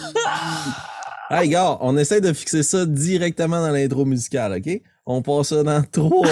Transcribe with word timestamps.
Hey, 1.32 1.48
gars, 1.48 1.78
on 1.80 1.96
essaie 1.96 2.20
de 2.20 2.32
fixer 2.32 2.64
ça 2.64 2.84
directement 2.84 3.60
dans 3.60 3.70
l'intro 3.70 4.04
musicale, 4.04 4.54
OK? 4.54 4.82
On 5.06 5.22
passe 5.22 5.50
ça 5.50 5.62
dans 5.62 5.80
3, 5.92 6.26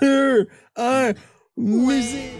2, 0.00 0.48
1, 0.76 1.12
musique! 1.56 2.30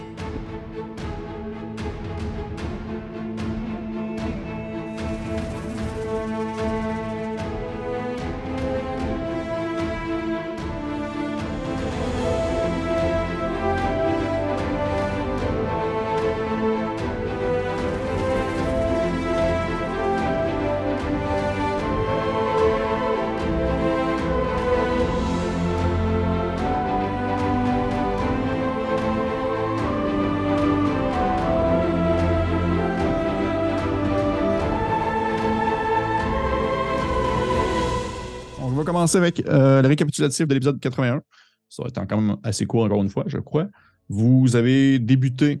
Commencer 39.03 39.17
avec 39.17 39.45
euh, 39.47 39.81
le 39.81 39.87
récapitulatif 39.89 40.47
de 40.47 40.53
l'épisode 40.53 40.79
81. 40.79 41.21
Ça 41.67 41.83
va 41.83 41.89
être 41.89 42.07
quand 42.07 42.21
même 42.21 42.37
assez 42.43 42.65
court 42.65 42.83
encore 42.83 43.01
une 43.01 43.09
fois, 43.09 43.25
je 43.27 43.37
crois. 43.37 43.67
Vous 44.07 44.55
avez 44.55 44.99
débuté 44.99 45.59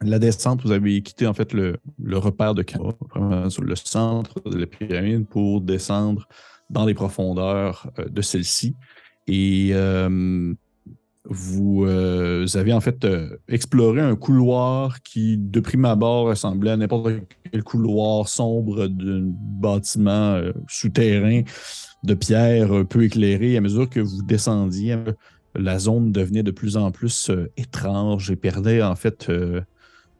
la 0.00 0.18
descente, 0.18 0.62
vous 0.62 0.72
avez 0.72 1.02
quitté 1.02 1.26
en 1.26 1.34
fait 1.34 1.52
le, 1.52 1.78
repère 2.12 2.54
de 2.54 2.64
vraiment 3.10 3.50
sur 3.50 3.62
le 3.62 3.76
centre 3.76 4.40
de 4.48 4.56
la 4.56 4.66
pyramide 4.66 5.26
pour 5.26 5.60
descendre 5.60 6.26
dans 6.70 6.86
les 6.86 6.94
profondeurs 6.94 7.90
euh, 7.98 8.08
de 8.08 8.22
celle-ci. 8.22 8.74
Et 9.26 9.70
euh, 9.72 10.54
vous, 11.24 11.84
euh, 11.84 12.46
avez 12.54 12.72
en 12.72 12.80
fait 12.80 13.06
exploré 13.48 14.00
un 14.00 14.16
couloir 14.16 15.02
qui, 15.02 15.36
de 15.36 15.60
prime 15.60 15.84
abord, 15.84 16.26
ressemblait 16.28 16.70
à 16.70 16.76
n'importe 16.76 17.12
quel 17.50 17.62
couloir 17.64 18.28
sombre 18.28 18.86
d'un 18.86 19.24
bâtiment 19.24 20.40
souterrain 20.68 21.42
de 22.02 22.14
pierre 22.14 22.86
peu 22.88 23.04
éclairé. 23.04 23.56
À 23.56 23.60
mesure 23.60 23.88
que 23.88 24.00
vous 24.00 24.22
descendiez, 24.22 24.96
la 25.58 25.78
zone 25.78 26.12
devenait 26.12 26.42
de 26.42 26.50
plus 26.50 26.76
en 26.76 26.90
plus 26.90 27.30
euh, 27.30 27.50
étrange 27.56 28.30
et 28.30 28.36
perdait 28.36 28.82
en 28.82 28.94
fait 28.94 29.28
euh, 29.28 29.60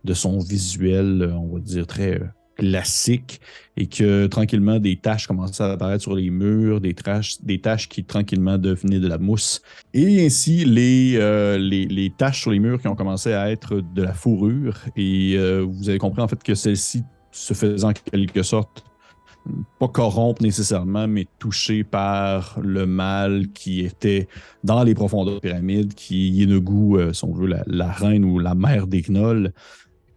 de 0.05 0.15
son 0.15 0.39
visuel, 0.39 1.23
euh, 1.23 1.33
on 1.35 1.55
va 1.55 1.61
dire, 1.61 1.87
très 1.87 2.21
classique 2.57 3.41
et 3.77 3.87
que 3.87 4.27
tranquillement 4.29 4.79
des 4.79 4.97
taches 4.97 5.27
commençaient 5.27 5.63
à 5.63 5.73
apparaître 5.73 6.03
sur 6.03 6.15
les 6.15 6.31
murs, 6.31 6.81
des 6.81 6.95
taches, 6.95 7.89
qui 7.91 8.03
tranquillement 8.03 8.57
devenaient 8.57 8.99
de 8.99 9.09
la 9.09 9.19
mousse. 9.19 9.61
Et 9.93 10.25
ainsi, 10.25 10.65
les, 10.65 12.13
taches 12.17 12.41
sur 12.41 12.51
les 12.51 12.59
murs 12.59 12.81
qui 12.81 12.89
ont 12.89 12.95
commencé 12.95 13.35
à 13.35 13.51
être 13.51 13.83
de 13.95 14.03
la 14.03 14.15
fourrure. 14.15 14.79
Et 14.97 15.37
vous 15.67 15.91
avez 15.91 15.99
compris 15.99 16.23
en 16.23 16.29
fait 16.29 16.43
que 16.43 16.55
celle-ci 16.55 17.05
se 17.31 17.53
faisait 17.53 17.85
en 17.85 17.93
quelque 17.93 18.43
sorte 18.43 18.87
pas 19.79 19.89
corrompre 19.89 20.43
nécessairement, 20.43 21.07
mais 21.07 21.27
touché 21.39 21.85
par 21.85 22.59
le 22.63 22.87
mal 22.87 23.49
qui 23.55 23.81
était 23.81 24.29
dans 24.65 24.83
les 24.83 24.95
profondeurs 24.95 25.41
de 25.41 25.49
la 25.49 25.55
pyramide, 25.55 25.95
qui 25.95 26.31
Yenugu, 26.31 26.97
euh, 26.97 27.13
si 27.13 27.25
on 27.25 27.33
veut, 27.33 27.47
la, 27.47 27.63
la 27.67 27.91
reine 27.91 28.25
ou 28.25 28.39
la 28.39 28.55
mère 28.55 28.87
des 28.87 29.03
gnolls, 29.03 29.53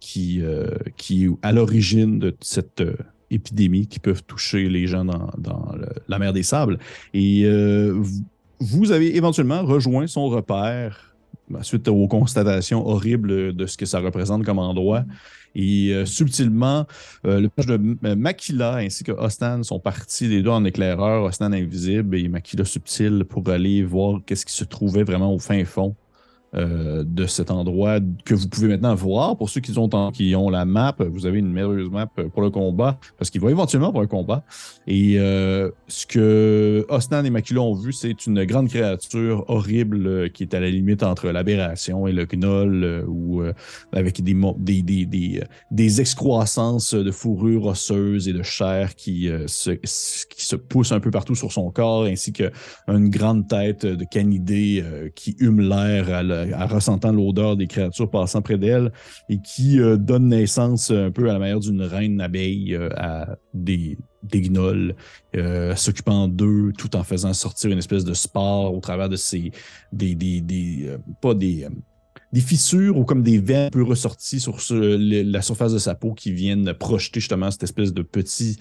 qui, 0.00 0.40
euh, 0.42 0.66
qui 0.96 1.26
est 1.26 1.30
à 1.42 1.52
l'origine 1.52 2.18
de 2.18 2.34
cette 2.40 2.80
euh, 2.80 2.96
épidémie 3.30 3.86
qui 3.86 4.00
peuvent 4.00 4.24
toucher 4.24 4.68
les 4.68 4.86
gens 4.86 5.04
dans, 5.04 5.30
la 6.08 6.18
mer 6.18 6.32
des 6.32 6.42
sables. 6.42 6.78
Et 7.14 7.42
euh, 7.44 8.02
vous- 8.58 8.90
avez 8.90 9.16
éventuellement 9.16 9.62
rejoint 9.62 10.06
son 10.06 10.28
repère 10.28 11.14
ben, 11.48 11.62
suite 11.62 11.86
aux 11.88 12.08
constatations 12.08 12.86
horribles 12.86 13.54
de 13.54 13.66
ce 13.66 13.76
que 13.76 13.86
ça 13.86 14.00
représente 14.00 14.44
comme 14.44 14.58
endroit. 14.58 15.04
Et 15.54 15.92
euh, 15.92 16.06
subtilement, 16.06 16.86
euh, 17.26 17.40
le 17.40 17.48
personnage 17.48 17.80
de 17.80 17.96
M- 18.08 18.18
Makila 18.18 18.76
ainsi 18.76 19.04
que 19.04 19.12
Ostan 19.12 19.62
sont 19.62 19.80
partis 19.80 20.28
les 20.28 20.42
deux 20.42 20.50
en 20.50 20.64
éclaireur, 20.64 21.24
Ostan 21.24 21.52
invisible 21.52 22.16
et 22.16 22.28
Makila 22.28 22.64
subtil 22.64 23.24
pour 23.28 23.48
aller 23.48 23.82
voir 23.82 24.20
qu'est-ce 24.26 24.46
qui 24.46 24.52
se 24.54 24.64
trouvait 24.64 25.02
vraiment 25.04 25.34
au 25.34 25.38
fin 25.38 25.64
fond 25.64 25.96
euh, 26.56 27.04
de 27.06 27.26
cet 27.26 27.52
endroit 27.52 28.00
que 28.24 28.34
vous 28.34 28.48
pouvez 28.48 28.66
maintenant 28.66 28.92
voir. 28.96 29.36
Pour 29.36 29.48
ceux 29.48 29.60
qui 29.60 29.72
ont, 29.78 30.50
la 30.50 30.64
map, 30.64 30.96
vous 30.98 31.24
avez 31.24 31.38
une 31.38 31.52
merveilleuse 31.52 31.90
map 31.90 32.06
pour 32.06 32.42
le 32.42 32.50
combat, 32.50 32.98
parce 33.18 33.30
qu'il 33.30 33.40
va 33.40 33.52
éventuellement 33.52 33.92
pour 33.92 34.00
un 34.00 34.08
combat. 34.08 34.42
Et 34.88 35.14
euh, 35.20 35.70
ce 35.86 36.06
que 36.06 36.84
Osnan 36.88 37.24
et 37.24 37.30
Makila 37.30 37.60
ont 37.60 37.74
vu, 37.74 37.92
c'est 37.92 38.26
une 38.26 38.44
grande 38.44 38.68
créature 38.68 39.44
horrible 39.46 40.06
euh, 40.08 40.28
qui 40.28 40.42
est 40.42 40.52
à 40.52 40.58
la 40.58 40.70
limite 40.70 41.04
entre 41.04 41.28
l'aberration 41.30 42.08
et 42.08 42.12
le 42.12 42.26
gnoll, 42.26 43.04
ou 43.06 43.42
avec 43.92 44.20
des, 44.20 46.00
excroissances 46.00 46.94
de 46.94 47.10
fourrure 47.12 47.66
osseuse 47.66 48.26
et 48.26 48.32
de 48.32 48.42
chair 48.42 48.96
qui, 48.96 49.30
se, 49.46 49.70
qui 49.70 50.44
se 50.44 50.56
poussent 50.56 50.92
un 50.92 51.00
peu 51.00 51.12
partout 51.12 51.36
sur 51.36 51.52
son 51.52 51.70
corps, 51.70 52.06
ainsi 52.06 52.32
qu'une 52.32 53.08
grande 53.08 53.46
tête 53.46 53.86
de 53.86 54.04
canidé 54.04 54.84
qui 55.14 55.36
hume 55.38 55.60
l'air 55.60 56.12
à, 56.12 56.22
la- 56.24 56.39
à 56.54 56.66
ressentant 56.66 57.12
l'odeur 57.12 57.56
des 57.56 57.66
créatures 57.66 58.10
passant 58.10 58.42
près 58.42 58.58
d'elle 58.58 58.92
et 59.28 59.38
qui 59.40 59.80
euh, 59.80 59.96
donne 59.96 60.28
naissance 60.28 60.90
un 60.90 61.10
peu 61.10 61.28
à 61.30 61.32
la 61.32 61.38
manière 61.38 61.60
d'une 61.60 61.82
reine 61.82 62.20
abeille 62.20 62.74
euh, 62.74 62.88
à 62.96 63.36
des, 63.54 63.96
des 64.22 64.50
euh, 65.36 65.76
s'occupant 65.76 66.28
d'eux 66.28 66.72
tout 66.76 66.94
en 66.96 67.04
faisant 67.04 67.32
sortir 67.32 67.70
une 67.70 67.78
espèce 67.78 68.04
de 68.04 68.14
spore 68.14 68.74
au 68.74 68.80
travers 68.80 69.08
de 69.08 69.16
ces 69.16 69.52
des, 69.92 70.14
des, 70.14 70.40
des 70.40 70.86
euh, 70.88 70.98
pas 71.20 71.34
des 71.34 71.64
euh, 71.64 71.70
des 72.32 72.40
fissures 72.40 72.96
ou 72.96 73.04
comme 73.04 73.22
des 73.22 73.38
veines 73.38 73.66
un 73.66 73.70
peu 73.70 73.82
ressorties 73.82 74.38
sur 74.38 74.56
la 74.70 75.42
surface 75.42 75.72
de 75.72 75.78
sa 75.78 75.96
peau 75.96 76.12
qui 76.12 76.30
viennent 76.30 76.72
projeter 76.74 77.18
justement 77.18 77.50
cette 77.50 77.64
espèce 77.64 77.92
de 77.92 78.02
petit 78.02 78.56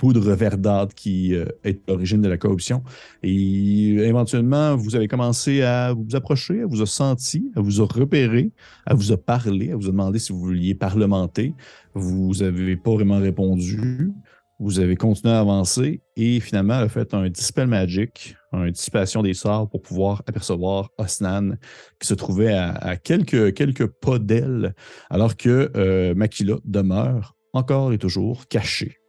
poudre 0.00 0.32
verdâtre 0.32 0.94
qui 0.94 1.34
euh, 1.34 1.44
est 1.62 1.86
l'origine 1.86 2.22
de 2.22 2.28
la 2.28 2.38
corruption. 2.38 2.82
Et 3.22 3.96
éventuellement, 3.96 4.74
vous 4.74 4.96
avez 4.96 5.08
commencé 5.08 5.60
à 5.60 5.92
vous 5.92 6.16
approcher, 6.16 6.62
à 6.62 6.66
vous 6.66 6.80
a 6.80 6.86
senti, 6.86 7.52
à 7.54 7.60
vous 7.60 7.82
a 7.82 7.84
repéré, 7.84 8.50
à 8.86 8.94
vous 8.94 9.12
a 9.12 9.18
parlé, 9.18 9.72
à 9.72 9.76
vous 9.76 9.88
a 9.88 9.90
demandé 9.90 10.18
si 10.18 10.32
vous 10.32 10.40
vouliez 10.40 10.74
parlementer. 10.74 11.52
Vous 11.92 12.32
n'avez 12.40 12.78
pas 12.78 12.92
vraiment 12.92 13.18
répondu. 13.18 14.10
Vous 14.58 14.80
avez 14.80 14.96
continué 14.96 15.34
à 15.34 15.40
avancer 15.40 16.00
et 16.16 16.40
finalement, 16.40 16.78
elle 16.78 16.84
a 16.84 16.88
fait 16.88 17.12
un 17.12 17.28
Dispel 17.28 17.66
Magic, 17.66 18.36
une 18.54 18.70
dissipation 18.70 19.22
des 19.22 19.34
sorts 19.34 19.68
pour 19.68 19.82
pouvoir 19.82 20.22
apercevoir 20.26 20.88
Osnan 20.96 21.56
qui 21.98 22.08
se 22.08 22.14
trouvait 22.14 22.54
à, 22.54 22.96
quelques, 22.96 23.52
quelques 23.52 23.86
pas 23.86 24.18
d'elle, 24.18 24.74
alors 25.10 25.36
que 25.36 25.70
euh, 25.76 26.14
Makila 26.14 26.56
demeure 26.64 27.36
encore 27.52 27.92
et 27.92 27.98
toujours 27.98 28.46
caché. 28.48 28.99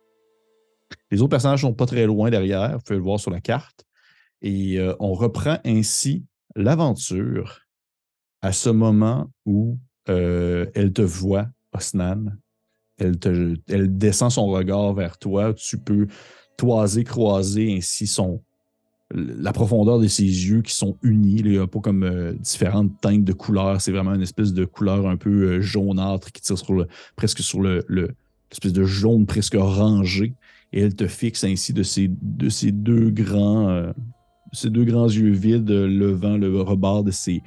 Les 1.11 1.21
autres 1.21 1.29
personnages 1.29 1.61
sont 1.61 1.73
pas 1.73 1.85
très 1.85 2.05
loin 2.05 2.29
derrière, 2.29 2.73
vous 2.73 2.83
pouvez 2.83 2.97
le 2.97 3.03
voir 3.03 3.19
sur 3.19 3.31
la 3.31 3.41
carte. 3.41 3.85
Et 4.41 4.79
euh, 4.79 4.95
on 4.99 5.13
reprend 5.13 5.57
ainsi 5.65 6.25
l'aventure 6.55 7.61
à 8.41 8.53
ce 8.53 8.69
moment 8.69 9.29
où 9.45 9.77
euh, 10.09 10.65
elle 10.73 10.93
te 10.93 11.01
voit, 11.01 11.47
Osnan. 11.73 12.37
Elle, 12.97 13.97
descend 13.97 14.31
son 14.31 14.45
regard 14.47 14.93
vers 14.93 15.17
toi. 15.17 15.53
Tu 15.53 15.77
peux 15.77 16.07
toiser, 16.55 17.03
croiser 17.03 17.75
ainsi 17.75 18.05
son, 18.05 18.43
la 19.09 19.51
profondeur 19.53 19.97
de 19.99 20.07
ses 20.07 20.23
yeux 20.23 20.61
qui 20.61 20.75
sont 20.75 20.97
unis. 21.01 21.37
Il 21.39 21.51
n'y 21.51 21.57
a 21.57 21.65
pas 21.65 21.79
comme 21.79 22.03
euh, 22.03 22.33
différentes 22.33 22.91
teintes 23.01 23.23
de 23.23 23.33
couleurs. 23.33 23.81
C'est 23.81 23.91
vraiment 23.91 24.13
une 24.13 24.21
espèce 24.21 24.53
de 24.53 24.65
couleur 24.65 25.07
un 25.07 25.17
peu 25.17 25.61
jaunâtre 25.61 26.31
qui 26.31 26.41
tire 26.41 26.57
sur 26.57 26.73
le, 26.73 26.87
presque 27.15 27.39
sur 27.39 27.61
le, 27.61 27.83
de 27.89 28.83
jaune 28.83 29.25
presque 29.25 29.55
orangé. 29.55 30.33
Et 30.73 30.81
elle 30.81 30.95
te 30.95 31.07
fixe 31.07 31.43
ainsi 31.43 31.73
de 31.73 31.83
ces 31.83 32.71
deux 32.71 33.09
grands. 33.09 33.69
euh, 33.69 33.91
ces 34.53 34.69
deux 34.69 34.83
grands 34.83 35.07
yeux 35.07 35.31
vides 35.31 35.69
levant 35.69 36.35
le 36.35 36.61
rebord 36.61 37.05
de, 37.05 37.11
ses, 37.11 37.41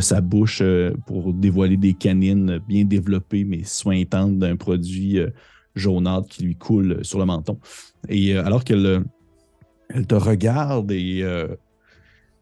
sa 0.00 0.20
bouche 0.20 0.60
euh, 0.60 0.92
pour 1.06 1.32
dévoiler 1.32 1.78
des 1.78 1.94
canines 1.94 2.58
bien 2.68 2.84
développées 2.84 3.44
mais 3.44 3.64
sointantes 3.64 4.38
d'un 4.38 4.56
produit 4.56 5.18
euh, 5.18 5.30
jaunâtre 5.74 6.28
qui 6.28 6.44
lui 6.44 6.56
coule 6.56 7.02
sur 7.02 7.18
le 7.18 7.24
menton. 7.24 7.58
Et 8.10 8.36
alors 8.36 8.62
qu'elle 8.62 9.04
elle 9.88 10.06
te 10.06 10.14
regarde 10.14 10.92
et 10.92 11.24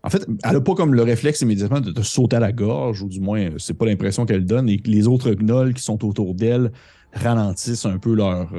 en 0.03 0.11
fait, 0.11 0.27
elle 0.45 0.53
n'a 0.53 0.61
pas 0.61 0.75
comme 0.75 0.95
le 0.95 1.03
réflexe 1.03 1.41
immédiatement 1.43 1.81
de 1.81 1.91
te 1.91 2.03
sauter 2.03 2.37
à 2.37 2.41
la 2.41 2.53
gorge, 2.53 3.03
ou 3.03 3.09
du 3.09 3.21
moins, 3.21 3.51
c'est 3.59 3.75
pas 3.75 3.85
l'impression 3.85 4.27
qu'elle 4.27 4.47
donne, 4.47 4.69
et 4.69 4.79
que 4.79 4.89
les 4.89 5.09
autres 5.09 5.33
gnolls 5.33 5.75
qui 5.75 5.83
sont 5.83 6.05
autour 6.05 6.35
d'elle 6.35 6.73
ralentissent 7.13 7.85
un 7.85 7.99
peu 7.99 8.15
leur, 8.15 8.53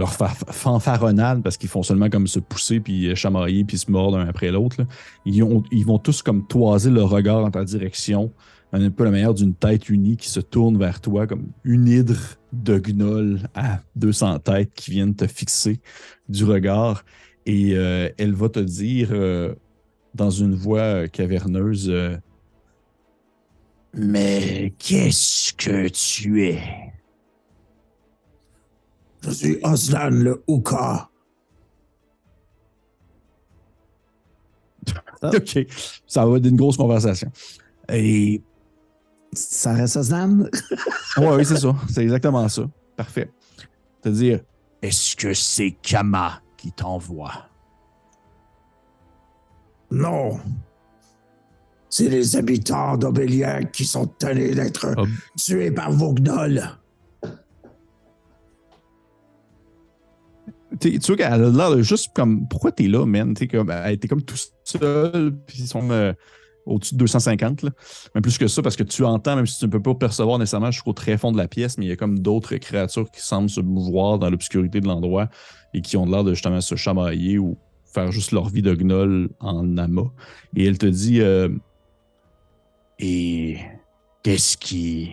leur 0.00 0.12
fa- 0.12 0.34
fanfaronnade 0.50 1.42
parce 1.42 1.56
qu'ils 1.56 1.68
font 1.68 1.84
seulement 1.84 2.08
comme 2.10 2.26
se 2.26 2.40
pousser, 2.40 2.80
puis 2.80 3.14
chamailler, 3.14 3.64
puis 3.64 3.78
se 3.78 3.90
mordre 3.90 4.18
un 4.18 4.26
après 4.26 4.50
l'autre. 4.50 4.78
Ils, 5.24 5.42
ont- 5.44 5.62
ils 5.70 5.86
vont 5.86 5.98
tous 5.98 6.22
comme 6.22 6.46
toiser 6.46 6.90
le 6.90 7.02
regard 7.04 7.44
en 7.44 7.50
ta 7.52 7.62
direction, 7.64 8.32
un 8.72 8.90
peu 8.90 9.04
la 9.04 9.10
manière 9.10 9.34
d'une 9.34 9.54
tête 9.54 9.88
unie 9.88 10.16
qui 10.16 10.28
se 10.28 10.40
tourne 10.40 10.76
vers 10.78 11.00
toi, 11.00 11.26
comme 11.26 11.48
une 11.64 11.86
hydre 11.88 12.16
de 12.52 12.78
gnolls 12.78 13.40
à 13.54 13.80
200 13.96 14.38
têtes 14.40 14.72
qui 14.74 14.90
viennent 14.92 15.14
te 15.14 15.26
fixer 15.26 15.80
du 16.28 16.44
regard. 16.44 17.04
Et 17.46 17.72
euh, 17.74 18.08
elle 18.18 18.32
va 18.34 18.48
te 18.48 18.60
dire 18.60 19.08
euh, 19.12 19.54
dans 20.14 20.30
une 20.30 20.54
voix 20.54 20.80
euh, 20.80 21.06
caverneuse 21.08 21.92
Mais 23.94 24.72
qu'est-ce 24.78 25.52
que 25.54 25.88
tu 25.88 26.44
es 26.44 26.60
Je 29.22 29.30
suis 29.30 29.58
Oslan 29.62 30.10
le 30.10 30.42
Hooka. 30.46 31.08
Ah. 35.22 35.30
OK, 35.36 35.58
ça 36.06 36.24
va 36.24 36.36
être 36.38 36.46
une 36.46 36.56
grosse 36.56 36.76
conversation. 36.76 37.30
Et 37.88 38.42
Ça 39.32 39.74
reste 39.74 39.96
Oslan? 39.96 40.44
Ouais, 41.16 41.36
oui, 41.36 41.44
c'est 41.44 41.58
ça. 41.58 41.74
C'est 41.88 42.02
exactement 42.02 42.48
ça. 42.48 42.62
Parfait. 42.96 43.30
C'est-à-dire, 44.00 44.40
est-ce 44.80 45.16
que 45.16 45.34
c'est 45.34 45.72
Kama 45.82 46.40
qui 46.56 46.72
t'envoie? 46.72 47.48
Non. 49.90 50.38
C'est 51.88 52.08
les 52.08 52.36
habitants 52.36 52.96
d'Obélien 52.96 53.64
qui 53.64 53.84
sont 53.84 54.06
tenus 54.06 54.54
d'être 54.54 54.94
tués 55.36 55.72
par 55.72 55.90
vos 55.90 56.14
Tu 60.80 60.98
vois 60.98 61.16
qu'elle 61.16 61.32
a 61.32 61.50
l'air 61.50 61.82
juste 61.82 62.10
comme. 62.14 62.48
Pourquoi 62.48 62.72
t'es 62.72 62.88
là, 62.88 63.04
man? 63.04 63.34
T'es 63.34 63.46
comme, 63.46 63.70
elle 63.70 63.94
était 63.94 64.08
comme 64.08 64.22
tout 64.22 64.36
seul, 64.64 65.32
puis 65.46 65.58
ils 65.60 65.66
sont 65.66 65.90
euh, 65.90 66.12
au-dessus 66.66 66.94
de 66.94 67.00
250, 67.00 67.62
là. 67.62 67.70
Même 68.14 68.22
plus 68.22 68.38
que 68.38 68.46
ça, 68.46 68.62
parce 68.62 68.76
que 68.76 68.82
tu 68.82 69.04
entends, 69.04 69.36
même 69.36 69.46
si 69.46 69.58
tu 69.58 69.66
ne 69.66 69.70
peux 69.70 69.82
pas 69.82 69.94
percevoir 69.94 70.38
nécessairement 70.38 70.70
jusqu'au 70.70 70.92
très 70.92 71.18
fond 71.18 71.32
de 71.32 71.36
la 71.36 71.48
pièce, 71.48 71.78
mais 71.78 71.86
il 71.86 71.88
y 71.88 71.92
a 71.92 71.96
comme 71.96 72.18
d'autres 72.18 72.56
créatures 72.56 73.10
qui 73.10 73.20
semblent 73.20 73.50
se 73.50 73.60
mouvoir 73.60 74.18
dans 74.18 74.30
l'obscurité 74.30 74.80
de 74.80 74.86
l'endroit 74.86 75.28
et 75.74 75.80
qui 75.80 75.96
ont 75.96 76.06
l'air 76.06 76.24
de 76.24 76.34
justement 76.34 76.60
se 76.60 76.74
chamailler 76.76 77.38
ou 77.38 77.58
faire 77.92 78.12
juste 78.12 78.32
leur 78.32 78.48
vie 78.48 78.62
de 78.62 78.74
gnoll 78.74 79.30
en 79.40 79.76
amas. 79.76 80.10
Et 80.56 80.64
elle 80.64 80.78
te 80.78 80.86
dit 80.86 81.20
euh, 81.20 81.48
Et 82.98 83.58
qu'est-ce 84.22 84.56
qui. 84.56 85.10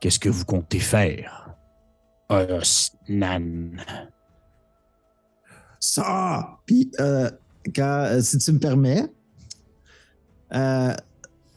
Qu'est-ce 0.00 0.18
que 0.18 0.28
vous 0.28 0.44
comptez 0.44 0.80
faire? 0.80 1.54
Osnan. 2.28 3.78
Ça! 5.86 6.58
Puis, 6.64 6.90
euh, 6.98 7.30
quand, 7.76 8.04
euh, 8.06 8.20
si 8.22 8.38
tu 8.38 8.52
me 8.52 8.58
permets, 8.58 9.04
euh, 10.54 10.94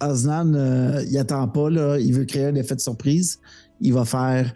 Osnan, 0.02 0.54
euh, 0.54 1.02
il 1.10 1.18
attend 1.18 1.48
pas, 1.48 1.70
là, 1.70 1.98
il 1.98 2.14
veut 2.14 2.26
créer 2.26 2.46
un 2.48 2.56
effet 2.56 2.76
de 2.76 2.82
surprise. 2.82 3.40
Il 3.80 3.94
va 3.94 4.04
faire 4.04 4.54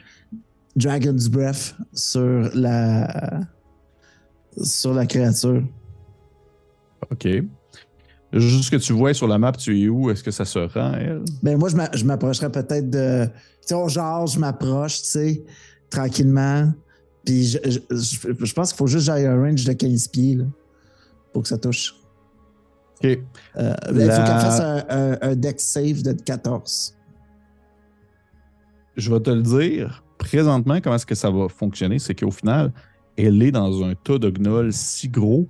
Dragon's 0.75 1.29
Breath 1.29 1.73
sur 1.94 2.50
la, 2.53 3.39
sur 4.62 4.94
la 4.94 5.06
créature. 5.06 5.63
OK. 7.09 7.27
Juste 8.33 8.65
ce 8.65 8.71
que 8.71 8.75
tu 8.75 8.91
vois 8.91 9.13
sur 9.13 9.27
la 9.29 9.38
map, 9.38 9.53
tu 9.53 9.81
es 9.81 9.88
où? 9.88 10.09
Est-ce 10.12 10.21
que 10.24 10.31
ça 10.31 10.44
se 10.44 10.59
rend, 10.59 10.94
elle? 10.95 11.21
Ben, 11.41 11.57
moi, 11.57 11.69
je 11.69 11.77
m'a- 11.77 11.91
je 11.94 12.03
m'approcherais 12.03 12.51
peut-être 12.51 12.89
de. 12.89 13.25
Tu 13.25 13.31
sais, 13.67 13.74
on 13.74 13.88
jase, 13.88 14.33
je 14.33 14.39
m'approche, 14.39 15.01
tu 15.01 15.07
sais, 15.07 15.44
tranquillement. 15.89 16.74
Puis, 17.25 17.44
je, 17.45 17.57
je, 17.65 17.79
je- 17.89 18.45
je 18.45 18.53
pense 18.53 18.69
qu'il 18.71 18.77
faut 18.77 18.88
juste 18.88 19.07
que 19.07 19.13
j'aille 19.13 19.25
un 19.27 19.39
range 19.39 19.63
de 19.63 19.73
15 19.73 20.07
pieds, 20.07 20.35
là, 20.35 20.45
pour 21.33 21.44
que 21.44 21.47
ça 21.50 21.57
touche. 21.57 21.95
OK. 23.03 23.06
Euh, 23.06 23.18
ben, 23.56 23.75
Il 23.95 24.01
faut 24.12 24.18
qu'elle 24.18 24.25
fasse 24.25 24.59
un, 24.59 24.83
un, 24.89 25.18
un 25.21 25.35
dex 25.35 25.63
save 25.63 26.01
de 26.03 26.13
14. 26.13 26.95
Je 28.97 29.12
vais 29.13 29.19
te 29.19 29.29
le 29.29 29.41
dire. 29.41 30.03
Présentement, 30.18 30.79
comment 30.81 30.95
est-ce 30.95 31.06
que 31.06 31.15
ça 31.15 31.29
va 31.31 31.47
fonctionner? 31.50 31.97
C'est 32.00 32.13
qu'au 32.15 32.31
final, 32.31 32.71
elle 33.18 33.41
est 33.41 33.51
dans 33.51 33.83
un 33.83 33.95
tas 33.95 34.17
de 34.19 34.29
gnolls 34.29 34.74
si 34.74 35.07
gros 35.09 35.47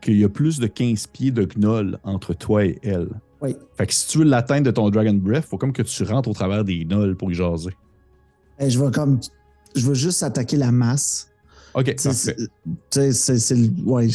qu'il 0.00 0.18
y 0.18 0.24
a 0.24 0.28
plus 0.28 0.58
de 0.58 0.66
15 0.66 1.06
pieds 1.06 1.30
de 1.30 1.44
gnolls 1.44 1.98
entre 2.02 2.34
toi 2.34 2.64
et 2.64 2.78
elle. 2.82 3.08
Oui. 3.40 3.56
Fait 3.76 3.86
que 3.86 3.94
si 3.94 4.08
tu 4.08 4.18
veux 4.18 4.24
l'atteindre 4.24 4.66
de 4.66 4.70
ton 4.70 4.90
Dragon 4.90 5.14
Breath, 5.14 5.44
faut 5.44 5.58
comme 5.58 5.72
que 5.72 5.82
tu 5.82 6.02
rentres 6.04 6.28
au 6.28 6.32
travers 6.34 6.64
des 6.64 6.84
gnolls 6.84 7.16
pour 7.16 7.30
y 7.30 7.34
jaser. 7.34 7.74
Ben, 8.58 8.68
je 8.68 8.78
vais 8.78 8.90
comme. 8.90 9.18
Je 9.74 9.86
veux 9.86 9.94
juste 9.94 10.22
attaquer 10.22 10.56
la 10.56 10.72
masse. 10.72 11.28
OK, 11.74 11.94
parfait. 12.02 12.36
c'est- 12.90 13.54
le- 13.54 13.70
Ouais, 13.84 14.08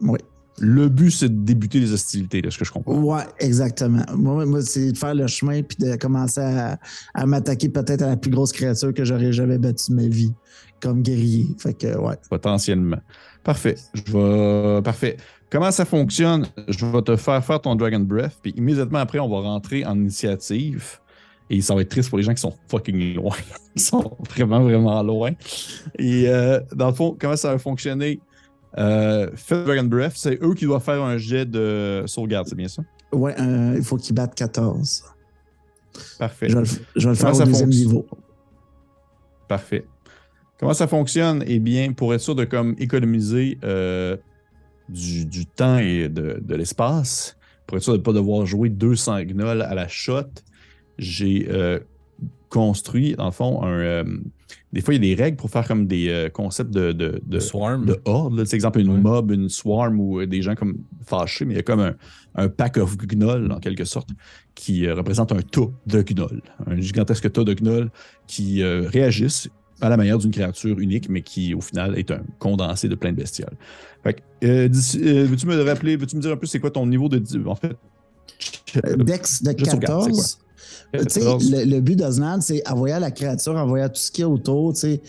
ouais. 0.00 0.18
Le 0.62 0.88
but, 0.88 1.10
c'est 1.10 1.28
de 1.30 1.42
débuter 1.44 1.80
les 1.80 1.92
hostilités, 1.92 2.42
de 2.42 2.50
ce 2.50 2.58
que 2.58 2.64
je 2.66 2.70
comprends. 2.72 2.94
Ouais, 2.94 3.22
exactement. 3.38 4.04
Moi, 4.14 4.44
moi 4.44 4.60
c'est 4.62 4.92
de 4.92 4.96
faire 4.98 5.14
le 5.14 5.26
chemin 5.26 5.62
puis 5.62 5.78
de 5.78 5.96
commencer 5.96 6.40
à, 6.40 6.78
à 7.14 7.24
m'attaquer 7.26 7.70
peut-être 7.70 8.02
à 8.02 8.08
la 8.08 8.16
plus 8.16 8.30
grosse 8.30 8.52
créature 8.52 8.92
que 8.92 9.04
j'aurais 9.04 9.32
jamais 9.32 9.56
battue 9.58 9.90
de 9.90 9.96
ma 9.96 10.06
vie, 10.08 10.32
comme 10.82 11.00
guerrier. 11.02 11.46
Fait 11.58 11.72
que, 11.72 11.96
ouais. 11.98 12.16
Potentiellement. 12.28 12.98
Parfait. 13.42 13.76
Je 13.94 14.12
vais... 14.12 14.82
Parfait. 14.82 15.16
Comment 15.50 15.70
ça 15.70 15.84
fonctionne? 15.86 16.46
Je 16.68 16.84
vais 16.84 17.02
te 17.02 17.16
faire 17.16 17.42
faire 17.44 17.60
ton 17.60 17.74
Dragon 17.74 18.00
Breath, 18.00 18.36
puis 18.42 18.52
immédiatement 18.56 18.98
après, 18.98 19.18
on 19.18 19.28
va 19.30 19.40
rentrer 19.40 19.84
en 19.86 19.96
initiative. 19.96 20.98
Et 21.50 21.60
ça 21.60 21.74
va 21.74 21.82
être 21.82 21.88
triste 21.88 22.08
pour 22.08 22.18
les 22.18 22.24
gens 22.24 22.32
qui 22.32 22.40
sont 22.40 22.54
fucking 22.68 23.16
loin. 23.16 23.34
Ils 23.74 23.82
sont 23.82 24.16
vraiment, 24.30 24.60
vraiment 24.62 25.02
loin. 25.02 25.32
Et 25.98 26.28
euh, 26.28 26.60
dans 26.72 26.88
le 26.88 26.94
fond, 26.94 27.16
comment 27.20 27.36
ça 27.36 27.52
va 27.52 27.58
fonctionner? 27.58 28.20
Euh, 28.78 29.28
faites 29.34 29.64
Dragon 29.64 29.82
Breath, 29.82 30.12
c'est 30.14 30.40
eux 30.42 30.54
qui 30.54 30.64
doivent 30.64 30.82
faire 30.82 31.02
un 31.02 31.18
jet 31.18 31.44
de 31.44 32.04
sauvegarde, 32.06 32.46
c'est 32.46 32.54
bien 32.54 32.68
ça? 32.68 32.82
Ouais, 33.12 33.34
euh, 33.40 33.74
il 33.76 33.82
faut 33.82 33.96
qu'il 33.96 34.14
batte 34.14 34.34
14. 34.36 35.04
Parfait. 36.20 36.48
Je 36.48 36.54
vais 36.54 36.60
le, 36.60 36.66
je 36.94 37.08
vais 37.08 37.08
le 37.08 37.14
faire 37.16 37.34
au 37.34 37.44
deuxième 37.44 37.70
niveau. 37.70 38.06
Parfait. 39.48 39.84
Comment 40.58 40.74
ça 40.74 40.86
fonctionne? 40.86 41.42
Eh 41.48 41.58
bien, 41.58 41.92
pour 41.92 42.14
être 42.14 42.20
sûr 42.20 42.36
de 42.36 42.44
comme 42.44 42.76
économiser 42.78 43.58
euh, 43.64 44.16
du, 44.88 45.26
du 45.26 45.46
temps 45.46 45.78
et 45.78 46.08
de, 46.08 46.38
de 46.40 46.54
l'espace, 46.54 47.36
pour 47.66 47.76
être 47.76 47.82
sûr 47.82 47.94
de 47.94 47.98
ne 47.98 48.02
pas 48.02 48.12
devoir 48.12 48.46
jouer 48.46 48.68
200 48.68 49.22
gnolls 49.22 49.62
à 49.62 49.74
la 49.74 49.88
shot, 49.88 50.28
j'ai 51.00 51.48
euh, 51.50 51.80
construit, 52.48 53.14
dans 53.14 53.26
le 53.26 53.30
fond, 53.32 53.62
un. 53.62 53.68
euh, 53.80 54.04
des 54.72 54.80
fois, 54.82 54.94
il 54.94 55.04
y 55.04 55.12
a 55.12 55.14
des 55.16 55.20
règles 55.20 55.36
pour 55.36 55.50
faire 55.50 55.66
comme 55.66 55.86
des 55.86 56.08
euh, 56.08 56.28
concepts 56.28 56.70
de, 56.72 56.92
de, 56.92 57.20
de, 57.24 57.38
Swarm. 57.40 57.86
de 57.86 58.00
horde. 58.04 58.44
sais, 58.44 58.54
exemple, 58.56 58.78
une 58.80 58.90
Ouais. 58.90 58.98
mob, 59.00 59.30
une 59.32 59.48
swarm 59.48 59.98
ou 60.00 60.20
euh, 60.20 60.26
des 60.26 60.42
gens 60.42 60.54
comme 60.54 60.78
fâchés, 61.04 61.44
mais 61.44 61.54
il 61.54 61.56
y 61.56 61.60
a 61.60 61.62
comme 61.64 61.80
un, 61.80 61.94
un 62.36 62.48
pack 62.48 62.76
of 62.76 62.96
gnolls, 62.96 63.50
en 63.50 63.58
quelque 63.58 63.84
sorte, 63.84 64.10
qui 64.54 64.86
euh, 64.86 64.94
représente 64.94 65.32
un 65.32 65.40
tas 65.42 65.66
de 65.86 66.02
gnolls. 66.02 66.42
Un 66.66 66.80
gigantesque 66.80 67.30
tas 67.32 67.42
de 67.44 67.54
gnolls 67.54 67.90
qui 68.28 68.62
euh, 68.62 68.88
réagissent 68.88 69.48
à 69.80 69.88
la 69.88 69.96
manière 69.96 70.18
d'une 70.18 70.30
créature 70.30 70.78
unique, 70.78 71.08
mais 71.08 71.22
qui, 71.22 71.54
au 71.54 71.60
final, 71.60 71.98
est 71.98 72.10
un 72.12 72.22
condensé 72.38 72.88
de 72.88 72.94
plein 72.94 73.10
de 73.12 73.16
bestioles. 73.16 73.56
Fait 74.04 74.14
que, 74.14 74.20
euh, 74.46 74.68
d'ici- 74.68 75.00
euh, 75.02 75.24
veux-tu 75.24 75.46
me 75.46 75.60
rappeler, 75.62 75.96
veux-tu 75.96 76.16
me 76.16 76.20
dire 76.20 76.32
un 76.32 76.36
peu 76.36 76.46
c'est 76.46 76.60
quoi 76.60 76.70
ton 76.70 76.86
niveau 76.86 77.08
de. 77.08 77.22
En 77.46 77.54
fait? 77.54 77.76
Dex 78.98 79.42
de 79.42 79.54
Je 79.56 79.64
sauvegarde, 79.64 80.02
c'est 80.04 80.10
14. 80.10 80.38
14. 80.92 81.50
le, 81.50 81.64
le 81.64 81.80
but 81.80 81.96
d'Osnan, 81.96 82.40
c'est 82.40 82.66
envoyer 82.68 82.94
à 82.94 83.00
la 83.00 83.10
créature, 83.10 83.54
envoyer 83.56 83.84
à 83.84 83.88
tout 83.88 84.00
ce 84.00 84.10
qu'il 84.10 84.22
y 84.22 84.24
a 84.24 84.28
autour, 84.28 84.72
tu 84.74 84.80
sais. 84.80 85.00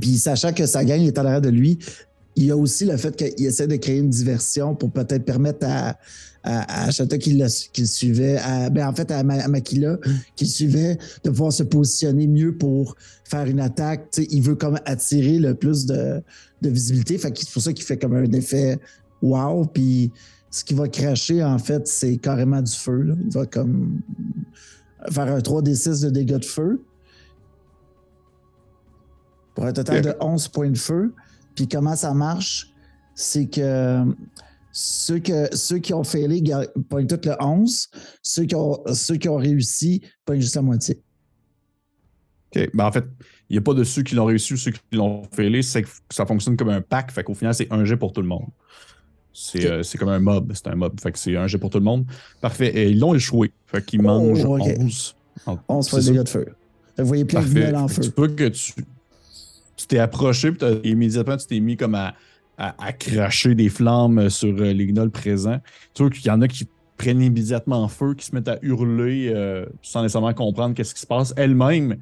Puis 0.00 0.18
sachant 0.18 0.52
que 0.52 0.66
sa 0.66 0.84
gang 0.84 1.00
est 1.00 1.16
à 1.18 1.22
l'arrière 1.22 1.40
de 1.40 1.48
lui, 1.48 1.78
il 2.36 2.44
y 2.44 2.50
a 2.50 2.56
aussi 2.56 2.84
le 2.84 2.96
fait 2.96 3.16
qu'il 3.16 3.46
essaie 3.46 3.66
de 3.66 3.76
créer 3.76 3.98
une 3.98 4.10
diversion 4.10 4.74
pour 4.74 4.90
peut-être 4.90 5.24
permettre 5.24 5.66
à, 5.66 5.96
à, 6.42 6.84
à 6.86 6.90
Chata 6.90 7.16
qui, 7.18 7.32
le- 7.32 7.46
qui 7.72 7.80
le 7.80 7.86
suivait, 7.86 8.36
à, 8.38 8.68
ben 8.68 8.86
en 8.88 8.94
fait 8.94 9.10
à, 9.10 9.22
Ma- 9.22 9.42
à 9.42 9.48
Makila 9.48 9.96
qui 10.34 10.44
le 10.44 10.50
suivait, 10.50 10.98
de 11.24 11.30
pouvoir 11.30 11.52
se 11.52 11.62
positionner 11.62 12.26
mieux 12.26 12.54
pour 12.54 12.94
faire 13.24 13.46
une 13.46 13.60
attaque. 13.60 14.08
Il 14.30 14.42
veut 14.42 14.54
comme 14.54 14.78
attirer 14.84 15.38
le 15.38 15.54
plus 15.54 15.86
de, 15.86 16.20
de 16.62 16.68
visibilité. 16.68 17.16
Fait 17.16 17.32
c'est 17.36 17.50
pour 17.50 17.62
ça 17.62 17.72
qu'il 17.72 17.84
fait 17.84 17.96
comme 17.96 18.14
un 18.14 18.30
effet 18.32 18.78
wow. 19.22 19.64
Puis 19.64 20.10
ce 20.50 20.62
qui 20.62 20.74
va 20.74 20.88
cracher, 20.88 21.42
en 21.42 21.58
fait, 21.58 21.86
c'est 21.88 22.16
carrément 22.18 22.60
du 22.60 22.72
feu. 22.72 23.00
là. 23.02 23.14
Il 23.24 23.32
va 23.32 23.46
comme 23.46 24.00
faire 25.10 25.28
un 25.28 25.38
3d6 25.38 26.04
de 26.04 26.10
dégâts 26.10 26.38
de 26.38 26.44
feu. 26.44 26.82
Pour 29.54 29.64
un 29.64 29.72
total 29.72 30.02
de 30.02 30.14
11 30.20 30.48
points 30.48 30.70
de 30.70 30.78
feu. 30.78 31.14
Puis 31.54 31.66
comment 31.66 31.96
ça 31.96 32.12
marche? 32.12 32.72
C'est 33.14 33.46
que 33.46 34.04
ceux, 34.72 35.18
que 35.20 35.54
ceux 35.56 35.78
qui 35.78 35.94
ont 35.94 36.04
failé 36.04 36.42
pognent 36.90 37.06
tout 37.06 37.20
le 37.24 37.34
11. 37.40 37.88
Ceux 38.22 38.44
qui 38.44 38.54
ont, 38.54 38.82
ceux 38.92 39.16
qui 39.16 39.28
ont 39.28 39.36
réussi 39.36 40.02
pognent 40.26 40.40
juste 40.40 40.56
la 40.56 40.62
moitié. 40.62 41.02
OK. 42.54 42.70
Ben, 42.74 42.84
en 42.84 42.92
fait, 42.92 43.04
il 43.48 43.54
n'y 43.54 43.58
a 43.58 43.62
pas 43.62 43.74
de 43.74 43.84
ceux 43.84 44.02
qui 44.02 44.14
l'ont 44.14 44.26
réussi 44.26 44.52
ou 44.52 44.56
ceux 44.56 44.72
qui 44.72 44.80
l'ont 44.92 45.22
failé. 45.32 45.62
C'est 45.62 45.82
que 45.82 45.88
ça 46.10 46.26
fonctionne 46.26 46.56
comme 46.56 46.68
un 46.68 46.82
pack. 46.82 47.10
Fait 47.10 47.24
qu'au 47.24 47.34
final, 47.34 47.54
c'est 47.54 47.72
un 47.72 47.84
jet 47.84 47.96
pour 47.96 48.12
tout 48.12 48.20
le 48.20 48.28
monde. 48.28 48.48
C'est 49.38 49.66
euh, 49.66 49.82
c'est 49.82 49.98
comme 49.98 50.08
un 50.08 50.18
mob. 50.18 50.50
C'est 50.54 50.66
un 50.68 50.74
mob. 50.76 50.98
Fait 50.98 51.12
que 51.12 51.18
c'est 51.18 51.36
un 51.36 51.46
jet 51.46 51.58
pour 51.58 51.68
tout 51.68 51.76
le 51.78 51.84
monde. 51.84 52.06
Parfait. 52.40 52.68
Et 52.74 52.88
ils 52.88 52.98
l'ont 52.98 53.14
échoué. 53.14 53.52
Fait 53.66 53.84
qu'ils 53.84 54.00
mangent 54.00 54.44
OK. 54.44 54.62
11. 54.78 55.14
11 55.68 55.84
C'est 55.84 55.90
points 55.90 55.98
de 55.98 56.04
ça. 56.04 56.10
dégâts 56.10 56.22
de 56.22 56.28
feu. 56.28 56.46
Vous 56.98 57.04
voyez 57.04 57.24
plein 57.26 57.40
de 57.40 57.44
Parfait. 57.44 57.60
gnolls 57.70 57.76
en 57.76 57.88
feu. 57.88 58.02
Tu 58.02 58.10
peux 58.10 58.28
que 58.28 58.48
tu. 58.48 58.72
t'es 59.88 59.98
approché, 59.98 60.52
puis 60.52 60.66
immédiatement, 60.84 61.36
tu 61.36 61.46
t'es 61.46 61.60
mis 61.60 61.76
comme 61.76 61.94
à, 61.94 62.14
à, 62.56 62.74
à 62.82 62.92
cracher 62.94 63.54
des 63.54 63.68
flammes 63.68 64.30
sur 64.30 64.48
euh, 64.58 64.72
les 64.72 64.86
gnolls 64.86 65.10
présents. 65.10 65.60
Tu 65.92 66.02
vois 66.02 66.10
qu'il 66.10 66.24
y 66.24 66.30
en 66.30 66.40
a 66.40 66.48
qui 66.48 66.66
prennent 66.96 67.20
immédiatement 67.20 67.82
en 67.82 67.88
feu, 67.88 68.14
qui 68.14 68.24
se 68.24 68.34
mettent 68.34 68.48
à 68.48 68.58
hurler 68.62 69.30
euh, 69.34 69.66
sans 69.82 70.00
nécessairement 70.02 70.32
comprendre 70.32 70.74
qu'est-ce 70.74 70.94
qui 70.94 71.00
se 71.02 71.06
passe. 71.06 71.34
Elle-même, 71.36 71.96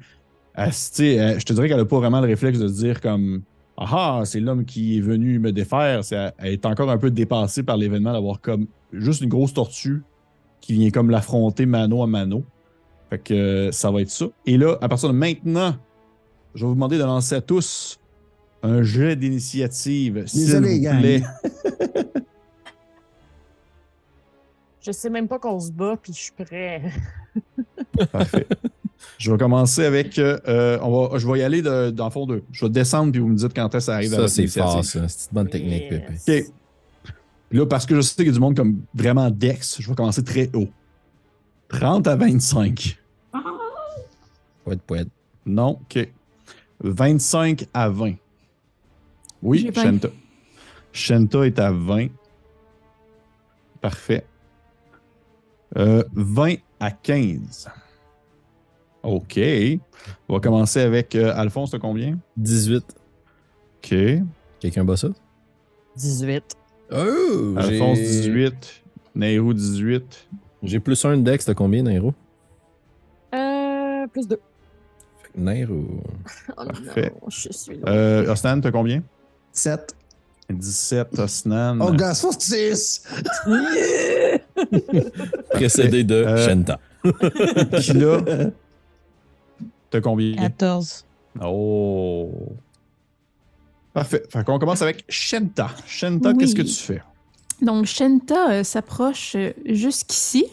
elle- 0.55 0.71
je 0.71 1.43
te 1.43 1.51
dirais 1.51 1.67
qu'elle 1.67 1.77
n'a 1.77 1.83
pas 1.85 1.97
vraiment 1.99 2.21
le 2.21 2.27
réflexe 2.27 2.57
de 2.59 2.69
se 2.69 2.73
dire 2.75 3.01
comme 3.01 3.41
Ah, 3.77 4.21
c'est 4.25 4.39
l'homme 4.39 4.63
qui 4.65 4.97
est 4.97 5.01
venu 5.01 5.37
me 5.39 5.51
défaire. 5.51 6.03
C'est- 6.03 6.33
elle 6.37 6.53
est 6.53 6.65
encore 6.65 6.89
un 6.89 6.97
peu 6.97 7.11
dépassée 7.11 7.63
par 7.63 7.75
l'événement 7.77 8.13
d'avoir 8.13 8.39
comme 8.41 8.67
juste 8.93 9.21
une 9.21 9.29
grosse 9.29 9.53
tortue 9.53 10.01
qui 10.61 10.73
vient 10.73 10.89
comme 10.91 11.09
l'affronter 11.09 11.65
mano 11.65 12.01
à 12.01 12.07
mano. 12.07 12.43
Fait 13.09 13.19
que 13.19 13.33
euh, 13.33 13.71
ça 13.71 13.91
va 13.91 14.01
être 14.01 14.09
ça. 14.09 14.25
Et 14.45 14.57
là, 14.57 14.77
à 14.81 14.87
partir 14.87 15.09
de 15.09 15.13
maintenant, 15.13 15.75
je 16.55 16.61
vais 16.61 16.67
vous 16.69 16.73
demander 16.75 16.97
de 16.97 17.03
lancer 17.03 17.35
à 17.35 17.41
tous 17.41 17.99
un 18.63 18.81
jet 18.81 19.15
d'initiative, 19.15 20.23
s'il 20.25 20.45
Désolé, 20.45 20.77
vous 20.77 20.83
gang. 20.83 20.99
plaît. 20.99 21.21
Je 24.81 24.91
sais 24.91 25.09
même 25.09 25.27
pas 25.27 25.39
qu'on 25.39 25.59
se 25.59 25.71
bat, 25.71 25.97
puis 26.01 26.13
je 26.13 26.19
suis 26.19 26.31
prêt. 26.31 26.83
Parfait. 28.11 28.45
Je 29.17 29.31
vais 29.31 29.37
commencer 29.37 29.85
avec. 29.85 30.17
euh, 30.19 30.39
euh, 30.47 30.77
on 30.81 31.07
va, 31.09 31.17
je 31.17 31.27
vais 31.27 31.39
y 31.39 31.43
aller 31.43 31.61
de- 31.61 31.89
dans 31.91 32.05
le 32.05 32.11
fond 32.11 32.25
de. 32.25 32.43
Je 32.51 32.65
vais 32.65 32.69
descendre 32.71 33.11
puis 33.11 33.21
vous 33.21 33.27
me 33.29 33.35
dites 33.35 33.53
quand 33.55 33.67
est-ce 33.67 33.73
que 33.77 33.79
ça 33.79 33.95
arrive 33.95 34.13
à 34.13 34.15
Ça, 34.15 34.21
votre 34.21 34.33
c'est 34.33 34.47
fort, 34.47 34.83
ça. 34.83 35.07
C'est 35.07 35.29
une 35.31 35.35
bonne 35.35 35.49
technique, 35.49 35.83
Yes. 35.91 36.23
Pépé. 36.25 36.41
OK. 36.47 36.53
Puis 37.49 37.59
Là, 37.59 37.65
parce 37.67 37.85
que 37.85 37.95
je 37.95 38.01
sais 38.01 38.15
qu'il 38.15 38.25
y 38.27 38.29
a 38.29 38.33
du 38.33 38.39
monde 38.39 38.55
comme 38.57 38.81
vraiment 38.93 39.29
Dex, 39.29 39.77
je 39.79 39.87
vais 39.87 39.95
commencer 39.95 40.23
très 40.23 40.49
haut. 40.55 40.67
30 41.69 42.07
à 42.07 42.15
25. 42.15 42.97
Poète, 44.63 44.81
poète. 44.81 45.07
Non, 45.45 45.79
OK. 45.81 46.09
25 46.83 47.67
à 47.73 47.89
20. 47.89 48.15
Oui, 49.43 49.59
J'ai 49.59 49.71
20. 49.71 49.81
Shenta. 49.83 50.09
Shenta 50.91 51.45
est 51.45 51.59
à 51.59 51.71
20. 51.71 52.07
Parfait. 53.81 54.25
Euh, 55.77 56.03
20 56.13 56.55
à 56.79 56.91
15. 56.91 57.69
OK. 59.05 59.39
On 60.29 60.33
va 60.35 60.39
commencer 60.39 60.81
avec 60.81 61.15
euh, 61.15 61.33
Alphonse, 61.35 61.71
t'as 61.71 61.79
combien? 61.79 62.17
18. 62.37 62.83
OK. 63.83 63.95
Quelqu'un 64.59 64.83
bat 64.83 64.97
ça? 64.97 65.09
18. 65.97 66.43
Oh! 66.91 67.55
Alphonse, 67.57 67.97
j'ai- 67.97 68.21
18. 68.29 68.83
Nairou, 69.15 69.53
18. 69.53 70.27
J'ai 70.63 70.79
plus 70.79 71.03
un 71.05 71.17
dex, 71.17 71.45
t'as 71.45 71.53
combien, 71.53 71.83
Nairo? 71.83 72.13
Euh, 73.33 74.07
plus 74.07 74.27
2. 74.27 74.35
Fait 75.21 75.29
que 75.33 75.39
Nairo. 75.39 75.85
Oh 76.57 76.65
Parfait. 76.65 77.13
non, 77.21 77.29
je 77.29 77.49
suis 77.51 77.77
là. 77.77 77.91
Euh, 77.91 78.31
Osnan, 78.31 78.61
t'as 78.61 78.71
combien? 78.71 79.03
7. 79.51 79.95
17, 80.49 81.17
Osnan. 81.19 81.79
Oh, 81.81 81.91
gars, 81.91 82.13
6. 82.13 83.03
Précédé 85.51 86.03
de 86.03 86.15
Euh, 86.15 86.37
Shenta. 86.47 86.79
Puis 87.03 87.93
là, 87.93 88.21
t'as 89.95 90.01
combien? 90.01 90.35
14. 90.35 91.05
Oh. 91.43 92.31
Parfait. 93.93 94.23
Fait 94.29 94.43
qu'on 94.43 94.59
commence 94.59 94.81
avec 94.81 95.05
Shenta. 95.07 95.69
Shenta, 95.85 96.29
Oui. 96.31 96.37
qu'est-ce 96.37 96.55
que 96.55 96.61
tu 96.61 96.73
fais? 96.73 97.01
Donc, 97.61 97.85
Shenta 97.85 98.51
euh, 98.51 98.63
s'approche 98.63 99.33
euh, 99.35 99.51
jusqu'ici 99.65 100.45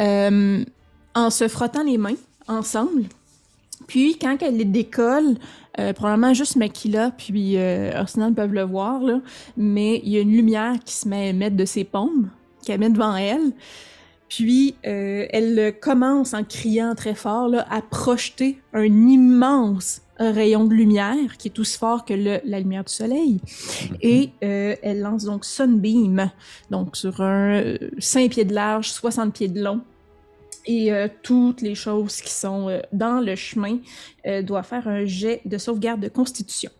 euh, 0.00 0.64
en 1.14 1.30
se 1.30 1.48
frottant 1.48 1.82
les 1.84 1.98
mains 1.98 2.14
ensemble. 2.48 3.04
Puis, 3.86 4.16
quand 4.18 4.38
elle 4.40 4.56
les 4.56 4.64
décolle, 4.64 5.36
euh, 5.78 5.92
probablement 5.92 6.32
juste 6.32 6.56
Makila 6.56 7.10
puis 7.10 7.58
euh, 7.58 7.92
Arsenal 7.94 8.32
peuvent 8.32 8.54
le 8.54 8.62
voir, 8.62 9.02
là, 9.02 9.20
mais 9.58 10.00
il 10.04 10.10
y 10.10 10.16
a 10.16 10.20
une 10.20 10.32
lumière 10.32 10.74
qui 10.84 10.94
se 10.94 11.06
met 11.08 11.16
à 11.16 11.26
émettre 11.26 11.56
de 11.56 11.64
ses 11.66 11.84
paumes, 11.84 12.30
qu'elle 12.64 12.80
met 12.80 12.88
devant 12.90 13.14
elle. 13.16 13.52
Puis, 14.36 14.76
euh, 14.86 15.26
elle 15.30 15.74
commence 15.78 16.32
en 16.32 16.42
criant 16.44 16.94
très 16.94 17.14
fort 17.14 17.48
là, 17.48 17.66
à 17.70 17.82
projeter 17.82 18.58
un 18.72 18.84
immense 18.84 20.00
rayon 20.18 20.64
de 20.64 20.72
lumière 20.74 21.36
qui 21.36 21.48
est 21.48 21.58
aussi 21.58 21.76
fort 21.76 22.04
que 22.04 22.14
le- 22.14 22.40
la 22.44 22.60
lumière 22.60 22.84
du 22.84 22.92
soleil. 22.92 23.40
Et 24.00 24.30
euh, 24.44 24.74
elle 24.82 25.00
lance 25.00 25.24
donc 25.24 25.44
Sunbeam, 25.44 26.30
donc 26.70 26.96
sur 26.96 27.20
un 27.20 27.60
euh, 27.62 27.78
5 27.98 28.30
pieds 28.30 28.44
de 28.44 28.54
large, 28.54 28.88
60 28.90 29.34
pieds 29.34 29.48
de 29.48 29.60
long. 29.62 29.80
Et 30.64 30.92
euh, 30.92 31.08
toutes 31.22 31.60
les 31.60 31.74
choses 31.74 32.20
qui 32.22 32.30
sont 32.32 32.68
euh, 32.68 32.80
dans 32.92 33.20
le 33.20 33.34
chemin 33.36 33.78
euh, 34.26 34.42
doivent 34.42 34.66
faire 34.66 34.86
un 34.88 35.04
jet 35.04 35.40
de 35.44 35.58
sauvegarde 35.58 36.00
de 36.00 36.08
constitution. 36.08 36.70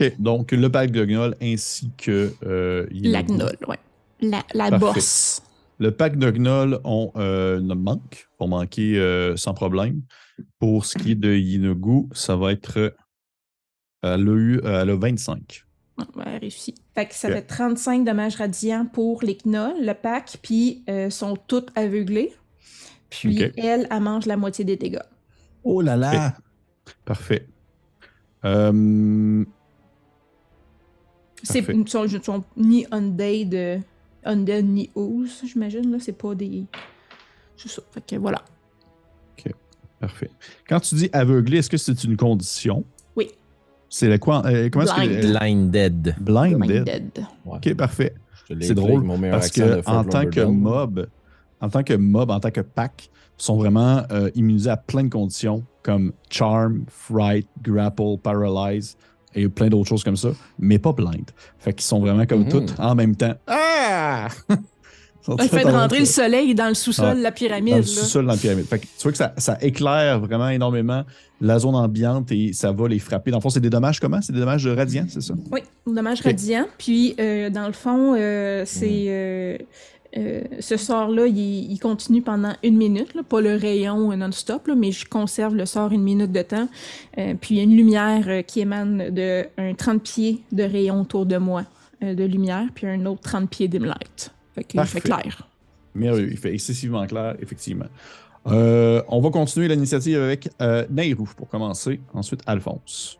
OK. 0.00 0.12
Donc, 0.18 0.52
le 0.52 0.68
pack 0.70 0.92
de 0.92 1.04
gnoll 1.04 1.34
ainsi 1.42 1.90
que. 1.98 2.32
euh, 2.46 2.86
La 2.92 3.22
gnolle, 3.22 3.58
ouais. 3.68 3.78
La, 4.22 4.42
la 4.54 4.70
bosse. 4.78 5.42
Le 5.80 5.90
pack 5.90 6.16
de 6.18 6.30
gnoll 6.30 6.78
ont 6.84 7.10
euh, 7.16 7.58
ne 7.60 7.74
manque, 7.74 8.28
pour 8.38 8.48
manquer 8.48 8.98
euh, 8.98 9.34
sans 9.36 9.54
problème. 9.54 10.02
Pour 10.58 10.84
ce 10.84 10.96
qui 10.98 11.12
est 11.12 11.14
de 11.16 11.32
Yinogu, 11.34 12.06
ça 12.12 12.36
va 12.36 12.52
être. 12.52 12.78
euh, 12.78 12.90
elle 14.02 14.28
a 14.28 14.34
eu 14.34 14.60
euh, 14.64 14.82
elle 14.82 14.90
a 14.90 14.96
25. 14.96 15.64
Ouais, 16.16 16.24
elle 16.26 16.38
réussit. 16.40 16.76
Fait 16.94 17.06
que 17.06 17.14
ça 17.14 17.28
fait 17.28 17.42
35 17.42 18.04
dommages 18.04 18.36
radiants 18.36 18.86
pour 18.86 19.22
les 19.22 19.36
knolls, 19.44 19.84
le 19.84 19.92
pack, 19.94 20.36
puis 20.42 20.82
euh, 20.88 21.10
sont 21.10 21.36
toutes 21.46 21.70
aveuglées. 21.76 22.32
Puis 23.10 23.44
Ok. 23.44 23.52
elle, 23.56 23.86
elle 23.90 24.00
mange 24.02 24.26
la 24.26 24.36
moitié 24.36 24.64
des 24.64 24.76
dégâts. 24.76 25.02
Oh 25.64 25.80
là 25.82 25.96
là. 25.96 26.34
Parfait. 27.04 27.46
Euh, 28.44 29.44
C'est 31.42 31.62
Parfait. 31.62 31.74
ils 31.78 31.88
sont, 31.88 32.06
sont 32.22 32.44
ni 32.56 32.86
undead, 32.90 33.54
euh, 33.54 33.78
undead 34.24 34.66
ni 34.66 34.90
ooze, 34.94 35.42
j'imagine. 35.44 35.90
là. 35.90 35.98
C'est 36.00 36.12
pas 36.12 36.34
des. 36.34 36.64
C'est 37.56 37.68
ça. 37.68 37.82
Fait 37.92 38.04
que 38.06 38.16
voilà. 38.16 38.42
parfait. 40.00 40.30
Quand 40.68 40.80
tu 40.80 40.94
dis 40.94 41.10
aveuglé, 41.12 41.58
est-ce 41.58 41.68
que 41.68 41.76
c'est 41.76 42.04
une 42.04 42.16
condition? 42.16 42.84
Oui. 43.16 43.30
C'est 43.90 44.08
la 44.08 44.18
quoi? 44.18 44.42
euh, 44.46 44.70
comment 44.70 44.84
est-ce 44.84 44.94
que. 44.94 45.20
Blind. 45.38 45.70
Blinded. 45.70 46.16
Blinded. 46.20 46.84
Blinded. 46.84 47.26
Ok, 47.44 47.74
parfait. 47.74 48.14
C'est 48.60 48.74
drôle 48.74 48.92
avec 48.92 49.04
mon 49.04 49.18
meilleur 49.18 49.38
parce 49.38 49.50
que 49.50 49.88
en 49.88 50.04
tant 50.04 50.26
que 50.28 50.40
mob, 50.40 51.06
en 51.60 51.68
tant 51.68 51.82
que 51.82 51.94
mob, 51.94 52.30
en 52.30 52.40
tant 52.40 52.50
que 52.50 52.62
pack, 52.62 53.10
sont 53.36 53.56
vraiment 53.56 54.02
euh, 54.10 54.30
immunisés 54.34 54.70
à 54.70 54.76
plein 54.76 55.04
de 55.04 55.08
conditions 55.08 55.64
comme 55.82 56.12
charm, 56.30 56.84
fright, 56.88 57.46
grapple, 57.62 58.16
paralyze 58.22 58.96
et 59.34 59.48
plein 59.48 59.68
d'autres 59.68 59.88
choses 59.88 60.04
comme 60.04 60.16
ça, 60.16 60.30
mais 60.58 60.78
pas 60.78 60.92
blind. 60.92 61.30
Fait 61.58 61.72
qu'ils 61.72 61.86
sont 61.86 62.00
vraiment 62.00 62.26
comme 62.26 62.40
Mhm. 62.42 62.48
toutes 62.48 62.74
en 62.78 62.94
même 62.94 63.16
temps. 63.16 63.34
Ah! 63.46 64.28
Fait 65.38 65.64
de 65.64 65.70
rentrer 65.70 65.98
le 66.00 66.04
soleil 66.06 66.54
dans 66.54 66.68
le 66.68 66.74
sous-sol 66.74 67.08
Ah, 67.10 67.14
de 67.14 67.22
la 67.22 67.30
pyramide. 67.30 67.72
dans 67.72 67.76
le 67.76 67.82
sous-sol 67.84 68.24
dans 68.24 68.32
la 68.32 68.38
pyramide. 68.38 68.66
Fait 68.66 68.78
que 68.78 68.86
tu 68.86 69.02
vois 69.02 69.12
que 69.12 69.18
ça, 69.18 69.34
ça 69.36 69.58
éclaire 69.60 70.18
vraiment 70.18 70.48
énormément 70.48 71.04
la 71.42 71.58
zone 71.58 71.74
ambiante 71.76 72.32
et 72.32 72.52
ça 72.54 72.72
va 72.72 72.88
les 72.88 72.98
frapper. 72.98 73.30
Dans 73.30 73.36
le 73.36 73.42
fond, 73.42 73.50
c'est 73.50 73.60
des 73.60 73.68
dommages 73.70 74.00
comment? 74.00 74.20
C'est 74.22 74.32
des 74.32 74.40
dommages 74.40 74.66
radiants, 74.66 75.04
c'est 75.08 75.20
ça? 75.20 75.34
Oui, 75.52 75.60
dommage 75.86 76.20
Ok. 76.20 76.24
radiant. 76.24 76.66
Puis, 76.78 77.14
euh, 77.20 77.50
dans 77.50 77.66
le 77.66 77.72
fond, 77.74 78.14
euh, 78.18 78.64
c'est. 78.66 79.04
euh, 79.08 79.58
euh, 80.16 80.42
ce 80.58 80.76
sort-là, 80.76 81.26
il, 81.26 81.70
il 81.70 81.78
continue 81.78 82.22
pendant 82.22 82.52
une 82.62 82.76
minute, 82.76 83.14
là, 83.14 83.22
pas 83.22 83.40
le 83.40 83.54
rayon 83.54 84.16
non-stop, 84.16 84.68
mais 84.76 84.92
je 84.92 85.08
conserve 85.08 85.54
le 85.54 85.66
sort 85.66 85.92
une 85.92 86.02
minute 86.02 86.32
de 86.32 86.42
temps. 86.42 86.68
Euh, 87.18 87.34
puis 87.40 87.54
il 87.54 87.58
y 87.58 87.60
a 87.60 87.64
une 87.64 87.76
lumière 87.76 88.24
euh, 88.26 88.42
qui 88.42 88.60
émane 88.60 89.10
de 89.10 89.46
un 89.56 89.74
30 89.74 90.02
pieds 90.02 90.42
de 90.52 90.62
rayon 90.62 91.02
autour 91.02 91.26
de 91.26 91.36
moi 91.36 91.64
euh, 92.02 92.14
de 92.14 92.24
lumière, 92.24 92.66
puis 92.74 92.86
un 92.86 93.04
autre 93.06 93.20
30 93.22 93.48
pieds 93.48 93.68
dim 93.68 93.84
light. 93.84 94.32
Fait 94.54 94.64
qu'il 94.64 94.82
fait 94.84 95.00
clair. 95.00 95.46
Merveilleux. 95.94 96.30
Il 96.30 96.38
fait 96.38 96.54
excessivement 96.54 97.06
clair, 97.06 97.36
effectivement. 97.40 97.86
Euh, 98.46 99.02
on 99.08 99.20
va 99.20 99.30
continuer 99.30 99.68
l'initiative 99.68 100.18
avec 100.18 100.48
euh, 100.62 100.86
Nairou 100.90 101.28
pour 101.36 101.48
commencer. 101.48 102.00
Ensuite, 102.14 102.40
Alphonse. 102.46 103.18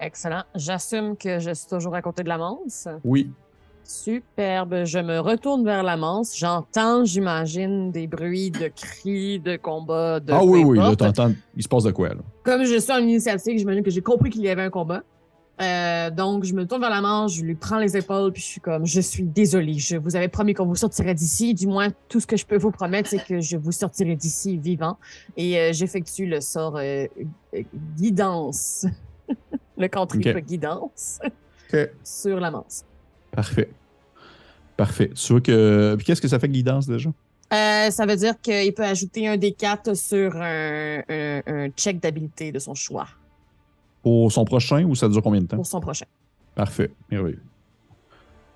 Excellent. 0.00 0.42
J'assume 0.54 1.16
que 1.16 1.38
je 1.38 1.52
suis 1.54 1.68
toujours 1.68 1.94
à 1.94 2.02
côté 2.02 2.24
de 2.24 2.28
la 2.28 2.38
manse. 2.38 2.88
Oui. 3.04 3.30
Superbe. 3.84 4.84
Je 4.84 4.98
me 4.98 5.18
retourne 5.20 5.64
vers 5.64 5.82
la 5.82 5.96
manse. 5.96 6.36
J'entends, 6.36 7.04
j'imagine, 7.04 7.90
des 7.92 8.06
bruits 8.06 8.50
de 8.50 8.68
cris, 8.68 9.38
de 9.38 9.56
combats, 9.56 10.20
de. 10.20 10.32
ah 10.32 10.44
oui, 10.44 10.64
oui, 10.64 10.78
là, 10.78 10.96
t'entends, 10.96 11.32
il 11.56 11.62
se 11.62 11.68
passe 11.68 11.84
de 11.84 11.90
quoi, 11.92 12.08
là? 12.08 12.20
Comme 12.42 12.64
je 12.64 12.78
suis 12.78 12.92
en 12.92 12.98
initiative, 12.98 13.58
j'imagine 13.58 13.82
que 13.82 13.90
j'ai 13.90 14.02
compris 14.02 14.30
qu'il 14.30 14.42
y 14.42 14.48
avait 14.48 14.62
un 14.62 14.70
combat. 14.70 15.02
Euh, 15.62 16.10
donc, 16.10 16.44
je 16.44 16.52
me 16.52 16.66
tourne 16.66 16.80
vers 16.80 16.90
la 16.90 17.00
manche, 17.00 17.34
je 17.34 17.44
lui 17.44 17.54
prends 17.54 17.78
les 17.78 17.96
épaules, 17.96 18.32
puis 18.32 18.42
je 18.42 18.46
suis 18.46 18.60
comme, 18.60 18.86
je 18.86 19.00
suis 19.00 19.22
désolée, 19.22 19.78
je 19.78 19.96
vous 19.96 20.16
avais 20.16 20.26
promis 20.26 20.52
qu'on 20.52 20.66
vous 20.66 20.74
sortirait 20.74 21.14
d'ici. 21.14 21.54
Du 21.54 21.68
moins, 21.68 21.90
tout 22.08 22.18
ce 22.18 22.26
que 22.26 22.36
je 22.36 22.44
peux 22.44 22.56
vous 22.56 22.72
promettre, 22.72 23.08
c'est 23.08 23.24
que 23.24 23.40
je 23.40 23.56
vous 23.56 23.70
sortirai 23.70 24.16
d'ici 24.16 24.56
vivant. 24.56 24.96
Et 25.36 25.56
euh, 25.58 25.72
j'effectue 25.72 26.26
le 26.26 26.40
sort 26.40 26.76
euh, 26.76 27.06
guidance, 27.96 28.86
le 29.78 29.86
cantrip 29.88 30.26
Ok. 30.26 30.44
guidance 30.44 31.20
sur 32.02 32.40
la 32.40 32.50
manche. 32.50 32.82
Parfait. 33.34 33.70
Parfait. 34.76 35.10
Tu 35.14 35.32
vois 35.32 35.40
que. 35.40 35.94
Puis 35.96 36.06
qu'est-ce 36.06 36.20
que 36.22 36.28
ça 36.28 36.38
fait 36.38 36.48
guidance 36.48 36.86
déjà? 36.86 37.10
Euh, 37.52 37.90
ça 37.90 38.06
veut 38.06 38.16
dire 38.16 38.40
qu'il 38.40 38.72
peut 38.74 38.84
ajouter 38.84 39.28
un 39.28 39.36
des 39.36 39.52
quatre 39.52 39.94
sur 39.94 40.34
un, 40.36 41.00
un- 41.08 41.42
un 41.46 41.68
check 41.70 42.00
d'habilité 42.00 42.50
de 42.52 42.58
son 42.58 42.74
choix. 42.74 43.06
Pour 44.02 44.32
son 44.32 44.44
prochain 44.44 44.84
ou 44.84 44.94
ça 44.94 45.08
dure 45.08 45.22
combien 45.22 45.40
de 45.40 45.46
temps? 45.46 45.56
pour 45.56 45.66
son 45.66 45.80
prochain. 45.80 46.06
Parfait. 46.54 46.90
Merveilleux. 47.10 47.42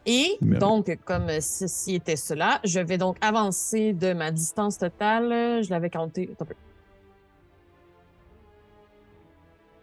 Et 0.06 0.36
Merveilleux. 0.40 0.58
donc, 0.58 0.98
comme 1.04 1.28
ceci 1.40 1.96
était 1.96 2.16
cela, 2.16 2.60
je 2.64 2.80
vais 2.80 2.98
donc 2.98 3.16
avancer 3.20 3.92
de 3.92 4.12
ma 4.14 4.30
distance 4.30 4.78
totale. 4.78 5.62
Je 5.62 5.70
l'avais 5.70 5.90
compté. 5.90 6.30
Attends 6.32 6.44
un 6.44 6.48
peu. 6.48 6.54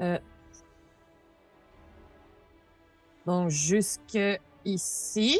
Euh. 0.01 0.17
Donc, 3.25 3.49
jusque 3.49 4.17
ici. 4.65 5.39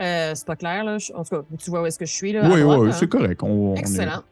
Euh, 0.00 0.32
c'est 0.34 0.46
pas 0.46 0.56
clair, 0.56 0.84
là. 0.84 0.96
En 1.14 1.24
tout 1.24 1.30
cas, 1.36 1.42
tu 1.58 1.70
vois 1.70 1.82
où 1.82 1.86
est-ce 1.86 1.98
que 1.98 2.06
je 2.06 2.12
suis, 2.14 2.32
là. 2.32 2.42
Oui, 2.44 2.54
oui, 2.54 2.60
droite, 2.62 2.78
oui, 2.80 2.88
hein? 2.88 2.92
c'est 2.92 3.08
correct. 3.08 3.42
On, 3.42 3.48
on 3.72 3.74
est- 3.74 3.80
Excellent. 3.80 4.22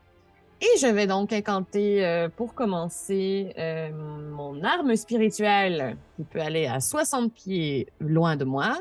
Et 0.60 0.78
je 0.80 0.86
vais 0.86 1.06
donc 1.06 1.32
incanter, 1.34 2.06
euh, 2.06 2.28
pour 2.34 2.54
commencer, 2.54 3.52
euh, 3.58 3.90
mon 4.32 4.62
arme 4.64 4.94
spirituelle 4.96 5.96
qui 6.16 6.22
peut 6.24 6.40
aller 6.40 6.66
à 6.66 6.80
60 6.80 7.32
pieds 7.34 7.88
loin 8.00 8.36
de 8.36 8.44
moi. 8.44 8.78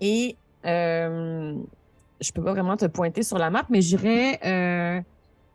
Et 0.00 0.36
euh, 0.64 1.54
je 2.20 2.32
peux 2.32 2.42
pas 2.42 2.52
vraiment 2.52 2.76
te 2.76 2.86
pointer 2.86 3.22
sur 3.22 3.38
la 3.38 3.50
map, 3.50 3.64
mais 3.70 3.82
j'irai 3.82 4.40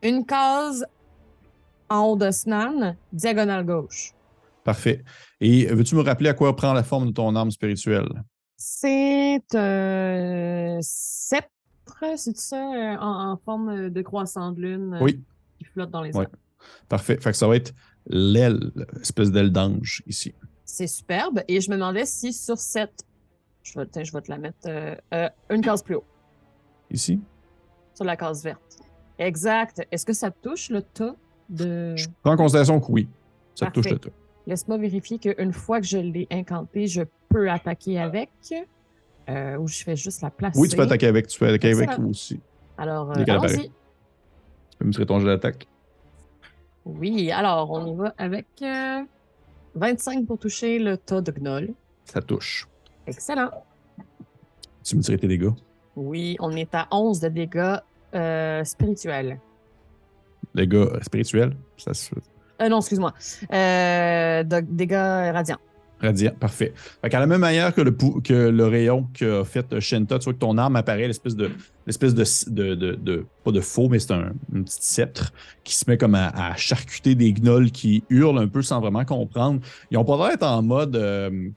une 0.03 0.25
case 0.25 0.85
en 1.89 2.05
haut 2.05 2.15
de 2.15 2.31
Snan, 2.31 2.95
diagonale 3.11 3.65
gauche. 3.65 4.13
Parfait. 4.63 5.03
Et 5.39 5.65
veux-tu 5.68 5.96
me 5.96 6.01
rappeler 6.01 6.30
à 6.30 6.34
quoi 6.34 6.56
prend 6.56 6.74
la 6.74 6.84
forme 6.84 7.08
de 7.08 7.12
ton 7.12 7.36
arme 7.36 7.51
spirituelle? 7.51 8.24
C'est 8.58 9.41
un 9.56 10.77
sceptre, 10.82 11.50
c'est 12.15 12.38
ça, 12.38 12.58
euh, 12.74 12.96
en, 13.00 13.32
en 13.32 13.38
forme 13.38 13.89
de 13.89 14.01
croissant 14.01 14.51
de 14.51 14.62
lune 14.62 15.00
euh, 15.01 15.08
qui 15.58 15.65
flotte 15.65 15.89
dans 15.89 16.01
les 16.03 16.15
Ouais. 16.15 16.24
airs. 16.25 16.30
Parfait. 16.88 17.18
Fait 17.20 17.32
que 17.32 17.38
ça 17.38 17.48
va 17.48 17.56
être 17.56 17.74
l'aile, 18.08 18.72
espèce 19.01 19.32
d'aile 19.32 19.51
d'ange 19.51 20.03
ici. 20.06 20.34
C'est 20.63 20.86
superbe. 20.88 21.41
Et 21.48 21.60
je 21.60 21.70
me 21.72 21.75
demandais 21.75 22.06
si 22.06 22.34
sur 22.34 22.58
cette. 22.58 23.03
Je 23.63 23.80
vais, 23.80 24.06
je 24.06 24.12
vais 24.13 24.22
te 24.22 24.32
la 24.32 24.38
mettre 24.38 24.58
euh, 24.68 24.96
euh, 25.13 25.30
une 25.50 25.62
case 25.62 25.82
plus 25.84 25.96
haut, 25.96 26.03
Ici? 26.89 27.20
sur 27.96 28.06
la 28.06 28.15
case 28.15 28.44
verte. 28.44 28.77
Exact. 29.20 29.82
Est-ce 29.91 30.06
que 30.06 30.13
ça 30.13 30.30
touche 30.32 30.70
le 30.70 30.82
tas 30.84 31.15
de. 31.50 31.96
Je 31.96 32.08
prends 32.24 32.34
en 32.34 32.38
considération 32.38 32.80
que 32.80 32.91
oui. 32.91 33.08
Ça 33.56 33.70
touche 33.72 33.89
le 33.89 34.00
tout. 34.00 34.10
Laisse-moi 34.48 34.77
vérifier 34.77 35.19
qu'une 35.19 35.53
fois 35.53 35.79
que 35.79 35.88
je 35.88 35.98
l'ai 35.98 36.27
incanté, 36.31 36.88
je 36.88 37.03
peux 37.29 37.50
attaquer 37.50 38.00
avec. 38.00 38.29
Euh, 39.29 39.57
ou 39.57 39.67
je 39.67 39.83
fais 39.83 39.95
juste 39.95 40.21
la 40.21 40.31
placer. 40.31 40.60
Oui, 40.60 40.67
tu 40.67 40.75
peux 40.75 40.81
attaquer 40.83 41.07
avec. 41.07 41.27
Tu 41.27 41.39
peux 41.39 41.48
attaquer 41.48 41.71
avec 41.71 41.89
aussi. 42.00 42.39
Alors, 42.77 43.12
euh, 43.12 43.15
Dès 43.15 43.25
qu'elle 43.25 43.36
allons-y. 43.36 43.51
apparaît. 43.53 43.67
Tu 44.71 44.77
peux 44.79 44.86
me 44.86 44.91
tirer 44.91 45.05
ton 45.05 45.19
jeu 45.19 45.27
d'attaque. 45.27 45.67
Oui, 46.86 47.31
alors 47.31 47.69
on 47.69 47.86
y 47.86 47.95
va 47.95 48.13
avec 48.17 48.48
euh, 48.63 49.01
25 49.75 50.25
pour 50.25 50.39
toucher 50.39 50.79
le 50.79 50.98
tas 50.98 51.21
de 51.21 51.31
gnoll. 51.31 51.74
Ça 52.05 52.21
touche. 52.21 52.67
Excellent. 53.05 53.51
Tu 54.83 54.95
me 54.98 55.01
tirais 55.03 55.19
tes 55.19 55.27
dégâts. 55.27 55.51
Oui, 55.95 56.36
on 56.39 56.51
est 56.55 56.74
à 56.74 56.88
11 56.91 57.19
de 57.19 57.27
dégâts 57.29 57.75
euh, 58.15 58.63
spirituels. 58.63 59.39
Dégâts 60.55 60.88
spirituels. 61.03 61.55
Ça 61.77 61.93
se 61.93 62.15
Euh, 62.62 62.70
non, 62.70 62.80
excuse-moi. 62.80 63.13
Euh, 63.53 64.44
dégâts 64.44 65.32
radiants. 65.34 65.58
Radiant, 66.01 66.32
parfait. 66.39 66.74
Fait 67.03 67.12
la 67.12 67.27
même 67.27 67.41
manière 67.41 67.74
que 67.75 67.82
le, 67.82 68.65
rayon 68.65 69.08
qu'a 69.13 69.44
fait 69.44 69.80
Shenta, 69.80 70.18
tu 70.18 70.25
vois 70.25 70.34
que 70.34 70.39
ton 70.39 70.58
arme 70.58 70.75
apparaît, 70.75 71.06
l'espèce 71.08 71.36
de, 71.36 71.51
l'espèce 71.86 72.15
de, 72.15 72.74
de, 72.74 72.96
de, 72.96 73.25
Pas 73.44 73.51
de 73.51 73.62
faux, 73.62 73.88
mais 73.88 74.00
c'est 74.00 74.13
un, 74.13 74.34
une 74.51 74.63
petite 74.63 74.82
sceptre 74.82 75.32
qui 75.63 75.75
se 75.75 75.88
met 75.88 75.98
comme 75.98 76.15
à, 76.15 76.30
à 76.30 76.56
charcuter 76.56 77.13
des 77.13 77.34
gnolls 77.34 77.72
qui 77.72 78.03
hurlent 78.10 78.39
un 78.39 78.48
peu 78.48 78.63
sans 78.63 78.80
vraiment 78.80 79.06
comprendre. 79.06 79.62
Ils 79.91 79.98
ont 79.98 80.06
pas 80.06 80.18
l'air 80.18 80.30
d'être 80.30 80.48
en 80.48 80.63
mode. 80.63 80.96
euh, 80.96 81.50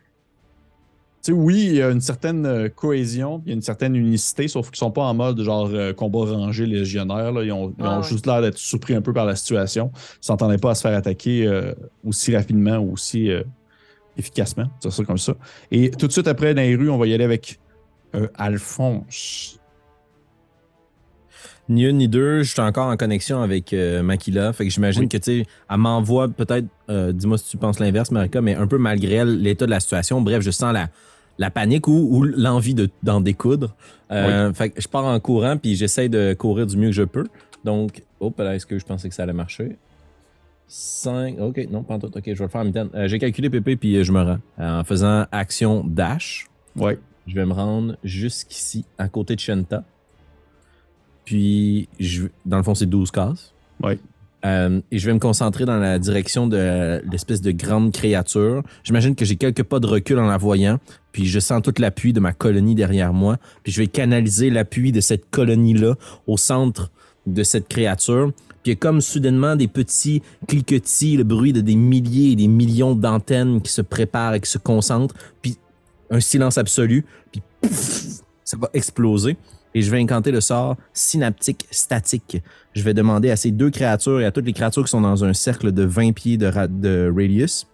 tu 1.24 1.32
sais, 1.32 1.38
oui, 1.38 1.64
il 1.70 1.74
y 1.76 1.82
a 1.82 1.88
une 1.90 2.02
certaine 2.02 2.44
euh, 2.44 2.68
cohésion, 2.68 3.40
il 3.46 3.48
y 3.48 3.52
a 3.52 3.54
une 3.54 3.62
certaine 3.62 3.96
unicité, 3.96 4.46
sauf 4.46 4.68
qu'ils 4.70 4.76
sont 4.78 4.90
pas 4.90 5.04
en 5.04 5.14
mode 5.14 5.40
genre 5.40 5.70
euh, 5.72 5.94
combat 5.94 6.18
rangé 6.26 6.66
légionnaire. 6.66 7.32
là. 7.32 7.42
Ils 7.42 7.50
ont, 7.52 7.72
ils 7.78 7.82
ont 7.82 7.88
Ah 7.88 8.00
ouais. 8.00 8.06
juste 8.06 8.26
l'air 8.26 8.42
d'être 8.42 8.58
surpris 8.58 8.94
un 8.94 9.00
peu 9.00 9.14
par 9.14 9.24
la 9.24 9.34
situation. 9.34 9.90
Ils 9.94 10.26
s'entendaient 10.26 10.58
pas 10.58 10.72
à 10.72 10.74
se 10.74 10.82
faire 10.82 10.94
attaquer 10.96 11.46
euh, 11.46 11.72
aussi 12.04 12.36
rapidement 12.36 12.76
ou 12.76 12.92
aussi 12.92 13.30
euh, 13.30 13.42
efficacement. 14.18 14.66
C'est 14.80 14.90
ça 14.90 15.02
comme 15.04 15.16
ça. 15.18 15.34
Et 15.70 15.90
tout 15.90 16.06
de 16.06 16.12
suite 16.12 16.28
après, 16.28 16.52
dans 16.54 16.60
les 16.60 16.76
rues, 16.76 16.90
on 16.90 16.98
va 16.98 17.06
y 17.06 17.14
aller 17.14 17.24
avec 17.24 17.58
euh, 18.14 18.28
Alphonse. 18.34 19.58
Ni 21.70 21.84
une 21.86 21.96
ni 21.96 22.08
deux, 22.08 22.42
je 22.42 22.52
suis 22.52 22.60
encore 22.60 22.88
en 22.88 22.96
connexion 22.98 23.40
avec 23.40 23.72
euh, 23.72 24.02
Makila. 24.02 24.52
Fait 24.52 24.64
que 24.64 24.70
j'imagine 24.70 25.04
Oui. 25.04 25.08
que, 25.08 25.16
tu 25.16 25.40
sais, 25.40 25.46
elle 25.70 25.76
m'envoie 25.78 26.28
peut-être, 26.28 26.66
euh, 26.90 27.10
dis-moi 27.12 27.38
si 27.38 27.48
tu 27.48 27.56
penses 27.56 27.80
l'inverse, 27.80 28.10
Marika, 28.10 28.42
mais 28.42 28.54
un 28.54 28.66
peu 28.66 28.76
malgré 28.76 29.24
l'état 29.24 29.64
de 29.64 29.70
la 29.70 29.80
situation. 29.80 30.20
Bref, 30.20 30.42
je 30.42 30.50
sens 30.50 30.74
la, 30.74 30.90
la 31.38 31.50
panique 31.50 31.88
ou, 31.88 31.92
ou 32.10 32.22
l'envie 32.24 32.74
de- 32.74 32.90
d'en 33.02 33.20
découdre. 33.20 33.74
Euh, 34.12 34.52
Fait 34.52 34.70
que 34.70 34.80
je 34.80 34.88
pars 34.88 35.04
en 35.04 35.18
courant, 35.20 35.56
puis 35.56 35.74
j'essaie 35.76 36.08
de 36.08 36.34
courir 36.34 36.66
du 36.66 36.76
mieux 36.76 36.88
que 36.88 36.92
je 36.94 37.02
peux. 37.02 37.24
Donc, 37.64 38.02
hop, 38.20 38.38
là, 38.38 38.54
est-ce 38.54 38.66
que 38.66 38.78
je 38.78 38.84
pensais 38.84 39.08
que 39.08 39.14
ça 39.14 39.22
allait 39.24 39.32
marcher? 39.32 39.76
5, 40.66 41.38
ok, 41.40 41.66
non, 41.70 41.82
pas 41.82 41.94
en 41.94 41.98
tout. 41.98 42.06
Ok, 42.16 42.22
je 42.26 42.32
vais 42.34 42.44
le 42.44 42.48
faire 42.48 42.60
en 42.60 42.64
mi-temps. 42.64 42.88
Euh, 42.94 43.06
J'ai 43.08 43.18
calculé 43.18 43.50
Pépé, 43.50 43.76
puis 43.76 43.96
euh, 43.96 44.04
je 44.04 44.12
me 44.12 44.22
rends. 44.22 44.38
En 44.58 44.82
faisant 44.84 45.26
action 45.32 45.84
dash, 45.86 46.46
Ouais. 46.76 46.98
je 47.26 47.34
vais 47.34 47.44
me 47.46 47.52
rendre 47.52 47.96
jusqu'ici, 48.02 48.84
à 48.98 49.08
côté 49.08 49.34
de 49.34 49.40
Shenta. 49.40 49.84
Puis, 51.24 51.88
je, 51.98 52.26
dans 52.44 52.56
le 52.58 52.62
fond, 52.62 52.74
c'est 52.74 52.86
12 52.86 53.10
cases. 53.10 53.52
Ouais. 53.82 53.98
Euh, 54.44 54.80
et 54.90 54.98
je 54.98 55.06
vais 55.06 55.14
me 55.14 55.18
concentrer 55.18 55.64
dans 55.64 55.78
la 55.78 55.98
direction 55.98 56.46
de 56.46 57.00
l'espèce 57.10 57.40
de 57.40 57.50
grande 57.50 57.92
créature. 57.92 58.62
J'imagine 58.82 59.14
que 59.14 59.24
j'ai 59.24 59.36
quelques 59.36 59.62
pas 59.62 59.80
de 59.80 59.86
recul 59.86 60.18
en 60.18 60.26
la 60.26 60.36
voyant. 60.36 60.78
Puis 61.12 61.26
je 61.26 61.40
sens 61.40 61.62
tout 61.62 61.72
l'appui 61.78 62.12
de 62.12 62.20
ma 62.20 62.32
colonie 62.32 62.74
derrière 62.74 63.12
moi. 63.12 63.38
Puis 63.62 63.72
je 63.72 63.80
vais 63.80 63.86
canaliser 63.86 64.50
l'appui 64.50 64.92
de 64.92 65.00
cette 65.00 65.30
colonie-là 65.30 65.94
au 66.26 66.36
centre 66.36 66.90
de 67.26 67.42
cette 67.42 67.68
créature. 67.68 68.32
Puis 68.62 68.76
comme 68.76 69.00
soudainement 69.00 69.56
des 69.56 69.68
petits 69.68 70.22
cliquetis, 70.46 71.16
le 71.16 71.24
bruit 71.24 71.52
de 71.52 71.60
des 71.60 71.76
milliers 71.76 72.32
et 72.32 72.36
des 72.36 72.48
millions 72.48 72.94
d'antennes 72.94 73.62
qui 73.62 73.72
se 73.72 73.82
préparent 73.82 74.34
et 74.34 74.40
qui 74.40 74.50
se 74.50 74.58
concentrent. 74.58 75.14
Puis 75.40 75.56
un 76.10 76.20
silence 76.20 76.58
absolu. 76.58 77.04
Puis 77.32 77.42
pouf, 77.60 78.22
ça 78.44 78.56
va 78.58 78.68
exploser. 78.74 79.36
Et 79.74 79.82
je 79.82 79.90
vais 79.90 79.98
incanter 80.00 80.30
le 80.30 80.40
sort 80.40 80.76
synaptique 80.92 81.66
statique. 81.70 82.42
Je 82.74 82.82
vais 82.82 82.94
demander 82.94 83.30
à 83.30 83.36
ces 83.36 83.50
deux 83.50 83.70
créatures 83.70 84.20
et 84.20 84.24
à 84.24 84.30
toutes 84.30 84.46
les 84.46 84.52
créatures 84.52 84.84
qui 84.84 84.90
sont 84.90 85.00
dans 85.00 85.24
un 85.24 85.32
cercle 85.32 85.72
de 85.72 85.82
20 85.82 86.12
pieds 86.12 86.36
de, 86.36 86.46
ra- 86.46 86.68
de 86.68 87.12
radius. 87.14 87.66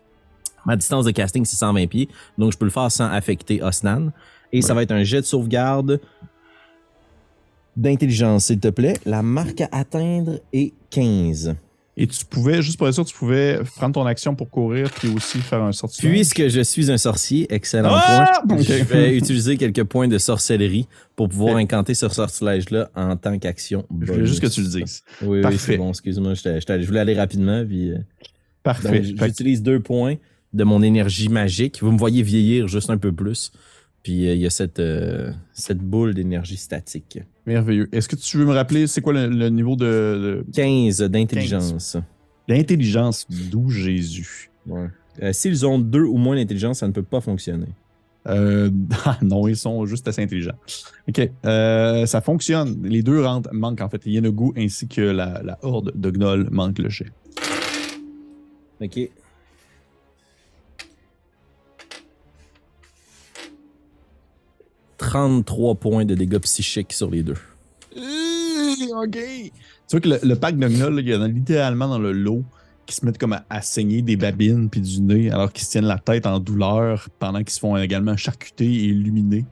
Ma 0.67 0.77
distance 0.77 1.05
de 1.05 1.11
casting, 1.11 1.45
c'est 1.45 1.57
120 1.57 1.87
pieds. 1.89 2.09
Donc, 2.39 2.53
je 2.53 2.59
peux 2.59 2.65
le 2.65 2.71
faire 2.71 2.91
sans 2.91 3.07
affecter 3.07 3.63
Osnan. 3.63 4.11
Et 4.53 4.63
ça 4.63 4.75
va 4.75 4.83
être 4.83 4.93
un 4.93 5.05
jet 5.05 5.21
de 5.21 5.27
sauvegarde 5.27 6.01
d'intelligence, 7.77 8.47
s'il 8.47 8.61
te 8.61 8.69
plaît. 8.69 8.95
La 9.07 9.23
marque 9.23 9.61
à 9.61 9.69
atteindre 9.73 10.41
est 10.53 10.73
15. 10.91 11.55
Et 12.03 12.07
tu 12.07 12.25
pouvais, 12.25 12.63
juste 12.63 12.79
pour 12.79 12.89
être 12.89 12.95
sûr, 12.95 13.05
tu 13.05 13.15
pouvais 13.15 13.61
prendre 13.77 13.93
ton 13.93 14.07
action 14.07 14.35
pour 14.35 14.49
courir 14.49 14.91
puis 14.91 15.09
aussi 15.09 15.37
faire 15.39 15.63
un 15.63 15.73
sortilège. 15.73 16.15
Puisque 16.15 16.49
je 16.49 16.63
suis 16.63 16.91
un 16.91 16.97
sorcier, 16.97 17.47
excellent 17.53 17.91
Ah! 17.93 18.41
point, 18.49 18.57
je 18.63 18.73
vais 18.85 19.15
utiliser 19.19 19.59
quelques 19.59 19.85
points 19.85 20.09
de 20.09 20.17
sorcellerie 20.17 20.89
pour 21.15 21.29
pouvoir 21.29 21.57
incanter 21.57 21.93
ce 21.93 22.09
sortilège-là 22.09 22.91
en 22.95 23.19
tant 23.19 23.39
qu'action. 23.39 23.85
Je 24.01 24.13
voulais 24.13 24.25
juste 24.25 24.41
que 24.41 24.47
tu 24.47 24.63
le 24.63 24.69
dises. 24.69 25.03
Oui, 25.21 25.29
oui, 25.29 25.41
Parfait. 25.43 25.59
c'est 25.59 25.77
bon, 25.77 25.91
excuse-moi, 25.91 26.33
je 26.33 26.87
voulais 26.87 27.01
aller 27.01 27.15
rapidement. 27.15 27.67
Puis, 27.67 27.91
euh, 27.91 27.99
Parfait. 28.63 29.03
j'utilise 29.05 29.63
deux 29.63 29.81
points 29.81 30.15
de 30.55 30.65
mon 30.65 30.83
énergie 30.83 31.29
magique. 31.29 31.81
Vous 31.83 31.93
me 31.93 31.99
voyez 31.99 32.23
vieillir 32.23 32.67
juste 32.67 32.89
un 32.89 32.97
peu 32.97 33.13
plus. 33.13 33.53
Puis 34.03 34.27
euh, 34.29 34.35
il 34.35 34.41
y 34.41 34.47
a 34.47 34.51
cette, 34.51 34.81
euh, 34.81 35.31
cette 35.53 35.79
boule 35.79 36.15
d'énergie 36.15 36.57
statique. 36.57 37.19
merveilleux. 37.47 37.89
Est-ce 37.93 38.09
que 38.09 38.17
tu 38.17 38.39
veux 38.39 38.47
me 38.47 38.53
rappeler 38.55 38.87
c'est 38.87 39.01
quoi 39.03 39.13
le, 39.13 39.27
le 39.29 39.49
niveau 39.51 39.77
de, 39.77 40.45
de 40.47 40.53
15 40.55 41.03
d'intelligence. 41.03 41.97
l'intelligence 42.49 43.27
d'où 43.29 43.69
Jésus? 43.71 44.51
Ouais. 44.67 44.89
Euh, 45.23 45.33
S'ils 45.33 45.67
ont 45.67 45.79
deux 45.79 46.05
ou 46.05 46.17
moins 46.17 46.37
d'intelligence, 46.37 46.79
ça 46.79 46.87
ne 46.89 46.93
peut 46.93 47.03
pas 47.03 47.21
fonctionner. 47.21 47.69
Euh, 48.27 48.71
ah 49.05 49.19
non, 49.23 49.49
ils 49.49 49.57
sont 49.57 49.85
juste 49.87 50.07
assez 50.09 50.23
intelligents. 50.23 50.57
OK. 51.09 51.31
Euh, 51.45 52.07
ça 52.07 52.21
fonctionne. 52.21 52.83
Les 52.85 53.03
deux 53.03 53.23
rentrent, 53.23 53.53
manquent 53.53 53.81
en 53.83 53.89
fait. 53.89 54.05
Yenugu 54.07 54.53
ainsi 54.57 54.89
que 54.89 55.01
la, 55.03 55.43
la 55.43 55.59
horde 55.63 55.93
de 55.95 56.11
Gnoll 56.11 56.49
manquent 56.51 56.79
le 56.79 56.89
jet. 56.89 57.13
OK. 58.81 58.99
«33 65.01 65.75
points 65.77 66.05
de 66.05 66.15
dégâts 66.15 66.39
psychiques 66.39 66.93
sur 66.93 67.11
les 67.11 67.23
deux. 67.23 67.37
OK. 67.97 69.17
Tu 69.17 69.51
vois 69.91 70.01
que 70.01 70.09
le, 70.09 70.19
le 70.23 70.37
pack 70.37 70.59
de 70.59 70.69
Gnoll, 70.69 71.01
il 71.01 71.09
y 71.09 71.15
en 71.15 71.23
a 71.23 71.29
littéralement 71.29 71.89
dans 71.89 71.99
le 71.99 72.13
lot 72.13 72.45
qui 72.87 72.95
se 72.95 73.07
mettent 73.07 73.19
comme 73.19 73.33
à, 73.33 73.45
à 73.49 73.63
saigner 73.63 74.03
des 74.03 74.17
babines 74.17 74.69
puis 74.69 74.81
du 74.81 75.01
nez 75.01 75.31
alors 75.31 75.53
qu'ils 75.53 75.65
se 75.65 75.71
tiennent 75.71 75.87
la 75.87 75.99
tête 75.99 76.27
en 76.27 76.39
douleur 76.39 77.09
pendant 77.19 77.39
qu'ils 77.39 77.51
se 77.51 77.61
font 77.61 77.77
également 77.77 78.17
charcuter 78.17 78.67
et 78.67 78.85
illuminer. 78.85 79.45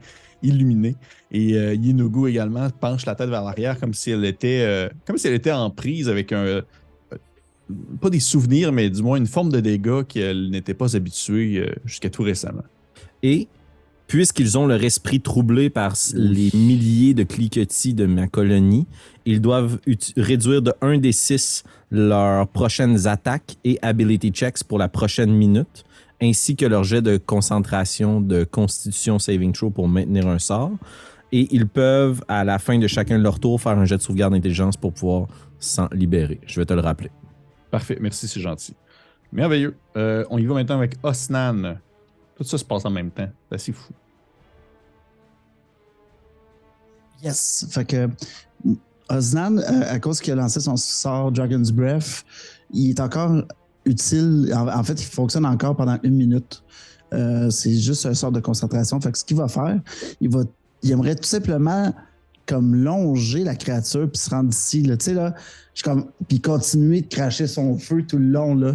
illuminer. 0.42 0.96
Et 1.32 1.54
euh, 1.54 1.74
Yenugu 1.74 2.28
également 2.28 2.68
penche 2.70 3.06
la 3.06 3.14
tête 3.14 3.30
vers 3.30 3.42
l'arrière 3.42 3.80
comme 3.80 3.94
si 3.94 4.10
elle 4.10 4.24
était 4.24 4.62
euh, 4.62 4.88
comme 5.06 5.16
si 5.16 5.28
elle 5.28 5.34
était 5.34 5.52
en 5.52 5.70
prise 5.70 6.08
avec 6.08 6.32
un, 6.32 6.62
pas 8.00 8.10
des 8.10 8.20
souvenirs, 8.20 8.72
mais 8.72 8.90
du 8.90 9.02
moins 9.02 9.16
une 9.16 9.26
forme 9.26 9.50
de 9.50 9.60
dégâts 9.60 10.02
qu'elle 10.06 10.50
n'était 10.50 10.74
pas 10.74 10.96
habituée 10.96 11.58
euh, 11.58 11.74
jusqu'à 11.84 12.10
tout 12.10 12.22
récemment. 12.22 12.64
Et 13.22 13.48
puisqu'ils 14.08 14.58
ont 14.58 14.66
leur 14.66 14.82
esprit 14.82 15.20
troublé 15.20 15.70
par 15.70 15.94
les 16.14 16.50
milliers 16.54 17.14
de 17.14 17.22
cliquetis 17.22 17.94
de 17.94 18.06
ma 18.06 18.26
colonie, 18.26 18.86
ils 19.26 19.40
doivent 19.40 19.78
réduire 20.16 20.62
de 20.62 20.72
1 20.80 20.98
des 20.98 21.12
6 21.12 21.62
leurs 21.90 22.48
prochaines 22.48 23.06
attaques 23.06 23.56
et 23.64 23.78
ability 23.82 24.30
checks 24.30 24.64
pour 24.64 24.78
la 24.78 24.88
prochaine 24.88 25.32
minute, 25.32 25.84
ainsi 26.22 26.56
que 26.56 26.64
leur 26.64 26.84
jet 26.84 27.02
de 27.02 27.18
concentration 27.18 28.20
de 28.20 28.44
constitution 28.44 29.18
saving 29.18 29.52
throw 29.52 29.70
pour 29.70 29.88
maintenir 29.88 30.26
un 30.26 30.38
sort. 30.38 30.72
Et 31.30 31.46
ils 31.50 31.66
peuvent, 31.66 32.24
à 32.28 32.42
la 32.44 32.58
fin 32.58 32.78
de 32.78 32.86
chacun 32.86 33.18
de 33.18 33.22
leur 33.22 33.38
tour, 33.38 33.60
faire 33.60 33.78
un 33.78 33.84
jet 33.84 33.98
de 33.98 34.02
sauvegarde 34.02 34.32
d'intelligence 34.32 34.78
pour 34.78 34.94
pouvoir 34.94 35.28
s'en 35.58 35.88
libérer. 35.92 36.40
Je 36.46 36.58
vais 36.58 36.64
te 36.64 36.72
le 36.72 36.80
rappeler. 36.80 37.10
Parfait, 37.70 37.98
merci, 38.00 38.26
c'est 38.26 38.40
gentil. 38.40 38.74
Merveilleux. 39.30 39.74
Euh, 39.98 40.24
on 40.30 40.38
y 40.38 40.46
va 40.46 40.54
maintenant 40.54 40.76
avec 40.76 40.94
Osnan. 41.02 41.76
Tout 42.38 42.44
ça 42.44 42.56
se 42.56 42.64
passe 42.64 42.84
en 42.84 42.90
même 42.90 43.10
temps. 43.10 43.28
C'est 43.56 43.72
fou. 43.72 43.92
Yes. 47.22 47.66
Fait 47.68 47.84
que 47.84 48.08
Osnan, 49.10 49.58
euh, 49.58 49.92
à 49.92 49.98
cause 49.98 50.20
qu'il 50.20 50.32
a 50.34 50.36
lancé 50.36 50.60
son 50.60 50.76
sort 50.76 51.32
Dragon's 51.32 51.72
Breath, 51.72 52.24
il 52.72 52.90
est 52.90 53.00
encore 53.00 53.42
utile. 53.84 54.52
En, 54.54 54.68
en 54.68 54.84
fait, 54.84 55.00
il 55.00 55.06
fonctionne 55.06 55.46
encore 55.46 55.74
pendant 55.74 55.98
une 56.04 56.14
minute. 56.14 56.62
Euh, 57.12 57.50
c'est 57.50 57.74
juste 57.74 58.06
un 58.06 58.14
sort 58.14 58.30
de 58.30 58.40
concentration. 58.40 59.00
Fait 59.00 59.10
que 59.10 59.18
ce 59.18 59.24
qu'il 59.24 59.36
va 59.36 59.48
faire, 59.48 59.80
il 60.20 60.30
va, 60.30 60.42
il 60.82 60.92
aimerait 60.92 61.16
tout 61.16 61.24
simplement 61.24 61.92
comme 62.48 62.74
longer 62.74 63.44
la 63.44 63.54
créature 63.54 64.10
puis 64.10 64.18
se 64.20 64.30
rendre 64.30 64.50
ici. 64.50 64.82
Là. 64.82 64.96
Tu 64.96 65.04
sais, 65.04 65.14
là, 65.14 65.34
je 65.74 65.82
comme, 65.84 66.06
puis 66.26 66.40
continuer 66.40 67.02
de 67.02 67.06
cracher 67.06 67.46
son 67.46 67.76
feu 67.78 68.02
tout 68.08 68.18
le 68.18 68.30
long. 68.30 68.54
Là. 68.54 68.74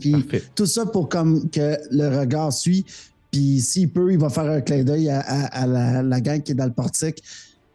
Puis 0.00 0.14
tout 0.54 0.66
ça 0.66 0.86
pour 0.86 1.08
comme 1.08 1.48
que 1.50 1.76
le 1.90 2.18
regard 2.18 2.52
suit. 2.52 2.84
Puis 3.30 3.60
s'il 3.60 3.90
peut, 3.90 4.12
il 4.12 4.18
va 4.18 4.28
faire 4.28 4.50
un 4.50 4.60
clin 4.60 4.82
d'œil 4.82 5.08
à, 5.10 5.20
à- 5.20 5.62
à 5.62 5.66
la, 5.66 6.02
la 6.02 6.20
gang 6.20 6.42
qui 6.42 6.52
est 6.52 6.54
dans 6.56 6.64
le 6.66 6.72
portique. 6.72 7.22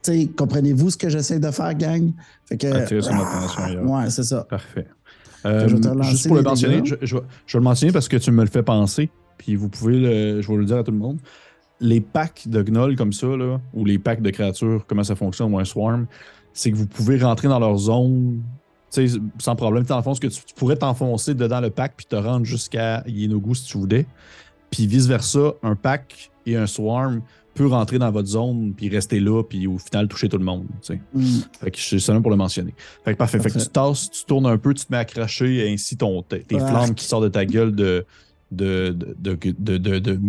Tu 0.02 0.12
sais, 0.12 0.28
comprenez-vous 0.36 0.90
ce 0.92 0.98
que 0.98 1.10
j'essaie 1.10 1.40
de 1.40 1.50
faire, 1.52 1.74
gang? 1.76 2.12
Fait 2.46 2.58
que. 2.58 2.68
Attirer 2.68 3.02
son 3.02 3.14
attention 3.14 3.64
ailleurs. 3.64 3.90
Ouais, 3.90 4.10
c'est 4.10 4.24
ça. 4.24 4.44
Parfait. 4.50 4.88
Euh, 5.46 5.68
je 5.68 5.76
vais 5.76 5.90
relancer 5.90 6.10
juste 6.12 6.28
pour 6.28 6.36
le 6.38 6.42
mentionner, 6.42 6.82
je, 6.84 6.96
je 7.04 7.16
vais 7.16 7.22
le 7.54 7.60
mentionner 7.62 7.92
parce 7.94 8.08
que 8.08 8.18
tu 8.18 8.32
me 8.32 8.42
le 8.44 8.50
fais 8.50 8.64
penser, 8.64 9.12
puis 9.38 9.56
vous 9.56 9.70
pouvez 9.70 10.00
le, 10.00 10.42
je 10.42 10.48
vais 10.52 10.58
le 10.58 10.66
dire 10.66 10.78
à 10.78 10.84
tout 10.84 10.92
le 10.92 10.98
monde. 10.98 11.20
Les 11.80 12.02
packs 12.02 12.48
de 12.48 12.62
gnolls 12.62 12.96
comme 12.96 13.14
ça, 13.14 13.28
là, 13.28 13.60
ou 13.74 13.84
les 13.86 14.00
packs 14.00 14.22
de 14.22 14.30
créatures, 14.30 14.86
comment 14.88 15.04
ça 15.04 15.16
fonctionne, 15.16 15.54
ou 15.54 15.60
un 15.60 15.66
swarm, 15.66 16.08
c'est 16.54 16.72
que 16.72 16.78
vous 16.78 16.88
pouvez 16.88 17.18
rentrer 17.22 17.48
dans 17.48 17.60
leur 17.60 17.78
zone 17.78 18.42
sans 19.40 19.56
problème. 19.56 19.86
Ce 19.86 20.20
que 20.20 20.28
tu, 20.28 20.42
tu 20.46 20.54
pourrais 20.56 20.78
t'enfoncer 20.78 21.34
dedans 21.34 21.62
le 21.62 21.70
pack 21.70 21.94
puis 21.98 22.06
te 22.06 22.16
rendre 22.16 22.46
jusqu'à 22.46 23.04
Yenogu 23.08 23.56
si 23.56 23.66
tu 23.66 23.78
voulais. 23.78 24.06
Puis 24.70 24.88
vice-versa, 24.88 25.54
un 25.64 25.76
pack 25.76 26.32
et 26.46 26.56
un 26.56 26.68
swarm 26.68 27.22
peut 27.54 27.68
rentrer 27.68 27.98
dans 28.00 28.12
votre 28.12 28.28
zone 28.28 28.74
puis 28.76 28.90
rester 28.90 29.20
là 29.20 29.42
puis 29.44 29.66
au 29.68 29.78
final 29.78 30.08
toucher 30.08 30.28
tout 30.28 30.38
le 30.38 30.44
monde. 30.44 30.66
Mm. 31.14 31.24
Fait 31.60 31.72
que 31.72 31.80
c'est 31.80 32.00
seulement 32.00 32.22
pour 32.22 32.32
le 32.32 32.38
mentionner. 32.38 32.74
Fait 33.04 33.14
que 33.14 33.18
parfait. 33.18 33.40
Fait 33.40 33.50
que 33.50 33.60
tu 33.60 33.68
tasses, 33.68 34.10
tu 34.12 34.26
tournes 34.26 34.46
un 34.46 34.58
peu, 34.58 34.74
tu 34.74 34.86
te 34.86 34.92
mets 34.92 34.98
à 34.98 35.06
cracher, 35.06 35.66
et 35.66 35.74
ainsi 35.74 35.96
ton, 35.96 36.22
tes, 36.22 36.42
tes 36.42 36.58
Ah. 36.60 36.68
flammes 36.68 36.96
qui 36.96 37.06
sortent 37.06 37.24
de 37.24 37.30
ta 37.30 37.46
gueule 37.46 37.74
de, 37.74 38.06
de, 38.52 38.96
de, 39.18 39.38
de, 39.78 40.20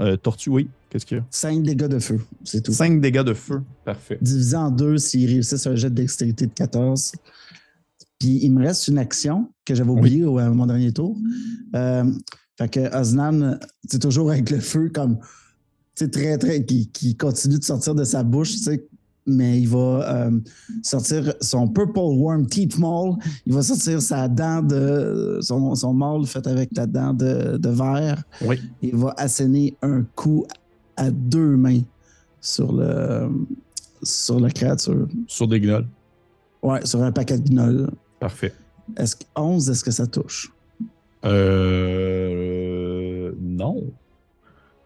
euh, 0.00 0.16
tortues. 0.16 0.50
Oui, 0.50 0.68
qu'est-ce 0.88 1.06
qu'il 1.06 1.18
y 1.18 1.20
a? 1.20 1.26
5 1.30 1.62
dégâts 1.62 1.86
de 1.86 1.98
feu, 1.98 2.20
c'est 2.44 2.62
tout. 2.62 2.72
5 2.72 3.00
dégâts 3.00 3.22
de 3.22 3.34
feu. 3.34 3.62
Parfait. 3.84 4.18
Divisé 4.20 4.56
en 4.56 4.70
deux 4.70 4.98
s'ils 4.98 5.28
réussissent 5.28 5.66
un 5.66 5.74
jet 5.74 5.90
de 5.90 5.94
dextérité 5.94 6.46
de 6.46 6.52
14. 6.52 7.12
Puis 8.18 8.40
il 8.42 8.52
me 8.52 8.64
reste 8.64 8.88
une 8.88 8.98
action 8.98 9.48
que 9.64 9.74
j'avais 9.74 9.90
oubliée 9.90 10.24
à 10.24 10.50
mon 10.50 10.66
dernier 10.66 10.92
tour. 10.92 11.16
Euh, 11.74 12.04
fait 12.56 12.68
que 12.68 12.96
Osnan, 12.98 13.58
c'est 13.88 14.00
toujours 14.00 14.30
avec 14.32 14.50
le 14.50 14.58
feu 14.58 14.90
comme 14.92 15.18
sais, 15.98 16.08
très, 16.08 16.38
très, 16.38 16.64
qui, 16.64 16.88
qui 16.88 17.16
continue 17.16 17.58
de 17.58 17.64
sortir 17.64 17.94
de 17.94 18.04
sa 18.04 18.22
bouche, 18.22 18.52
tu 18.52 18.58
sais, 18.58 18.88
mais 19.26 19.60
il 19.60 19.68
va 19.68 20.26
euh, 20.26 20.40
sortir 20.82 21.34
son 21.42 21.68
Purple 21.68 21.98
Worm 21.98 22.46
Teeth 22.46 22.78
Maul. 22.78 23.16
Il 23.44 23.52
va 23.52 23.62
sortir 23.62 24.00
sa 24.00 24.26
dent 24.26 24.62
de. 24.62 25.38
son, 25.42 25.74
son 25.74 25.92
maul 25.92 26.26
fait 26.26 26.46
avec 26.46 26.70
la 26.74 26.86
dent 26.86 27.12
de, 27.12 27.58
de 27.58 27.68
verre. 27.68 28.22
Oui. 28.40 28.58
Il 28.80 28.96
va 28.96 29.14
asséner 29.18 29.76
un 29.82 30.02
coup 30.14 30.46
à 30.98 31.10
deux 31.10 31.56
mains 31.56 31.80
sur 32.40 32.72
le 32.72 33.30
sur 34.02 34.38
la 34.40 34.50
créature. 34.50 35.08
Sur 35.26 35.48
des 35.48 35.60
gnolls. 35.60 35.86
Ouais, 36.62 36.84
sur 36.84 37.02
un 37.02 37.12
paquet 37.12 37.38
de 37.38 37.48
gnolls. 37.48 37.90
Parfait. 38.20 38.52
Est-ce 38.96 39.16
que 39.16 39.24
11, 39.36 39.70
est-ce 39.70 39.84
que 39.84 39.90
ça 39.90 40.06
touche? 40.06 40.52
Euh. 41.98 43.32
Non. 43.40 43.82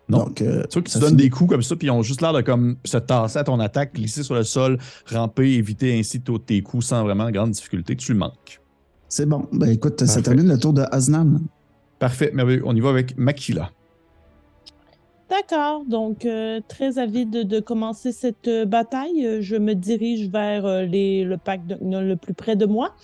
Non. 0.09 0.25
Donc, 0.25 0.43
euh, 0.43 0.65
Tu 0.69 0.75
vois 0.79 0.83
que 0.83 0.91
tu 0.91 0.99
donnes 0.99 1.17
des 1.17 1.31
coups 1.31 1.51
comme 1.51 1.63
ça, 1.63 1.77
puis 1.77 1.87
ils 1.87 1.91
ont 1.91 2.03
juste 2.03 2.21
l'air 2.21 2.33
de 2.33 2.41
comme 2.41 2.77
se 2.85 2.99
tasser 2.99 3.39
à 3.39 3.45
ton 3.45 3.61
attaque, 3.61 3.95
glisser 3.95 4.23
sur 4.23 4.35
le 4.35 4.43
sol, 4.43 4.79
ramper, 5.07 5.53
éviter 5.53 5.99
ainsi 5.99 6.21
tous 6.21 6.39
tes 6.39 6.61
coups 6.63 6.87
sans 6.87 7.05
vraiment 7.05 7.31
grande 7.31 7.53
difficulté. 7.53 7.97
Tu 7.97 8.13
le 8.13 8.19
manques. 8.19 8.61
C'est 9.09 9.27
bon. 9.27 9.47
Ben 9.53 9.69
écoute, 9.69 10.05
ça 10.05 10.21
termine 10.23 10.49
le 10.49 10.59
tour 10.59 10.73
de 10.73 10.85
Osnan. 10.93 11.41
Parfait, 11.99 12.31
merveilleux. 12.35 12.63
On 12.65 12.75
y 12.75 12.81
va 12.81 12.89
avec 12.91 13.17
Makila. 13.17 13.71
D'accord, 15.33 15.87
donc 15.87 16.27
euh, 16.27 16.61
très 16.69 16.99
avide 16.99 17.31
de, 17.31 17.43
de 17.43 17.59
commencer 17.59 18.13
cette 18.13 18.49
euh, 18.49 18.67
bataille. 18.67 19.27
Euh, 19.27 19.41
Je 19.41 19.57
me 19.57 19.73
dirige 19.75 20.29
vers 20.29 20.67
euh, 20.67 20.83
les, 20.83 21.25
le 21.25 21.39
pack 21.39 21.67
de 21.67 21.79
le 21.81 22.17
plus 22.17 22.35
près 22.35 22.55
de 22.55 22.67
moi. 22.67 22.95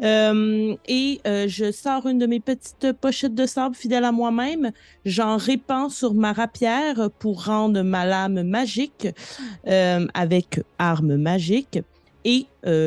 Et 0.00 1.20
je 1.24 1.72
sors 1.72 2.06
une 2.06 2.18
de 2.18 2.26
mes 2.26 2.38
petites 2.38 2.92
pochettes 2.92 3.34
de 3.34 3.46
sable 3.46 3.74
fidèle 3.74 4.04
à 4.04 4.12
moi-même. 4.12 4.70
J'en 5.04 5.36
répands 5.36 5.88
sur 5.88 6.14
ma 6.14 6.32
rapière 6.32 7.10
pour 7.18 7.46
rendre 7.46 7.82
ma 7.82 8.06
lame 8.06 8.42
magique 8.44 9.08
avec 9.64 10.60
arme 10.78 11.16
magique. 11.16 11.80
Et 12.24 12.46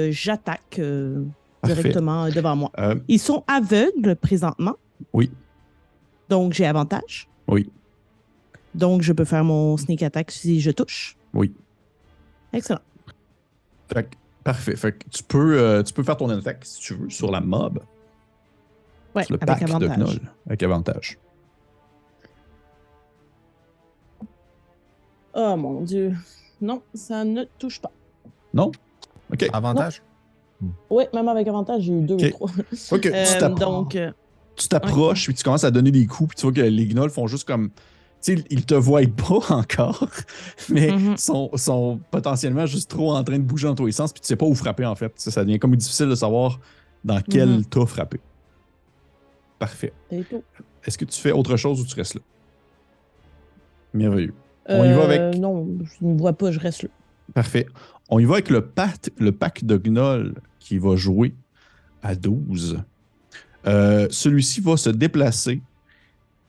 j'attaque 0.10 0.80
directement 1.64 2.30
devant 2.30 2.56
moi. 2.56 2.72
Ils 3.08 3.20
sont 3.20 3.44
aveugles 3.48 4.16
présentement. 4.16 4.76
Oui. 5.14 5.32
Donc 6.30 6.54
j'ai 6.54 6.66
avantage. 6.66 7.30
Oui. 7.48 7.70
Donc 8.76 9.02
je 9.02 9.14
peux 9.14 9.26
faire 9.26 9.44
mon 9.44 9.78
sneak 9.78 10.04
attack 10.04 10.32
si 10.32 10.60
je 10.62 10.72
touche. 10.72 11.18
Oui. 11.34 11.54
Excellent. 12.54 12.82
Fait 13.94 14.04
que- 14.04 14.16
parfait. 14.44 14.76
Fait 14.76 14.92
que 14.94 15.10
tu 15.10 15.24
peux, 15.24 15.58
euh, 15.60 15.82
tu 15.84 15.94
peux 15.94 16.04
faire 16.04 16.18
ton 16.18 16.30
attaque 16.30 16.64
si 16.66 16.80
tu 16.82 16.94
veux 16.94 17.10
sur 17.10 17.32
la 17.32 17.42
mob, 17.42 17.80
Ouais, 19.16 19.24
sur 19.24 19.34
le 19.36 19.40
avec 19.42 19.48
pack 19.48 19.68
de 19.68 19.86
avantage. 19.86 19.98
gnolls, 19.98 20.32
avec 20.48 20.64
avantage. 20.64 21.18
Oh 25.34 25.56
mon 25.58 25.82
dieu. 25.82 26.14
Non, 26.62 26.82
ça 26.94 27.24
ne 27.26 27.44
touche 27.60 27.82
pas. 27.82 27.92
Non? 28.54 28.72
OK. 29.32 29.46
Avantage? 29.52 30.02
Oui, 30.90 31.04
même 31.14 31.28
avec 31.28 31.48
avantage, 31.48 31.82
j'ai 31.84 31.94
eu 31.94 32.02
deux 32.02 32.16
Ok. 32.16 32.22
ou 32.24 32.30
trois. 32.30 32.50
Faut 32.90 32.98
que 33.00 33.10
Euh, 33.10 33.26
tu 33.26 33.38
t'appro- 33.40 33.60
donc, 33.60 33.96
euh, 33.96 34.12
tu 34.56 34.68
t'approches, 34.70 35.26
puis 35.26 35.34
tu 35.34 35.44
commences 35.44 35.66
à 35.66 35.72
donner 35.72 35.92
des 35.92 36.08
coups, 36.08 36.30
puis 36.30 36.36
tu 36.38 36.42
vois 36.44 36.54
que 36.54 36.62
les 36.62 36.86
gnolls 36.88 37.10
font 37.10 37.28
juste 37.28 37.46
comme. 37.46 37.70
Sais, 38.26 38.44
ils 38.50 38.66
te 38.66 38.74
voient 38.74 39.02
pas 39.16 39.40
encore, 39.54 40.08
mais 40.70 40.92
Mhm. 40.92 41.16
sont, 41.16 41.52
sont 41.56 42.00
potentiellement 42.10 42.66
juste 42.66 42.90
trop 42.90 43.14
en 43.14 43.24
train 43.24 43.38
de 43.38 43.44
bouger 43.44 43.68
dans 43.68 43.76
tous 43.76 43.86
les 43.86 43.92
sens, 43.92 44.12
puis 44.12 44.20
tu 44.22 44.26
sais 44.28 44.36
pas 44.36 44.48
où 44.48 44.56
frapper 44.56 44.84
en 44.86 44.96
fait. 44.96 45.14
Ça, 45.18 45.30
ça 45.30 45.44
devient 45.46 45.60
comme 45.60 45.76
difficile 45.76 46.08
de 46.10 46.16
savoir 46.16 46.60
dans 47.04 47.22
quel 47.22 47.50
Mhm. 47.50 47.66
tas 47.66 47.86
frapper. 47.86 48.20
Parfait. 49.60 49.94
Est-ce 50.84 50.98
que 50.98 51.06
tu 51.06 51.20
fais 51.22 51.32
autre 51.34 51.56
chose 51.56 51.80
ou 51.80 51.86
tu 51.86 51.94
restes 51.94 52.16
là? 52.16 52.22
Merveilleux. 53.94 54.34
On 54.68 54.84
y 54.84 54.88
va 54.94 55.02
Euh, 55.02 55.06
avec- 55.30 55.40
Non, 55.40 55.68
je 55.84 56.06
ne 56.06 56.18
vois 56.18 56.34
pas, 56.34 56.52
je 56.52 56.60
reste 56.60 56.82
là. 56.84 56.90
Parfait. 57.34 57.68
On 58.10 58.18
y 58.20 58.26
va 58.26 58.34
avec 58.36 58.50
le, 58.50 58.62
pat- 58.66 59.10
le 59.20 59.32
pack 59.34 59.64
de 59.64 59.78
gnolls 59.78 60.34
qui 60.60 60.78
va 60.80 60.96
jouer 60.96 61.36
à 62.02 62.16
12. 62.16 62.80
Euh, 63.68 64.08
Celui-ci 64.10 64.62
va 64.62 64.78
se 64.78 64.90
déplacer. 64.90 65.62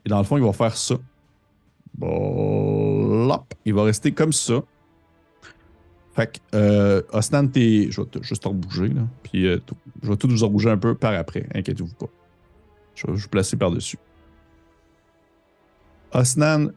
Et 0.05 0.09
dans 0.09 0.19
le 0.19 0.25
fond, 0.25 0.37
il 0.39 0.43
va 0.43 0.53
faire 0.55 0.77
ça. 0.77 0.97
Il 2.01 3.75
va 3.75 3.83
rester 3.85 4.13
comme 4.13 4.33
ça. 4.33 4.63
Fait 6.15 6.33
que, 6.33 6.39
euh, 6.57 7.03
Osnan, 7.13 7.47
t'es- 7.49 7.89
je 7.91 8.01
vais 8.01 8.07
te- 8.09 8.23
juste 8.23 8.43
te 8.43 8.49
rebouger. 8.49 8.89
Là. 8.89 9.03
Puis, 9.23 9.47
euh, 9.47 9.59
je 10.03 10.09
vais 10.11 10.17
tout 10.17 10.29
vous 10.29 10.45
rebouger 10.45 10.71
un 10.71 10.79
peu 10.79 10.95
par 10.95 11.13
après. 11.15 11.47
Inquiétez-vous 11.55 11.95
pas. 11.95 12.07
Je 12.95 13.07
vais 13.07 13.13
vous 13.13 13.29
placer 13.29 13.57
par-dessus. 13.57 13.99
Osnan, 16.13 16.69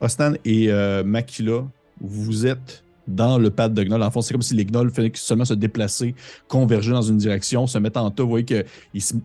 Osnan 0.00 0.34
et 0.44 0.70
euh, 0.70 1.02
Makila, 1.04 1.64
vous 2.00 2.46
êtes 2.46 2.84
dans 3.08 3.38
le 3.38 3.50
pad 3.50 3.72
de 3.72 3.82
gnolls. 3.82 4.02
En 4.02 4.10
fond, 4.10 4.20
c'est 4.20 4.34
comme 4.34 4.42
si 4.42 4.54
les 4.54 4.64
gnolls 4.66 4.90
faisaient 4.90 5.10
seulement 5.14 5.44
se 5.44 5.54
déplacer, 5.54 6.14
converger 6.48 6.92
dans 6.92 7.02
une 7.02 7.16
direction, 7.16 7.66
se 7.66 7.78
mettre 7.78 8.00
en 8.00 8.10
tas. 8.10 8.22
Vous 8.22 8.28
voyez 8.28 8.44
qu'ils 8.44 8.64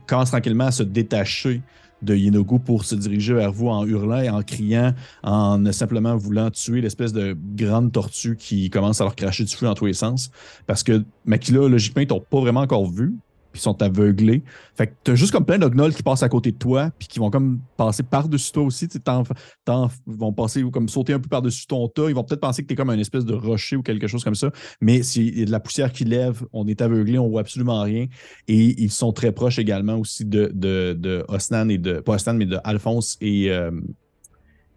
commencent 0.07 0.31
tranquillement 0.31 0.67
à 0.67 0.71
se 0.71 0.83
détacher 0.83 1.61
de 2.01 2.15
Yenogu 2.15 2.59
pour 2.59 2.85
se 2.85 2.95
diriger 2.95 3.33
vers 3.33 3.51
vous 3.51 3.67
en 3.67 3.85
hurlant 3.85 4.21
et 4.21 4.29
en 4.29 4.41
criant, 4.43 4.93
en 5.23 5.71
simplement 5.71 6.15
voulant 6.15 6.49
tuer 6.51 6.81
l'espèce 6.81 7.13
de 7.13 7.37
grande 7.55 7.91
tortue 7.91 8.35
qui 8.37 8.69
commence 8.69 9.01
à 9.01 9.03
leur 9.03 9.15
cracher 9.15 9.43
du 9.43 9.55
feu 9.55 9.65
dans 9.65 9.73
tous 9.73 9.85
les 9.85 9.93
sens. 9.93 10.31
Parce 10.65 10.83
que 10.83 11.03
Makila, 11.25 11.67
logiquement, 11.67 12.01
ils 12.01 12.07
t'ont 12.07 12.23
pas 12.29 12.39
vraiment 12.39 12.61
encore 12.61 12.89
vu. 12.89 13.15
Puis 13.57 13.63
sont 13.63 13.81
aveuglés. 13.81 14.43
Fait 14.75 14.85
que 14.87 14.93
t'as 15.03 15.15
juste 15.15 15.31
comme 15.31 15.45
plein 15.45 15.57
de 15.57 15.67
gnolls 15.67 15.95
qui 15.95 16.03
passent 16.03 16.21
à 16.21 16.29
côté 16.29 16.51
de 16.51 16.57
toi, 16.57 16.91
puis 16.99 17.07
qui 17.07 17.17
vont 17.17 17.31
comme 17.31 17.59
passer 17.75 18.03
par-dessus 18.03 18.51
toi 18.51 18.61
aussi. 18.63 18.87
tu 18.87 18.93
sais, 18.93 18.99
t'en- 18.99 19.23
t'en- 19.65 19.89
Ils 20.07 20.13
vont 20.15 20.31
passer 20.31 20.61
ou 20.61 20.69
comme 20.69 20.87
sauter 20.87 21.13
un 21.13 21.19
peu 21.19 21.27
par-dessus 21.27 21.65
ton 21.65 21.87
tas. 21.87 22.07
Ils 22.09 22.13
vont 22.13 22.23
peut-être 22.23 22.39
penser 22.41 22.61
que 22.61 22.67
t'es 22.67 22.75
comme 22.75 22.91
un 22.91 22.99
espèce 22.99 23.25
de 23.25 23.33
rocher 23.33 23.75
ou 23.75 23.81
quelque 23.81 24.05
chose 24.05 24.23
comme 24.23 24.35
ça. 24.35 24.51
Mais 24.79 25.01
s'il 25.01 25.39
y 25.39 25.41
a 25.41 25.45
de 25.45 25.51
la 25.51 25.59
poussière 25.59 25.91
qui 25.91 26.05
lève, 26.05 26.45
on 26.53 26.67
est 26.67 26.81
aveuglé, 26.81 27.17
on 27.17 27.27
voit 27.29 27.41
absolument 27.41 27.81
rien. 27.81 28.05
Et 28.47 28.79
ils 28.81 28.91
sont 28.91 29.11
très 29.11 29.31
proches 29.31 29.57
également 29.57 29.95
aussi 29.95 30.23
de, 30.23 30.51
de, 30.53 30.93
de 30.99 31.25
Osnan 31.29 31.69
et 31.69 31.79
de. 31.79 31.99
Pas 31.99 32.13
Osnan, 32.13 32.35
mais 32.35 32.45
de 32.45 32.59
Alphonse 32.63 33.17
et. 33.21 33.49
euh, 33.51 33.71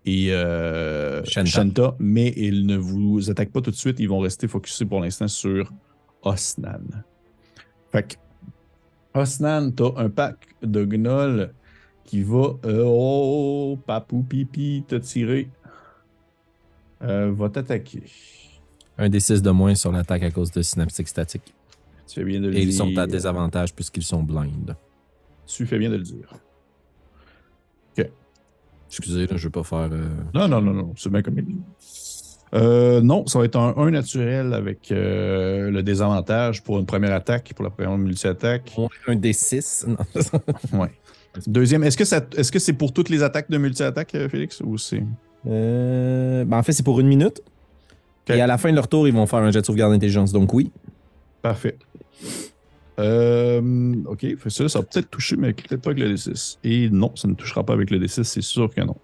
et 0.06 0.32
euh, 0.32 1.22
Shanta. 1.24 1.50
Shanta, 1.50 1.96
mais 1.98 2.32
ils 2.36 2.64
ne 2.66 2.76
vous 2.78 3.30
attaquent 3.30 3.52
pas 3.52 3.60
tout 3.60 3.70
de 3.70 3.76
suite. 3.76 4.00
Ils 4.00 4.08
vont 4.08 4.20
rester 4.20 4.48
focusés 4.48 4.86
pour 4.86 5.00
l'instant 5.00 5.28
sur 5.28 5.70
Osnan. 6.22 6.80
Fait 7.92 8.02
que, 8.04 8.14
Osnan, 9.14 9.70
t'as 9.72 9.92
un 9.96 10.08
pack 10.08 10.36
de 10.62 10.84
gnolls 10.84 11.52
qui 12.04 12.22
va, 12.22 12.54
euh, 12.64 12.84
oh, 12.86 13.78
papou 13.86 14.22
pipi, 14.22 14.84
te 14.86 14.96
tirer. 14.96 15.48
Euh, 17.02 17.32
va 17.32 17.48
t'attaquer. 17.48 18.02
Un 18.98 19.08
des 19.08 19.20
six 19.20 19.40
de 19.42 19.50
moins 19.50 19.74
sur 19.74 19.90
l'attaque 19.92 20.22
à 20.22 20.30
cause 20.30 20.50
de 20.50 20.60
synaptique 20.62 21.08
statique. 21.08 21.54
Tu 22.06 22.14
fais 22.20 22.24
bien 22.24 22.40
de 22.40 22.48
le 22.48 22.52
Et 22.54 22.60
dire. 22.60 22.68
ils 22.68 22.72
sont 22.74 22.96
à 22.98 23.06
désavantage 23.06 23.74
puisqu'ils 23.74 24.02
sont 24.02 24.22
blind. 24.22 24.76
Tu 25.46 25.66
fais 25.66 25.78
bien 25.78 25.90
de 25.90 25.96
le 25.96 26.02
dire. 26.02 26.32
Excusez, 28.88 29.28
là, 29.28 29.36
je 29.36 29.46
vais 29.46 29.52
pas 29.52 29.62
faire. 29.62 29.88
euh, 29.92 30.08
Non, 30.34 30.48
non, 30.48 30.60
non, 30.60 30.74
non, 30.74 30.92
c'est 30.96 31.10
bien 31.10 31.22
comme 31.22 31.38
il 31.38 31.44
dit. 31.44 31.60
Euh, 32.52 33.00
non, 33.00 33.26
ça 33.26 33.38
va 33.38 33.44
être 33.44 33.56
un 33.56 33.74
1 33.76 33.90
naturel 33.92 34.54
avec 34.54 34.90
euh, 34.90 35.70
le 35.70 35.82
désavantage 35.82 36.62
pour 36.62 36.78
une 36.78 36.86
première 36.86 37.14
attaque, 37.14 37.52
pour 37.54 37.64
la 37.64 37.70
première 37.70 37.96
multi-attaque. 37.96 38.74
Un 39.06 39.16
des 39.16 39.32
six. 39.32 39.86
Non. 39.86 39.96
Ouais. 40.78 40.90
Deuxième, 41.46 41.84
est-ce 41.84 41.96
que 41.96 42.04
ça, 42.04 42.20
est-ce 42.36 42.50
que 42.50 42.58
c'est 42.58 42.72
pour 42.72 42.92
toutes 42.92 43.08
les 43.08 43.22
attaques 43.22 43.50
de 43.50 43.58
multi-attaque, 43.58 44.14
euh, 44.16 44.28
Félix, 44.28 44.60
ou 44.60 44.78
c'est? 44.78 45.02
Euh, 45.46 46.44
ben, 46.44 46.58
en 46.58 46.62
fait, 46.62 46.72
c'est 46.72 46.82
pour 46.82 46.98
une 47.00 47.06
minute. 47.06 47.40
Et 48.28 48.40
à 48.40 48.46
la 48.46 48.58
fin 48.58 48.70
de 48.70 48.76
leur 48.76 48.88
tour, 48.88 49.08
ils 49.08 49.14
vont 49.14 49.26
faire 49.26 49.40
un 49.40 49.50
jet 49.50 49.60
de 49.60 49.66
sauvegarde 49.66 49.92
d'intelligence. 49.92 50.32
Donc 50.32 50.52
oui. 50.54 50.70
Parfait. 51.42 51.76
Euh, 52.98 53.94
ok, 54.06 54.20
fait 54.36 54.50
ça, 54.50 54.68
ça 54.68 54.80
va 54.80 54.84
peut-être 54.84 55.10
toucher, 55.10 55.36
mais 55.36 55.52
peut-être 55.52 55.80
pas 55.80 55.90
avec 55.90 56.02
le 56.02 56.14
D6. 56.14 56.58
Et 56.62 56.90
non, 56.90 57.12
ça 57.16 57.28
ne 57.28 57.34
touchera 57.34 57.64
pas 57.64 57.72
avec 57.72 57.90
le 57.90 57.98
D6, 57.98 58.24
c'est 58.24 58.42
sûr 58.42 58.72
que 58.72 58.80
non. 58.82 58.96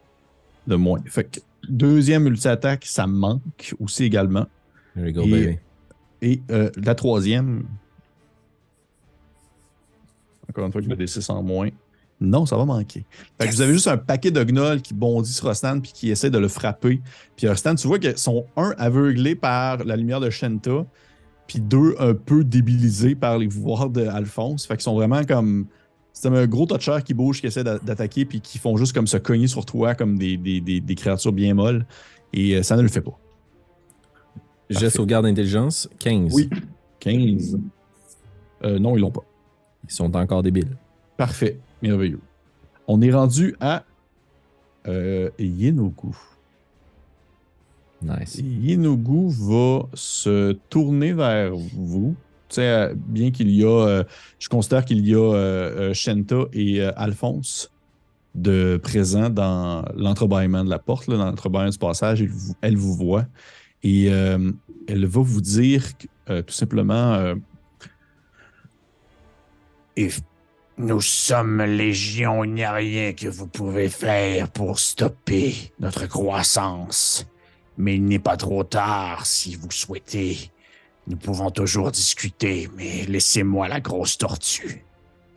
De 0.66 0.76
moins. 0.76 1.00
Fait 1.06 1.24
que 1.24 1.40
deuxième 1.68 2.24
multi-attaque, 2.24 2.84
ça 2.86 3.06
manque 3.06 3.74
aussi 3.80 4.04
également. 4.04 4.46
There 4.94 5.08
you 5.08 5.12
go, 5.14 5.22
Et- 5.22 5.30
baby. 5.30 5.58
Et 6.22 6.40
euh, 6.50 6.70
la 6.82 6.94
troisième. 6.94 7.64
Encore 10.48 10.66
une 10.66 10.72
fois, 10.72 10.80
avec 10.80 10.98
le 10.98 11.04
D6 11.04 11.30
en 11.30 11.42
moins. 11.42 11.68
Non, 12.20 12.46
ça 12.46 12.56
va 12.56 12.64
manquer. 12.64 13.04
Fait 13.38 13.46
que 13.46 13.52
vous 13.52 13.60
avez 13.60 13.74
juste 13.74 13.88
un 13.88 13.98
paquet 13.98 14.30
de 14.30 14.42
gnolls 14.42 14.80
qui 14.80 14.94
bondit 14.94 15.30
sur 15.32 15.46
Ostan 15.48 15.80
puis 15.80 15.92
qui 15.92 16.10
essaie 16.10 16.30
de 16.30 16.38
le 16.38 16.48
frapper. 16.48 17.02
Puis 17.36 17.46
Ostan, 17.46 17.74
tu 17.74 17.86
vois 17.86 17.98
qu'ils 17.98 18.16
sont 18.16 18.46
un 18.56 18.72
aveuglés 18.78 19.34
par 19.34 19.84
la 19.84 19.96
lumière 19.96 20.20
de 20.20 20.30
Shenta, 20.30 20.86
puis 21.46 21.60
deux 21.60 21.94
un 21.98 22.14
peu 22.14 22.42
débilisés 22.42 23.14
par 23.14 23.36
les 23.36 23.48
pouvoirs 23.48 23.90
d'Alphonse. 23.90 24.66
Fait 24.66 24.74
qu'ils 24.76 24.84
sont 24.84 24.94
vraiment 24.94 25.24
comme. 25.24 25.66
C'est 26.18 26.28
un 26.28 26.46
gros 26.46 26.64
toucher 26.64 26.96
qui 27.04 27.12
bouge, 27.12 27.42
qui 27.42 27.46
essaie 27.46 27.62
d'a- 27.62 27.78
d'attaquer, 27.78 28.24
puis 28.24 28.40
qui 28.40 28.56
font 28.58 28.78
juste 28.78 28.94
comme 28.94 29.06
se 29.06 29.18
cogner 29.18 29.48
sur 29.48 29.66
toi 29.66 29.94
comme 29.94 30.16
des, 30.18 30.38
des- 30.38 30.62
des- 30.62 30.80
des 30.80 30.94
créatures 30.94 31.30
bien 31.32 31.52
molles. 31.52 31.84
Et 32.32 32.56
euh, 32.56 32.62
ça 32.62 32.74
ne 32.74 32.80
le 32.80 32.88
fait 32.88 33.02
pas. 33.02 33.18
Jet 34.70 34.76
de 34.76 34.80
parfait. 34.80 34.96
sauvegarde 34.96 35.26
d'intelligence, 35.26 35.90
15. 35.98 36.32
Oui. 36.34 36.48
15. 37.00 37.58
Euh, 38.64 38.78
non, 38.78 38.96
ils 38.96 39.00
l'ont 39.00 39.10
pas. 39.10 39.24
Ils 39.84 39.90
sont 39.92 40.16
encore 40.16 40.42
débiles. 40.42 40.74
Parfait. 41.18 41.58
Merveilleux. 41.82 42.20
On 42.88 43.02
est 43.02 43.12
rendu 43.12 43.54
à 43.60 43.84
euh, 44.88 45.28
Yenogu. 45.38 46.16
Nice. 48.02 48.40
Yenogu 48.42 49.28
va 49.28 49.86
se 49.92 50.52
tourner 50.70 51.12
vers 51.12 51.54
vous. 51.54 52.14
Euh, 52.58 52.94
bien 52.96 53.30
qu'il 53.30 53.50
y 53.50 53.64
a, 53.64 53.68
euh, 53.68 54.04
je 54.38 54.48
considère 54.48 54.84
qu'il 54.84 55.06
y 55.06 55.14
a 55.14 55.18
euh, 55.18 55.94
Shenta 55.94 56.46
et 56.52 56.82
Alphonse 56.82 57.70
de 58.34 58.78
présents 58.82 59.30
dans 59.30 59.84
l'entrebâillement 59.94 60.64
de 60.64 60.70
la 60.70 60.78
porte, 60.78 61.06
là, 61.06 61.16
dans 61.16 61.26
l'entrebâillement 61.26 61.70
du 61.70 61.78
passage. 61.78 62.20
Elle 62.20 62.28
vous, 62.28 62.54
elle 62.60 62.76
vous 62.76 62.94
voit 62.94 63.26
et 63.82 64.06
elle 64.06 65.06
va 65.06 65.20
vous 65.20 65.40
dire 65.40 65.84
tout 66.26 66.52
simplement 66.52 67.34
nous 70.78 71.00
sommes 71.00 71.62
légion, 71.62 72.44
il 72.44 72.52
n'y 72.52 72.64
a 72.64 72.72
rien 72.72 73.14
que 73.14 73.28
vous 73.28 73.46
pouvez 73.46 73.88
faire 73.88 74.50
pour 74.50 74.78
stopper 74.78 75.72
notre 75.80 76.06
croissance. 76.06 77.26
Mais 77.78 77.96
il 77.96 78.04
n'est 78.04 78.18
pas 78.18 78.36
trop 78.36 78.64
tard 78.64 79.24
si 79.24 79.54
vous 79.54 79.70
souhaitez. 79.70 80.50
Nous 81.06 81.16
pouvons 81.16 81.50
toujours 81.50 81.90
discuter, 81.92 82.68
mais 82.76 83.04
laissez-moi 83.06 83.68
la 83.68 83.80
grosse 83.80 84.18
tortue. 84.18 84.84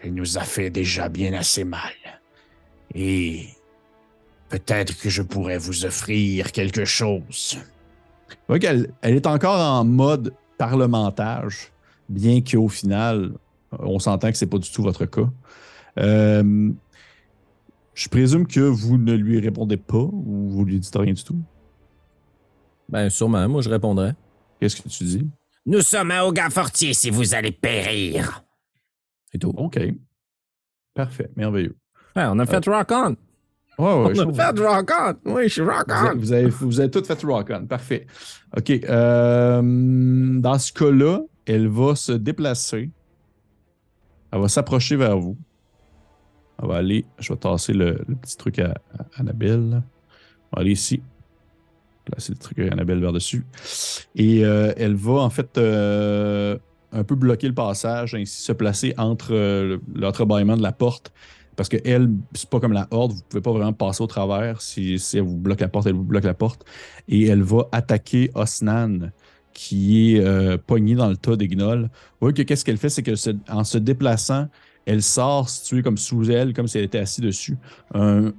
Elle 0.02 0.14
nous 0.14 0.38
a 0.38 0.42
fait 0.42 0.70
déjà 0.70 1.10
bien 1.10 1.34
assez 1.34 1.64
mal. 1.64 1.94
Et 2.96 3.50
peut-être 4.50 5.00
que 5.00 5.10
je 5.10 5.22
pourrais 5.22 5.58
vous 5.58 5.86
offrir 5.86 6.52
quelque 6.52 6.86
chose. 6.86 7.60
Qu'elle 8.60 8.92
elle 9.02 9.16
est 9.16 9.28
encore 9.28 9.60
en 9.60 9.86
mode 9.86 10.34
parlementage, 10.58 11.72
bien 12.08 12.42
qu'au 12.42 12.68
final, 12.68 13.34
on 13.78 14.00
s'entend 14.00 14.32
que 14.32 14.38
c'est 14.38 14.48
pas 14.48 14.58
du 14.58 14.72
tout 14.72 14.82
votre 14.82 15.06
cas. 15.06 15.30
Euh, 16.00 16.72
je 17.94 18.10
présume 18.10 18.48
que 18.48 18.62
vous 18.62 18.98
ne 18.98 19.14
lui 19.14 19.40
répondez 19.40 19.78
pas 19.78 19.98
ou 19.98 20.50
vous 20.50 20.66
lui 20.66 20.80
dites 20.80 20.96
rien 20.96 21.14
du 21.14 21.24
tout? 21.24 21.40
Ben, 22.88 23.10
sûrement, 23.10 23.48
moi, 23.48 23.62
je 23.62 23.70
répondrais. 23.70 24.16
Qu'est-ce 24.60 24.82
que 24.82 24.90
tu 24.90 25.04
dis? 25.04 25.28
Nous 25.66 25.82
sommes 25.82 26.12
à 26.12 26.26
Augafortier 26.26 26.94
si 26.94 27.10
vous 27.10 27.36
allez 27.36 27.52
périr. 27.52 28.44
C'est 29.32 29.38
tout. 29.38 29.54
OK. 29.56 29.80
Parfait, 30.94 31.30
merveilleux. 31.36 31.76
Ouais, 32.16 32.24
on 32.28 32.40
a 32.40 32.46
fait 32.46 32.66
rock 32.68 32.92
on. 32.92 33.16
Ouais, 33.78 34.04
ouais, 34.08 34.16
je 34.16 34.22
on 34.22 34.30
a 34.38 34.54
fait 34.54 34.62
rock 34.62 34.92
on. 35.26 35.32
Oui, 35.34 35.44
je 35.44 35.54
suis 35.54 35.62
rock 35.62 35.86
Vous 35.88 35.94
avez, 35.94 36.10
on. 36.10 36.18
vous, 36.18 36.34
avez, 36.34 36.50
vous 36.50 36.80
avez 36.80 36.92
tout 36.92 37.04
fait 37.04 37.22
rock 37.24 37.52
on. 37.54 37.66
Parfait. 37.68 38.08
OK. 38.58 38.72
euh, 38.72 39.62
dans 40.40 40.58
ce 40.60 40.74
cas-là, 40.74 41.22
elle 41.46 41.68
va 41.68 41.96
se 41.96 42.12
déplacer. 42.12 42.90
Elle 44.32 44.42
va 44.42 44.48
s'approcher 44.48 44.96
vers 44.96 45.18
vous. 45.18 45.38
Elle 46.62 46.68
va 46.68 46.76
aller. 46.78 47.06
Je 47.20 47.32
vais 47.32 47.40
tasser 47.40 47.74
le, 47.74 48.04
le 48.08 48.16
petit 48.16 48.36
truc 48.38 48.60
à, 48.60 48.72
à 48.98 49.06
Annabelle. 49.20 49.82
On 50.52 50.58
va 50.58 50.62
aller 50.62 50.72
ici. 50.72 51.02
Placer 52.12 52.34
le 52.34 52.38
truc 52.38 52.60
Annabelle 52.60 53.00
vers 53.00 53.14
dessus. 53.14 53.46
Et 54.16 54.44
euh, 54.44 54.74
elle 54.78 54.96
va 54.96 55.14
en 55.14 55.30
fait 55.30 55.58
euh, 55.58 56.58
un 56.92 57.04
peu 57.04 57.16
bloquer 57.16 57.48
le 57.48 57.54
passage, 57.54 58.16
ainsi 58.16 58.42
se 58.42 58.52
placer 58.52 58.94
entre 58.98 59.34
euh, 59.34 59.78
le- 59.78 59.82
l'entrebâillement 60.02 60.58
de 60.58 60.64
la 60.64 60.72
porte. 60.72 61.12
Parce 61.56 61.68
que 61.70 61.78
elle, 61.84 62.10
c'est 62.34 62.50
pas 62.50 62.60
comme 62.62 62.72
la 62.74 62.88
horde, 62.92 63.12
vous 63.12 63.22
pouvez 63.28 63.42
pas 63.42 63.52
vraiment 63.52 63.74
passer 63.74 64.02
au 64.02 64.08
travers. 64.08 64.62
Si, 64.62 64.96
elle 65.14 65.22
vous 65.22 65.36
bloque 65.36 65.60
la 65.60 65.68
porte, 65.68 65.88
elle 65.88 65.94
vous 65.94 66.04
bloque 66.04 66.24
la 66.24 66.34
porte. 66.34 66.66
Et 67.10 67.26
elle 67.28 67.42
va 67.44 67.68
attaquer 67.74 68.32
Osnan, 68.34 69.12
qui 69.54 70.16
est 70.16 70.20
euh, 70.22 70.58
pogné 70.58 70.96
dans 70.96 71.10
le 71.10 71.18
tas 71.18 71.36
des 71.36 71.50
gnolls. 71.50 71.90
Voyez 72.22 72.34
que 72.34 72.44
qu'est-ce 72.44 72.64
qu'elle 72.64 72.78
fait, 72.78 72.90
c'est 72.90 73.04
qu'en 73.04 73.64
se 73.66 73.78
déplaçant, 73.78 74.48
elle 74.86 75.04
sort, 75.04 75.50
située 75.50 75.84
comme 75.84 75.98
sous 75.98 76.32
elle, 76.32 76.54
comme 76.54 76.68
si 76.68 76.78
elle 76.78 76.86
était 76.86 76.98
assise 77.00 77.24
dessus, 77.26 77.58
un- 77.94 78.32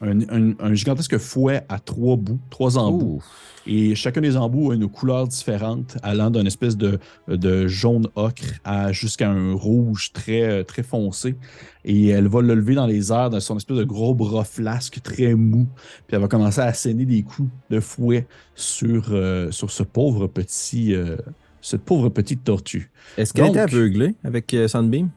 un- 0.00 0.20
un- 0.30 0.54
un 0.58 0.74
gigantesque 0.74 1.18
fouet 1.18 1.62
à 1.68 1.78
trois 1.78 2.16
bouts, 2.16 2.38
trois 2.50 2.78
embouts. 2.78 3.18
Ouh. 3.18 3.22
Et 3.66 3.94
chacun 3.94 4.22
des 4.22 4.36
embouts 4.38 4.70
a 4.70 4.74
une 4.74 4.88
couleur 4.88 5.28
différente, 5.28 5.98
allant 6.02 6.30
d'une 6.30 6.46
espèce 6.46 6.76
de, 6.78 6.98
de 7.28 7.66
jaune 7.68 8.08
ocre 8.14 8.42
à 8.64 8.90
jusqu'à 8.90 9.30
un 9.30 9.52
rouge 9.52 10.12
très, 10.14 10.64
très 10.64 10.82
foncé. 10.82 11.36
Et 11.84 12.08
elle 12.08 12.26
va 12.26 12.40
le 12.40 12.54
lever 12.54 12.74
dans 12.74 12.86
les 12.86 13.12
airs 13.12 13.28
dans 13.28 13.38
son 13.40 13.58
espèce 13.58 13.76
de 13.76 13.84
gros 13.84 14.14
bras 14.14 14.44
flasque 14.44 15.02
très 15.02 15.34
mou. 15.34 15.66
Puis 16.06 16.16
elle 16.16 16.20
va 16.22 16.28
commencer 16.28 16.60
à 16.60 16.64
asséner 16.64 17.04
des 17.04 17.22
coups 17.22 17.50
de 17.68 17.80
fouet 17.80 18.26
sur, 18.54 19.08
euh, 19.10 19.50
sur 19.50 19.70
ce 19.70 19.82
pauvre 19.82 20.26
petit, 20.26 20.94
euh, 20.94 21.16
cette 21.60 21.82
pauvre 21.82 22.08
petite 22.08 22.42
tortue. 22.44 22.90
Est-ce 23.18 23.34
qu'elle 23.34 23.48
était 23.48 23.60
aveuglée 23.60 24.14
avec 24.24 24.52
euh, 24.54 24.68
Sunbeam? 24.68 25.10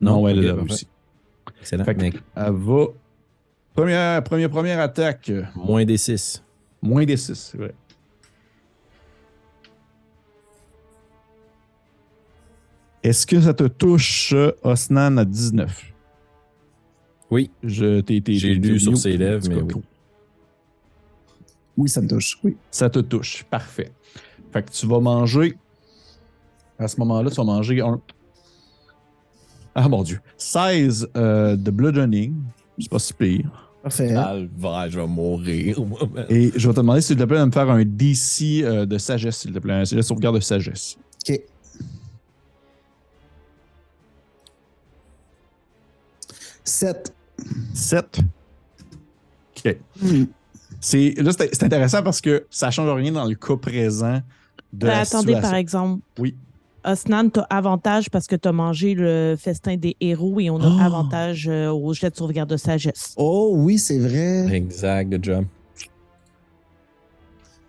Non, 0.00 0.26
elle 0.28 0.38
ok, 0.38 0.44
est 0.44 0.48
là 0.48 0.54
aussi. 0.62 0.86
Excellent. 1.60 1.84
Elle 1.86 2.52
va. 2.52 2.86
Première, 3.74 4.22
première, 4.22 4.50
première 4.50 4.80
attaque. 4.80 5.32
moins 5.54 5.84
des 5.84 5.96
6. 5.96 6.42
Moins 6.82 7.04
des 7.04 7.16
6, 7.16 7.34
c'est 7.34 7.58
vrai. 7.58 7.74
Est-ce 13.02 13.26
que 13.26 13.40
ça 13.40 13.54
te 13.54 13.64
touche, 13.64 14.34
Osnan, 14.62 15.16
à 15.16 15.24
19? 15.24 15.92
Oui. 17.30 17.50
Je 17.62 18.00
t'ai 18.00 18.16
été. 18.16 18.34
J'ai 18.34 18.54
lu 18.54 18.78
sur 18.78 18.96
ses 18.96 19.16
lèvres, 19.16 19.48
mais 19.48 19.62
oui. 19.62 19.82
Oui, 21.76 21.88
ça 21.88 22.02
me 22.02 22.08
touche. 22.08 22.38
Oui. 22.44 22.56
Ça 22.70 22.90
te 22.90 22.98
touche. 22.98 23.44
Parfait. 23.44 23.90
Fait 24.52 24.62
que 24.62 24.70
tu 24.70 24.86
vas 24.86 25.00
manger. 25.00 25.56
À 26.78 26.86
ce 26.86 26.98
moment-là, 27.00 27.30
tu 27.30 27.36
vas 27.36 27.44
manger 27.44 27.80
un. 27.80 28.00
Ah 29.74 29.88
mon 29.88 30.02
Dieu. 30.02 30.20
16 30.36 31.08
euh, 31.16 31.56
de 31.56 31.70
bludgeoning. 31.70 32.34
C'est 32.82 32.90
pas 32.90 32.98
si 32.98 33.12
pire. 33.14 33.68
Parfait. 33.82 34.08
Je 34.10 34.98
vais 35.00 35.06
mourir. 35.06 35.76
Et 36.28 36.52
je 36.54 36.68
vais 36.68 36.74
te 36.74 36.80
demander, 36.80 37.00
s'il 37.00 37.16
te 37.16 37.24
plaît, 37.24 37.40
de 37.40 37.44
me 37.44 37.50
faire 37.50 37.68
un 37.68 37.84
DC 37.84 38.62
euh, 38.62 38.86
de 38.86 38.96
sagesse, 38.98 39.38
s'il 39.38 39.52
te 39.52 39.58
plaît. 39.58 39.72
Un 39.74 39.82
de 39.82 40.02
sauvegarde 40.02 40.36
de 40.36 40.40
sagesse. 40.40 40.96
OK. 41.28 41.40
Sept. 46.64 47.12
7. 47.74 48.20
OK. 49.64 49.76
C'est, 50.80 51.14
là, 51.18 51.30
c'est 51.36 51.54
c'est 51.54 51.64
intéressant 51.64 52.02
parce 52.02 52.20
que 52.20 52.46
ça 52.50 52.70
change 52.70 52.90
rien 52.90 53.12
dans 53.12 53.24
le 53.24 53.34
cas 53.34 53.56
présent 53.56 54.20
de 54.72 54.86
Ben, 54.86 54.88
la 54.88 54.98
attendez, 55.00 55.26
situation. 55.34 55.40
par 55.42 55.54
exemple. 55.54 56.02
Oui. 56.18 56.36
Osnan, 56.84 57.30
t'as 57.30 57.42
avantage 57.42 58.10
parce 58.10 58.26
que 58.26 58.34
t'as 58.36 58.52
mangé 58.52 58.94
le 58.94 59.36
festin 59.38 59.76
des 59.76 59.96
héros 60.00 60.40
et 60.40 60.50
on 60.50 60.60
a 60.60 60.66
Oh. 60.68 60.80
avantage 60.80 61.48
euh, 61.48 61.70
au 61.70 61.92
jet 61.94 62.10
de 62.10 62.16
sauvegarde 62.16 62.50
de 62.50 62.56
sagesse. 62.56 63.14
Oh 63.16 63.52
oui, 63.56 63.78
c'est 63.78 63.98
vrai. 63.98 64.52
Exact, 64.54 65.08
good 65.10 65.24
job. 65.24 65.44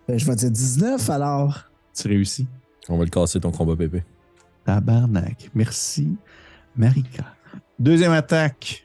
Ben, 0.08 0.18
je 0.18 0.26
vais 0.26 0.34
dire 0.34 0.50
19 0.50 1.08
alors. 1.10 1.64
Tu 1.94 2.08
réussis. 2.08 2.46
On 2.88 2.98
va 2.98 3.04
le 3.04 3.10
casser 3.10 3.40
ton 3.40 3.50
combat 3.52 3.76
pépé. 3.76 4.02
Tabarnak. 4.64 5.50
Merci, 5.54 6.16
Marika. 6.76 7.24
Deuxième 7.78 8.12
attaque. 8.12 8.84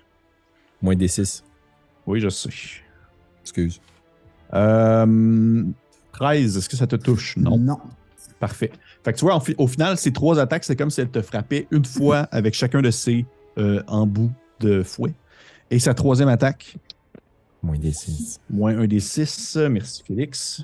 Moins 0.82 0.96
des 0.96 1.08
6. 1.08 1.44
Oui, 2.06 2.20
je 2.20 2.30
sais. 2.30 2.50
Excuse. 3.42 3.82
Euh, 4.54 5.64
13, 6.14 6.58
est-ce 6.58 6.70
que 6.70 6.78
ça 6.78 6.88
te 6.88 6.96
touche? 6.96 7.36
Non. 7.38 7.58
Non. 7.58 7.80
Parfait. 8.40 8.72
Fait 9.10 9.14
que 9.14 9.18
tu 9.18 9.26
vois, 9.26 9.34
en 9.34 9.40
fi- 9.40 9.56
au 9.58 9.66
final, 9.66 9.98
ces 9.98 10.14
trois 10.14 10.38
attaques, 10.40 10.64
c'est 10.64 10.76
comme 10.76 10.92
si 10.92 11.02
elle 11.02 11.10
te 11.10 11.20
frappait 11.24 11.68
une 11.72 11.84
fois 11.84 12.18
avec 12.32 12.54
chacun 12.54 12.80
de 12.84 12.92
ses 12.92 13.26
euh, 13.58 13.82
embouts 13.88 14.32
de 14.60 14.84
fouet. 14.84 15.14
Et 15.72 15.80
sa 15.80 15.96
troisième 15.96 16.30
attaque, 16.30 16.76
Moins 17.64 17.80
des 17.80 17.92
6. 17.92 18.40
moins 18.52 18.78
un 18.78 18.86
des 18.86 19.00
six. 19.00 19.56
Merci, 19.58 20.04
Félix. 20.06 20.62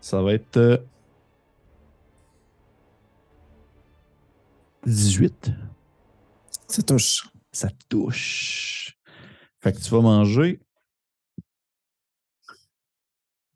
Ça 0.00 0.22
va 0.22 0.32
être 0.32 0.56
euh, 0.56 0.78
18. 4.86 5.50
Ça 6.68 6.82
touche. 6.82 7.28
Ça 7.52 7.68
touche. 7.90 8.96
Fait 9.60 9.74
que 9.74 9.78
tu 9.78 9.90
vas 9.90 10.00
manger 10.00 10.58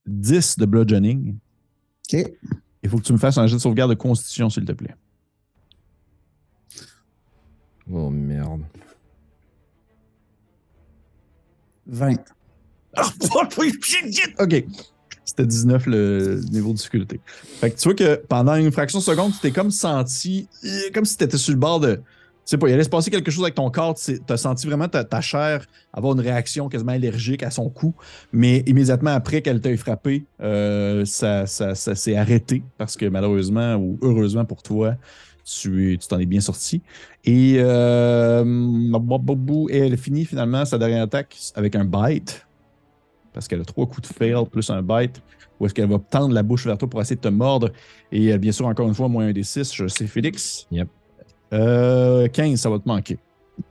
10 0.07 0.59
de 0.59 0.67
bludgeoning. 0.67 1.39
OK. 2.13 2.31
Il 2.87 2.88
faut 2.88 2.99
que 2.99 3.03
tu 3.03 3.12
me 3.12 3.18
fasses 3.18 3.37
un 3.37 3.49
jet 3.49 3.57
de 3.57 3.61
sauvegarde 3.61 3.90
de 3.90 3.96
constitution, 3.96 4.49
s'il 4.49 4.64
te 4.64 4.70
plaît. 4.70 4.94
Oh 7.90 8.11
merde. 8.11 8.62
20. 11.88 12.16
OK. 14.38 14.64
C'était 15.25 15.46
19 15.46 15.87
le 15.87 16.40
niveau 16.53 16.70
de 16.70 16.77
difficulté. 16.77 17.20
Fait 17.27 17.72
que 17.72 17.77
tu 17.77 17.88
vois 17.88 17.96
que 17.96 18.14
pendant 18.29 18.55
une 18.55 18.70
fraction 18.70 19.01
de 19.01 19.05
seconde, 19.05 19.33
tu 19.33 19.40
t'es 19.40 19.51
comme 19.51 19.72
senti, 19.72 20.49
comme 20.94 21.05
si 21.05 21.16
tu 21.16 21.25
étais 21.25 21.38
sur 21.38 21.55
le 21.55 21.59
bord 21.59 21.81
de. 21.81 22.01
Sais 22.47 22.59
pas, 22.59 22.69
il 22.69 22.75
allait 22.75 22.85
se 22.85 22.89
passer 22.89 23.11
quelque 23.11 23.33
chose 23.33 23.43
avec 23.43 23.57
ton 23.57 23.69
corps. 23.71 23.97
Tu 23.97 24.21
as 24.29 24.37
senti 24.37 24.69
vraiment 24.69 24.87
ta, 24.89 25.21
chair 25.21 25.67
avoir 25.93 26.15
une 26.15 26.21
réaction 26.21 26.69
quasiment 26.69 26.93
allergique 26.93 27.43
à 27.43 27.51
son 27.51 27.69
coup. 27.69 27.93
Mais 28.33 28.63
immédiatement 28.67 29.11
après 29.11 29.43
qu'elle 29.43 29.61
t'ait 29.61 29.77
frappé, 29.77 30.25
euh, 30.41 31.05
ça, 31.05 31.47
ça, 31.47 31.75
ça 31.75 31.97
s'est 31.97 32.17
arrêté 32.17 32.63
parce 32.79 32.97
que 32.97 33.07
malheureusement 33.07 33.75
ou 33.75 33.99
heureusement 34.01 34.45
pour 34.45 34.63
toi, 34.63 34.95
tu 35.45 35.99
t'en 36.09 36.21
es 36.21 36.27
bien 36.27 36.41
sorti. 36.41 36.83
Et, 37.25 37.57
euh, 37.59 38.45
et 39.71 39.79
elle 39.79 39.99
finit 39.99 40.25
finalement 40.25 40.65
sa 40.65 40.79
dernière 40.79 41.03
attaque 41.03 41.37
avec 41.57 41.75
un 41.75 41.85
bite 41.85 42.47
parce 43.33 43.49
qu'elle 43.49 43.61
a 43.61 43.65
trois 43.65 43.87
coups 43.87 44.09
de 44.09 44.15
fail 44.15 44.47
plus 44.51 44.71
un 44.71 44.83
bite, 44.83 45.21
où 45.59 45.67
est-ce 45.67 45.75
qu'elle 45.75 45.91
va 45.91 45.99
tendre 45.99 46.33
la 46.33 46.43
bouche 46.43 46.65
vers 46.65 46.79
toi 46.79 46.89
pour 46.89 47.03
essayer 47.03 47.17
de 47.17 47.21
te 47.21 47.29
mordre. 47.29 47.71
Et 48.11 48.33
euh, 48.33 48.39
bien 48.39 48.53
sûr, 48.53 48.67
encore 48.67 48.89
une 48.89 48.95
fois, 48.95 49.09
moins 49.09 49.27
un 49.27 49.33
des 49.33 49.43
six, 49.43 49.75
je 49.75 49.89
sais, 49.89 50.07
Félix. 50.07 50.67
Yep. 50.71 50.89
Euh, 51.53 52.29
15, 52.29 52.59
ça 52.61 52.71
va 52.71 52.79
te 52.79 52.89
manquer. 52.89 53.19
Ça 53.59 53.63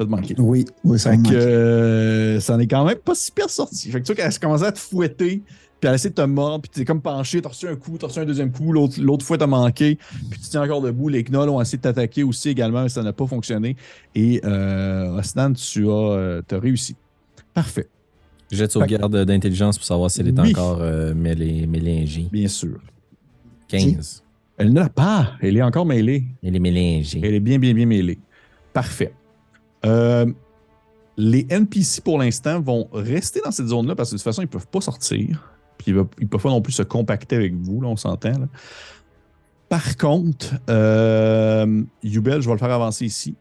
va 0.00 0.04
te 0.04 0.10
manquer. 0.10 0.34
Oui, 0.38 0.64
oui, 0.84 0.98
ça 0.98 1.10
Fait 1.10 1.16
que 1.16 1.22
manque. 1.22 1.32
euh, 1.32 2.40
ça 2.40 2.54
en 2.54 2.58
est 2.60 2.66
quand 2.68 2.84
même 2.84 2.98
pas 2.98 3.14
si 3.14 3.32
pire 3.32 3.50
sorti. 3.50 3.90
Fait 3.90 4.00
que 4.00 4.06
tu 4.06 4.12
vois 4.14 4.22
qu'elle 4.24 4.38
commence 4.38 4.62
à 4.62 4.70
te 4.70 4.78
fouetter, 4.78 5.42
puis 5.80 5.88
elle 5.88 5.94
essaie 5.94 6.10
de 6.10 6.14
te 6.14 6.22
mordre, 6.22 6.62
puis 6.62 6.70
tu 6.72 6.80
es 6.80 6.84
comme 6.84 7.00
penché, 7.02 7.42
t'as 7.42 7.48
reçu 7.48 7.66
un 7.68 7.74
coup, 7.76 7.98
t'as 7.98 8.06
reçu 8.06 8.20
un 8.20 8.24
deuxième 8.24 8.52
coup, 8.52 8.72
l'autre 8.72 9.00
l'autre 9.00 9.24
fois 9.24 9.36
t'as 9.38 9.46
manqué, 9.48 9.98
puis 10.30 10.38
tu 10.40 10.48
tiens 10.48 10.62
encore 10.62 10.80
debout. 10.82 11.08
Les 11.08 11.24
gnolls 11.24 11.48
ont 11.48 11.60
essayé 11.60 11.78
de 11.78 11.82
t'attaquer 11.82 12.22
aussi 12.22 12.48
également, 12.48 12.82
mais 12.84 12.88
ça 12.88 13.02
n'a 13.02 13.12
pas 13.12 13.26
fonctionné. 13.26 13.76
Et 14.14 14.40
euh, 14.44 15.18
Osnan, 15.18 15.52
tu 15.54 15.88
as, 15.88 15.92
euh, 15.92 16.42
t'as 16.46 16.60
réussi. 16.60 16.94
Parfait, 17.54 17.88
Jet 18.52 18.66
de 18.68 18.72
sauvegarde 18.72 19.24
d'intelligence 19.24 19.76
pour 19.78 19.86
savoir 19.86 20.10
si 20.12 20.20
elle 20.20 20.28
est 20.28 20.40
Oui. 20.40 20.50
encore 20.50 20.78
euh, 20.80 21.12
mêlée- 21.14 21.66
bien 22.30 22.48
sûr. 22.48 22.78
15. 23.66 24.22
Elle 24.58 24.72
ne 24.72 24.80
l'a 24.80 24.88
pas, 24.88 25.34
elle 25.40 25.56
est 25.56 25.62
encore 25.62 25.86
mêlée. 25.86 26.24
Elle 26.42 26.56
est 26.56 26.60
mélangée. 26.60 27.20
Elle 27.22 27.34
est 27.34 27.40
bien, 27.40 27.58
bien, 27.58 27.72
bien 27.72 27.86
mêlée. 27.86 28.18
Parfait. 28.72 29.14
Euh, 29.86 30.26
les 31.16 31.46
NPC, 31.48 32.00
pour 32.00 32.18
l'instant, 32.18 32.60
vont 32.60 32.88
rester 32.92 33.40
dans 33.44 33.52
cette 33.52 33.68
zone-là 33.68 33.94
parce 33.94 34.10
que 34.10 34.16
de 34.16 34.18
toute 34.18 34.24
façon, 34.24 34.42
ils 34.42 34.46
ne 34.46 34.50
peuvent 34.50 34.66
pas 34.66 34.80
sortir. 34.80 35.52
Puis 35.78 35.92
ils 35.92 35.96
ne 35.96 36.26
peuvent 36.26 36.42
pas 36.42 36.50
non 36.50 36.60
plus 36.60 36.72
se 36.72 36.82
compacter 36.82 37.36
avec 37.36 37.54
vous, 37.54 37.80
là, 37.80 37.88
on 37.88 37.96
s'entend. 37.96 38.32
Par 39.68 39.96
contre, 39.96 40.54
euh, 40.68 41.82
Yubel, 42.02 42.40
je 42.40 42.46
vais 42.48 42.54
le 42.54 42.58
faire 42.58 42.72
avancer 42.72 43.04
ici. 43.04 43.36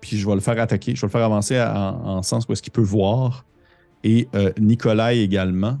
Puis 0.00 0.16
je 0.16 0.26
vais 0.26 0.34
le 0.34 0.40
faire 0.40 0.58
attaquer. 0.58 0.96
Je 0.96 1.00
vais 1.00 1.06
le 1.06 1.12
faire 1.12 1.24
avancer 1.24 1.60
en, 1.60 2.16
en 2.18 2.22
sens 2.22 2.44
où 2.48 2.52
est-ce 2.52 2.62
qu'il 2.62 2.72
peut 2.72 2.82
voir. 2.82 3.44
Et 4.02 4.28
euh, 4.34 4.52
Nikolai 4.58 5.20
également. 5.20 5.78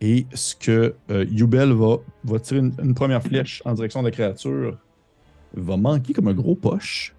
Et 0.00 0.26
ce 0.32 0.54
que 0.54 0.94
euh, 1.10 1.26
Yubel 1.30 1.72
va, 1.72 1.98
va 2.24 2.40
tirer 2.40 2.60
une, 2.60 2.72
une 2.82 2.94
première 2.94 3.22
flèche 3.22 3.62
en 3.64 3.74
direction 3.74 4.00
de 4.00 4.06
la 4.06 4.10
créature 4.12 4.78
va 5.54 5.76
manquer 5.76 6.12
comme 6.12 6.28
un 6.28 6.34
gros 6.34 6.54
poche. 6.54 7.14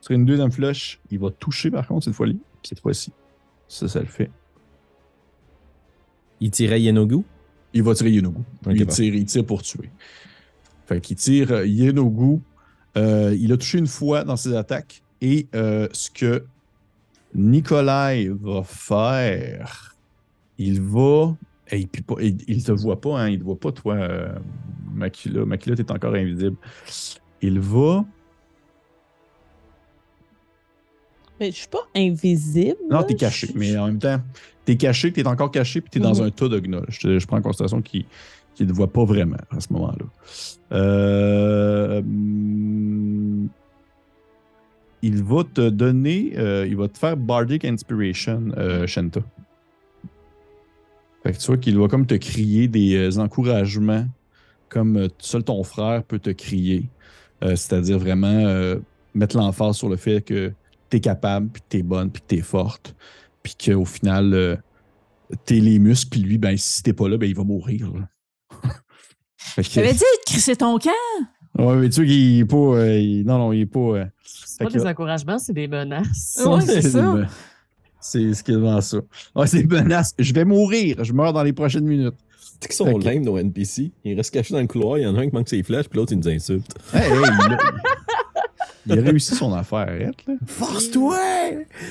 Sur 0.00 0.14
une 0.14 0.24
deuxième 0.24 0.52
flèche, 0.52 1.00
il 1.10 1.18
va 1.18 1.30
toucher 1.30 1.70
par 1.70 1.86
contre 1.86 2.04
cette 2.04 2.14
fois-ci. 2.14 2.38
Cette 2.62 2.80
fois-ci, 2.80 3.12
ça, 3.68 3.88
ça 3.88 4.00
le 4.00 4.06
fait. 4.06 4.30
Il 6.40 6.50
tirait 6.50 6.80
Yenogu? 6.80 7.22
Il 7.72 7.82
va 7.82 7.94
tirer 7.94 8.10
Yenogu. 8.10 8.42
Il, 8.70 8.86
tire, 8.86 9.14
il 9.14 9.24
tire 9.24 9.44
pour 9.44 9.62
tuer. 9.62 9.90
Fait 10.86 11.00
qu'il 11.00 11.16
tire 11.16 11.50
euh, 11.52 11.66
Yenogu. 11.66 12.40
Euh, 12.96 13.36
il 13.38 13.52
a 13.52 13.56
touché 13.56 13.78
une 13.78 13.86
fois 13.86 14.24
dans 14.24 14.36
ses 14.36 14.54
attaques. 14.54 15.02
Et 15.20 15.48
euh, 15.54 15.88
ce 15.92 16.10
que 16.10 16.44
Nikolai 17.34 18.28
va 18.28 18.62
faire, 18.62 19.96
il 20.58 20.80
va. 20.80 21.34
Et 21.70 21.86
puis 21.86 22.02
pas- 22.02 22.16
il, 22.20 22.36
il 22.48 22.62
te 22.62 22.72
voit 22.72 23.00
pas, 23.00 23.20
hein, 23.20 23.28
il 23.30 23.38
te 23.38 23.44
voit 23.44 23.58
pas, 23.58 23.72
toi, 23.72 23.94
euh, 23.94 24.28
Makila. 24.94 25.44
Makila, 25.44 25.76
t'es 25.76 25.90
encore 25.90 26.14
invisible. 26.14 26.56
Il 27.42 27.58
va. 27.60 28.04
Mais 31.38 31.50
je 31.50 31.56
suis 31.56 31.68
pas 31.68 31.86
invisible. 31.94 32.78
Non, 32.90 33.02
t'es 33.02 33.14
caché, 33.14 33.48
Je- 33.52 33.58
mais 33.58 33.76
en 33.76 33.86
même 33.86 33.98
temps, 33.98 34.20
t'es 34.64 34.76
caché, 34.76 35.12
t'es 35.12 35.26
encore 35.26 35.50
caché, 35.50 35.80
puis 35.82 35.90
t'es 35.90 36.00
dans 36.00 36.14
Mhm. 36.14 36.22
un 36.26 36.30
tas 36.30 36.48
de 36.48 36.58
gnolls. 36.60 36.86
Je, 36.88 37.26
prends 37.26 37.36
en 37.38 37.42
considération 37.42 37.82
qu'il 37.82 38.06
ne 38.60 38.64
te 38.66 38.72
voit 38.72 38.90
pas 38.90 39.04
vraiment 39.04 39.36
à 39.50 39.60
ce 39.60 39.70
moment-là. 39.74 40.06
Euh, 40.72 41.98
hum, 41.98 43.48
il 45.02 45.22
va 45.22 45.44
te 45.44 45.68
donner, 45.68 46.32
euh, 46.38 46.66
il 46.66 46.76
va 46.76 46.88
te 46.88 46.96
faire 46.96 47.16
Bardic 47.18 47.64
Inspiration, 47.66 48.48
euh, 48.56 48.86
Shanta. 48.86 49.20
Fait 51.26 51.32
que 51.32 51.38
tu 51.38 51.46
vois 51.48 51.56
qu'il 51.56 51.76
va 51.76 51.88
comme 51.88 52.06
te 52.06 52.14
crier 52.14 52.68
des 52.68 52.94
euh, 52.94 53.18
encouragements, 53.20 54.06
comme 54.68 54.96
euh, 54.96 55.08
seul 55.18 55.42
ton 55.42 55.62
frère 55.64 56.04
peut 56.04 56.20
te 56.20 56.30
crier. 56.30 56.88
Euh, 57.42 57.56
C'est-à-dire 57.56 57.98
vraiment 57.98 58.28
euh, 58.28 58.76
mettre 59.12 59.36
l'emphase 59.36 59.76
sur 59.76 59.88
le 59.88 59.96
fait 59.96 60.22
que 60.22 60.52
t'es 60.88 61.00
capable, 61.00 61.48
puis 61.48 61.62
que 61.62 61.66
t'es 61.68 61.82
bonne, 61.82 62.10
puis 62.12 62.22
que 62.22 62.26
t'es 62.28 62.42
forte, 62.42 62.94
puis 63.42 63.56
qu'au 63.56 63.84
final, 63.84 64.32
euh, 64.34 64.56
t'es 65.44 65.56
les 65.58 65.80
muscles, 65.80 66.10
puis 66.10 66.20
lui, 66.20 66.38
ben, 66.38 66.56
si 66.56 66.82
t'es 66.84 66.92
pas 66.92 67.08
là, 67.08 67.16
ben, 67.16 67.28
il 67.28 67.34
va 67.34 67.42
mourir. 67.42 67.90
que- 69.56 69.62
J'avais 69.62 69.92
dit 69.94 69.98
de 69.98 70.30
crisser 70.30 70.54
ton 70.54 70.78
camp? 70.78 70.90
Ouais, 71.58 71.74
mais 71.76 71.88
tu 71.88 71.96
vois 71.96 72.04
qu'il 72.04 72.38
est 72.40 72.44
pas. 72.44 72.56
euh, 72.56 72.98
il- 73.00 73.24
non, 73.24 73.38
non, 73.38 73.52
il 73.52 73.62
est 73.62 73.66
pas. 73.66 73.80
euh, 73.80 74.04
C'est 74.22 74.58
pas 74.62 74.70
des 74.70 74.86
encouragements, 74.86 75.38
c'est 75.40 75.52
des 75.54 75.66
menaces. 75.66 76.38
Ouais, 76.46 76.60
c'est 76.66 76.82
ça. 76.82 77.14
C'est 78.08 78.34
ce 78.34 78.44
qui 78.44 78.52
est 78.52 78.56
dans 78.56 78.80
ça. 78.80 78.98
Ouais, 79.34 79.48
c'est 79.48 79.64
menace. 79.64 80.14
Je 80.18 80.32
vais 80.32 80.44
mourir. 80.44 81.02
Je 81.02 81.12
meurs 81.12 81.32
dans 81.32 81.42
les 81.42 81.52
prochaines 81.52 81.86
minutes. 81.86 82.14
Tu 82.60 82.68
qu'ils 82.68 82.76
sont 82.76 82.98
lame, 82.98 83.24
nos 83.24 83.36
NPC. 83.36 83.90
Ils 84.04 84.14
restent 84.14 84.32
cachés 84.32 84.54
dans 84.54 84.60
le 84.60 84.68
couloir. 84.68 84.98
Il 84.98 85.02
y 85.02 85.06
en 85.06 85.16
a 85.16 85.20
un 85.20 85.28
qui 85.28 85.34
manque 85.34 85.48
ses 85.48 85.62
flèches, 85.62 85.88
puis 85.88 85.98
l'autre, 85.98 86.12
il 86.12 86.18
nous 86.18 86.28
insulte. 86.28 86.72
Hey, 86.94 87.02
hey, 87.02 87.18
il, 87.18 87.52
a, 87.52 87.58
il 88.86 88.98
a 88.98 89.02
réussi 89.02 89.34
son 89.34 89.52
affaire, 89.52 89.80
arrête, 89.80 90.24
là. 90.26 90.34
Force-toi! 90.46 91.18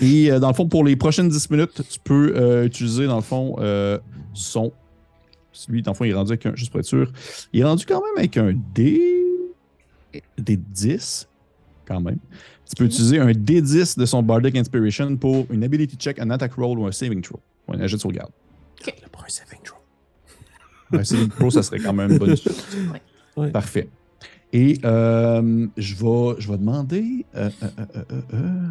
Et 0.02 0.32
euh, 0.32 0.40
dans 0.40 0.48
le 0.48 0.54
fond, 0.54 0.68
pour 0.68 0.86
les 0.86 0.96
prochaines 0.96 1.28
10 1.28 1.50
minutes, 1.52 1.82
tu 1.90 2.00
peux 2.02 2.34
euh, 2.36 2.66
utiliser, 2.66 3.06
dans 3.08 3.18
le 3.18 3.22
fond, 3.22 3.58
euh, 3.60 4.00
son. 4.34 4.72
Lui, 5.68 5.82
dans 5.82 5.92
le 5.92 5.98
fond, 5.98 6.06
il 6.06 6.12
est 6.12 6.16
rendu 6.16 6.32
avec 6.32 6.46
un. 6.46 6.56
Juste 6.56 6.72
pour 6.72 6.80
être 6.80 6.86
sûr. 6.86 7.12
Il 7.52 7.60
est 7.60 7.66
rendu 7.66 7.86
quand 7.86 8.02
même 8.02 8.18
avec 8.18 8.38
un 8.38 8.54
D. 8.74 9.22
Des 10.38 10.56
10. 10.56 11.28
Quand 11.88 12.02
même. 12.02 12.18
Tu 12.68 12.76
peux 12.76 12.86
utiliser 12.86 13.20
un 13.20 13.32
D10 13.32 13.98
de 13.98 14.06
son 14.06 14.24
Bardic 14.24 14.56
Inspiration 14.56 15.16
pour 15.18 15.46
une 15.52 15.64
ability 15.64 15.96
check, 15.98 16.20
un 16.20 16.30
attack 16.32 16.54
roll 16.56 16.80
ou 16.80 16.86
un 16.86 16.92
saving 16.92 17.22
throw. 17.22 17.40
Ou 17.68 17.74
un 17.74 17.88
jet 17.88 17.96
de 17.96 18.02
sauvegarde. 18.02 18.32
Le 18.86 18.92
brun 19.12 19.26
saving 19.28 19.60
throw. 19.64 19.78
Un 20.94 21.04
saving 21.04 21.30
throw, 21.30 21.50
ça 21.50 21.64
serait 21.64 21.80
quand 21.80 21.94
même 21.94 22.18
bonne 22.18 22.32
Ouais. 22.94 23.02
Ouais. 23.38 23.52
Parfait. 23.52 23.90
Et 24.54 24.80
euh, 24.86 25.68
je, 25.76 25.96
vais, 25.96 26.36
je 26.40 26.52
vais 26.52 26.58
demander. 26.58 27.26
euh, 27.36 27.50
euh, 27.62 27.68
euh, 27.80 27.86
euh, 28.14 28.22
euh. 28.34 28.68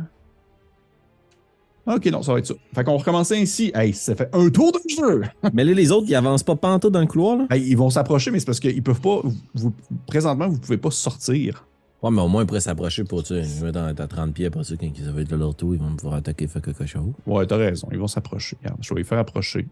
Ok, 1.87 2.07
non, 2.07 2.23
ça 2.23 2.33
va 2.33 2.39
être 2.39 2.47
ça. 2.47 2.55
Fait 2.75 2.83
qu'on 2.83 2.97
recommence 2.97 3.31
ainsi. 3.33 3.71
Hey, 3.75 3.93
ça 3.93 4.15
fait 4.15 4.31
un 4.33 4.49
tour 4.49 4.73
de 4.73 4.79
jeu! 4.89 5.23
Mais 5.53 5.65
là, 5.65 5.75
les 5.75 5.93
autres, 5.93 6.07
ils 6.09 6.15
avancent 6.15 6.43
pas 6.43 6.57
pantoute 6.57 6.93
dans 6.93 7.01
le 7.01 7.07
couloir, 7.07 7.37
là? 7.37 7.47
Hey, 7.51 7.63
ils 7.69 7.77
vont 7.77 7.91
s'approcher, 7.91 8.31
mais 8.31 8.39
c'est 8.41 8.47
parce 8.47 8.61
qu'ils 8.61 8.83
peuvent 8.83 9.03
pas. 9.03 9.21
Vous, 9.53 9.75
présentement, 10.07 10.49
vous 10.49 10.59
pouvez 10.59 10.79
pas 10.79 10.91
sortir. 10.91 11.67
Ouais, 12.05 12.11
mais 12.11 12.21
au 12.21 12.29
moins, 12.29 12.43
ils 12.43 12.47
pourraient 12.47 12.61
s'approcher 12.61 13.03
pour, 13.03 13.23
tu 13.23 13.29
sais, 13.29 13.43
je 13.45 13.65
vais 13.65 13.73
dans 13.73 13.87
à 13.87 13.95
30 13.95 14.35
pieds 14.35 14.45
après 14.45 14.63
ça, 14.63 14.77
quand 14.77 14.87
va 15.11 15.23
être 15.23 15.31
de 15.31 15.37
leur 15.37 15.55
tour, 15.55 15.75
ils 15.75 15.81
vont 15.81 15.89
me 15.89 15.97
pouvoir 15.97 16.17
attaquer, 16.17 16.47
faire 16.47 16.61
quelque 16.61 16.85
chose. 16.85 17.15
Ouais, 17.27 17.47
t'as 17.47 17.57
raison. 17.57 17.89
Ils 17.93 17.99
vont 17.99 18.09
s'approcher. 18.09 18.59
Regarde, 18.61 18.77
je 18.83 18.93
vais 18.93 19.01
les 19.01 19.05
faire 19.05 19.19
approcher. 19.19 19.67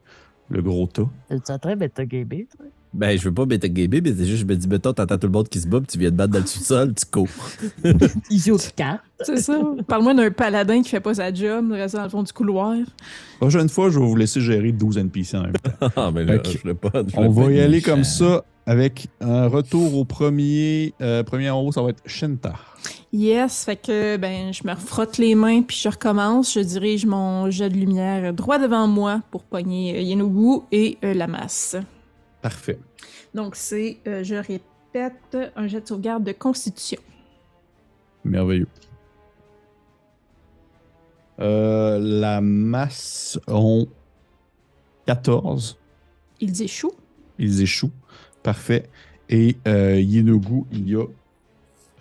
Le 0.49 0.63
gros 0.63 0.87
tas. 0.87 1.11
Es-tu 1.29 1.53
en 1.53 1.59
train 1.59 1.77
de 1.77 1.87
te 1.89 2.01
toi? 2.01 2.67
Ben, 2.95 3.19
je 3.19 3.25
veux 3.25 3.33
pas 3.33 3.47
bêta 3.47 3.69
gaber, 3.69 4.03
mais 4.03 4.13
c'est 4.13 4.27
juste, 4.27 4.41
je 4.43 4.45
me 4.45 4.55
dis, 4.55 4.69
mettons, 4.69 4.93
t'entends 4.93 5.17
tout 5.17 5.27
le 5.27 5.33
monde 5.33 5.49
qui 5.49 5.59
se 5.61 5.67
bat, 5.67 5.79
puis 5.79 5.87
tu 5.87 5.99
viens 5.99 6.11
te 6.11 6.15
battre 6.15 6.33
dans 6.33 6.41
le 6.41 6.47
sous-sol, 6.47 6.93
tu 6.95 7.07
cours. 7.07 7.29
Au 7.85 8.57
cartes. 8.77 9.01
C'est 9.25 9.39
ça. 9.39 9.59
Parle-moi 9.87 10.15
d'un 10.15 10.31
paladin 10.31 10.83
qui 10.83 10.91
fait 10.91 11.01
pas 11.01 11.15
sa 11.15 11.33
job, 11.33 11.69
de 11.71 11.75
rester 11.75 11.97
dans 11.97 12.05
le 12.05 12.11
fond 12.11 12.23
du 12.23 12.33
couloir. 12.33 12.77
Prochaine 13.41 13.69
fois, 13.69 13.89
je 13.89 13.99
vais 13.99 14.05
vous 14.05 14.17
laisser 14.17 14.41
gérer 14.41 14.73
12 14.73 14.99
NPC 14.99 15.37
en 15.39 15.43
même 15.43 15.53
temps. 15.53 15.89
Ah, 15.97 16.11
mais 16.13 16.25
là, 16.25 16.39
je 16.45 16.69
l'ai 16.69 16.75
pas. 16.75 16.91
je 16.95 17.17
On 17.17 17.31
va 17.31 17.51
y 17.51 17.61
aller 17.61 17.81
comme 17.81 18.05
ça 18.05 18.45
avec 18.67 19.09
un 19.21 19.47
retour 19.49 19.97
au 19.97 20.05
premier. 20.05 20.95
euh, 21.01 21.23
premier 21.23 21.51
en 21.51 21.61
haut, 21.61 21.73
ça 21.73 21.83
va 21.83 21.91
être 21.91 22.03
Shinta. 22.07 22.55
Yes, 23.13 23.65
fait 23.65 23.77
que 23.77 24.17
ben 24.17 24.53
je 24.53 24.67
me 24.67 24.75
frotte 24.75 25.19
les 25.19 25.35
mains 25.35 25.63
puis 25.63 25.77
je 25.77 25.89
recommence. 25.89 26.55
Je 26.55 26.61
dirige 26.61 27.05
mon 27.05 27.51
jet 27.51 27.69
de 27.69 27.75
lumière 27.75 28.33
droit 28.33 28.59
devant 28.59 28.87
moi 28.87 29.21
pour 29.31 29.43
pogner 29.43 29.97
euh, 29.97 30.01
Yenugu 30.01 30.63
et 30.73 30.99
euh, 31.05 31.13
la 31.15 31.27
masse. 31.27 31.77
Parfait. 32.43 32.79
Donc 33.35 33.57
c'est, 33.57 33.99
euh, 34.07 34.23
je 34.25 34.35
répète, 34.35 35.37
un 35.57 35.69
jet 35.69 35.81
de 35.81 35.87
sauvegarde 35.87 36.25
de 36.25 36.33
constitution. 36.33 37.01
Merveilleux. 38.25 38.69
Euh, 41.41 41.99
la 41.99 42.41
masse 42.41 43.39
ont 43.49 43.89
14. 45.07 45.79
Ils 46.41 46.63
échouent. 46.63 46.95
Ils 47.39 47.63
échouent. 47.63 47.93
Parfait. 48.43 48.89
Et 49.29 49.57
euh, 49.67 50.01
Yenugu, 50.01 50.65
il 50.73 50.91
y 50.91 50.97
a 50.97 51.07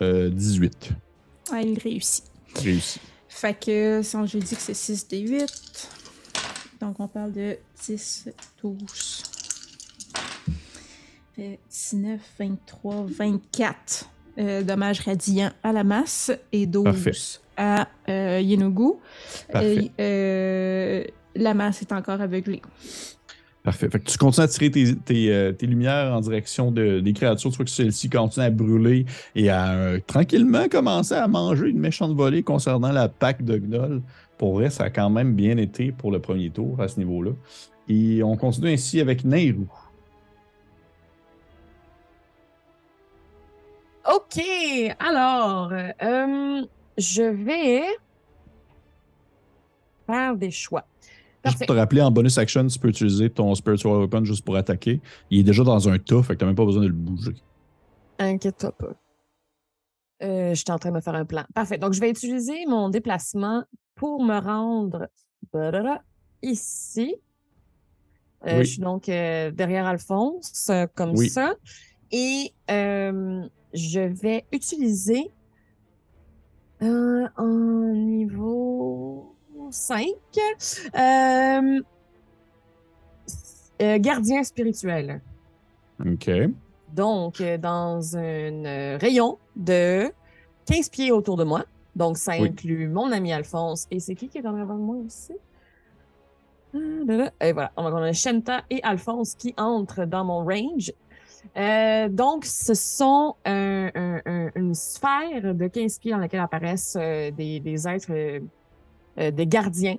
euh, 0.01 0.29
18. 0.29 0.91
Ah, 1.51 1.61
il 1.61 1.79
réussit. 1.79 2.25
Réussi. 2.55 2.99
Fait 3.29 3.57
que 3.57 4.01
si 4.03 4.15
on 4.15 4.25
je 4.25 4.37
dis 4.37 4.55
que 4.55 4.61
c'est 4.61 4.73
6 4.73 5.07
des 5.07 5.19
8. 5.19 5.89
Donc 6.81 6.99
on 6.99 7.07
parle 7.07 7.31
de 7.31 7.57
10, 7.85 8.29
12. 8.61 9.30
Fait 11.35 11.59
19, 11.69 12.19
23, 12.39 13.05
24 13.17 14.09
euh, 14.37 14.63
dommages 14.63 15.01
radiants 15.01 15.51
à 15.63 15.71
la 15.73 15.83
masse 15.83 16.31
et 16.51 16.65
12 16.65 16.83
Parfait. 16.83 17.11
à 17.57 17.87
euh. 18.09 18.39
Et, 18.39 19.91
euh, 19.99 21.03
la 21.35 21.53
masse 21.53 21.81
est 21.81 21.91
encore 21.93 22.19
aveuglée. 22.21 22.61
Parfait. 23.63 23.89
Fait 23.91 23.99
que 23.99 24.09
tu 24.09 24.17
continues 24.17 24.43
à 24.43 24.47
tirer 24.47 24.71
tes, 24.71 24.95
tes, 24.95 25.31
euh, 25.31 25.51
tes 25.51 25.67
lumières 25.67 26.13
en 26.13 26.19
direction 26.21 26.71
de- 26.71 26.99
des 26.99 27.13
créatures. 27.13 27.51
Tu 27.51 27.57
vois 27.57 27.65
que 27.65 27.71
celles-ci 27.71 28.09
continuent 28.09 28.45
à 28.45 28.49
brûler 28.49 29.05
et 29.35 29.49
à 29.49 29.73
euh, 29.73 29.99
tranquillement 30.05 30.67
commencer 30.67 31.13
à 31.13 31.27
manger 31.27 31.69
une 31.69 31.79
méchante 31.79 32.15
volée 32.15 32.41
concernant 32.41 32.91
la 32.91 33.07
PAC 33.07 33.43
de 33.45 33.57
Gnoll. 33.57 34.01
Pour 34.39 34.55
vrai, 34.55 34.71
ça 34.71 34.85
a 34.85 34.89
quand 34.89 35.11
même 35.11 35.35
bien 35.35 35.57
été 35.57 35.91
pour 35.91 36.11
le 36.11 36.19
premier 36.19 36.49
tour 36.49 36.81
à 36.81 36.87
ce 36.87 36.97
niveau-là. 36.99 37.31
Et 37.87 38.23
on 38.23 38.35
continue 38.35 38.69
ainsi 38.73 38.99
avec 38.99 39.23
Nehru. 39.23 39.67
OK, 44.13 44.41
alors, 44.99 45.71
euh, 45.71 46.61
je 46.97 47.23
vais 47.23 47.83
faire 50.05 50.35
des 50.35 50.51
choix. 50.51 50.85
Juste 51.45 51.59
pour 51.59 51.67
te 51.67 51.71
rappeler, 51.73 52.01
en 52.01 52.11
bonus 52.11 52.37
action, 52.37 52.67
tu 52.67 52.77
peux 52.77 52.89
utiliser 52.89 53.29
ton 53.29 53.55
Spiritual 53.55 53.97
Weapon 54.01 54.23
juste 54.25 54.45
pour 54.45 54.55
attaquer. 54.57 55.01
Il 55.31 55.39
est 55.39 55.43
déjà 55.43 55.63
dans 55.63 55.89
un 55.89 55.97
tas, 55.97 56.21
fait 56.21 56.33
que 56.33 56.39
t'as 56.39 56.45
même 56.45 56.55
pas 56.55 56.65
besoin 56.65 56.83
de 56.83 56.87
le 56.87 56.93
bouger. 56.93 57.33
Inquiète-toi 58.19 58.71
pas. 58.73 58.93
Euh, 60.23 60.53
J'étais 60.53 60.71
en 60.71 60.77
train 60.77 60.89
de 60.91 60.95
me 60.95 61.01
faire 61.01 61.15
un 61.15 61.25
plan. 61.25 61.43
Parfait. 61.55 61.79
Donc, 61.79 61.93
je 61.93 61.99
vais 61.99 62.11
utiliser 62.11 62.65
mon 62.67 62.89
déplacement 62.89 63.63
pour 63.95 64.23
me 64.23 64.37
rendre 64.39 65.07
ici. 66.43 67.15
Euh, 68.45 68.57
Oui. 68.59 68.65
Je 68.65 68.71
suis 68.73 68.81
donc 68.81 69.09
euh, 69.09 69.49
derrière 69.49 69.87
Alphonse, 69.87 70.69
comme 70.93 71.13
Oui. 71.15 71.29
ça. 71.29 71.55
Et 72.11 72.51
euh, 72.69 73.43
je 73.73 73.99
vais 74.01 74.45
utiliser 74.51 75.31
euh, 76.81 77.27
en 77.37 77.93
niveau 77.93 79.35
5 79.69 80.07
euh, 80.95 81.81
euh, 83.81 83.97
gardien 83.99 84.43
spirituel. 84.43 85.21
OK. 86.05 86.29
Donc, 86.93 87.41
dans 87.59 88.17
un 88.17 88.97
rayon 88.97 89.37
de 89.55 90.11
15 90.65 90.89
pieds 90.89 91.11
autour 91.11 91.37
de 91.37 91.43
moi. 91.43 91.65
Donc, 91.95 92.17
ça 92.17 92.33
Oui. 92.33 92.47
inclut 92.49 92.87
mon 92.87 93.11
ami 93.11 93.31
Alphonse. 93.31 93.87
Et 93.91 93.99
c'est 93.99 94.15
qui 94.15 94.27
qui 94.27 94.39
est 94.39 94.47
en 94.47 94.55
avant 94.59 94.75
de 94.75 94.81
moi 94.81 94.95
aussi? 95.05 95.33
Ah. 96.73 96.77
Et 97.41 97.53
voilà. 97.53 97.71
On 97.77 97.85
a 97.85 98.11
Shenta 98.13 98.63
et 98.69 98.81
Alphonse 98.83 99.35
qui 99.35 99.53
entrent 99.57 100.05
dans 100.05 100.25
mon 100.25 100.43
range. 100.43 100.91
Euh, 101.57 102.07
donc, 102.09 102.45
ce 102.45 102.73
sont 102.73 103.35
un- 103.45 103.89
un- 104.25 104.49
une 104.55 104.73
sphère 104.73 105.53
de 105.53 105.67
15 105.67 105.99
pieds 105.99 106.11
dans 106.11 106.17
laquelle 106.19 106.39
apparaissent 106.39 106.95
euh, 106.99 107.31
des, 107.31 107.59
des 107.59 107.87
êtres, 107.87 108.11
euh, 108.11 108.39
euh, 109.19 109.31
des 109.31 109.45
gardiens. 109.47 109.97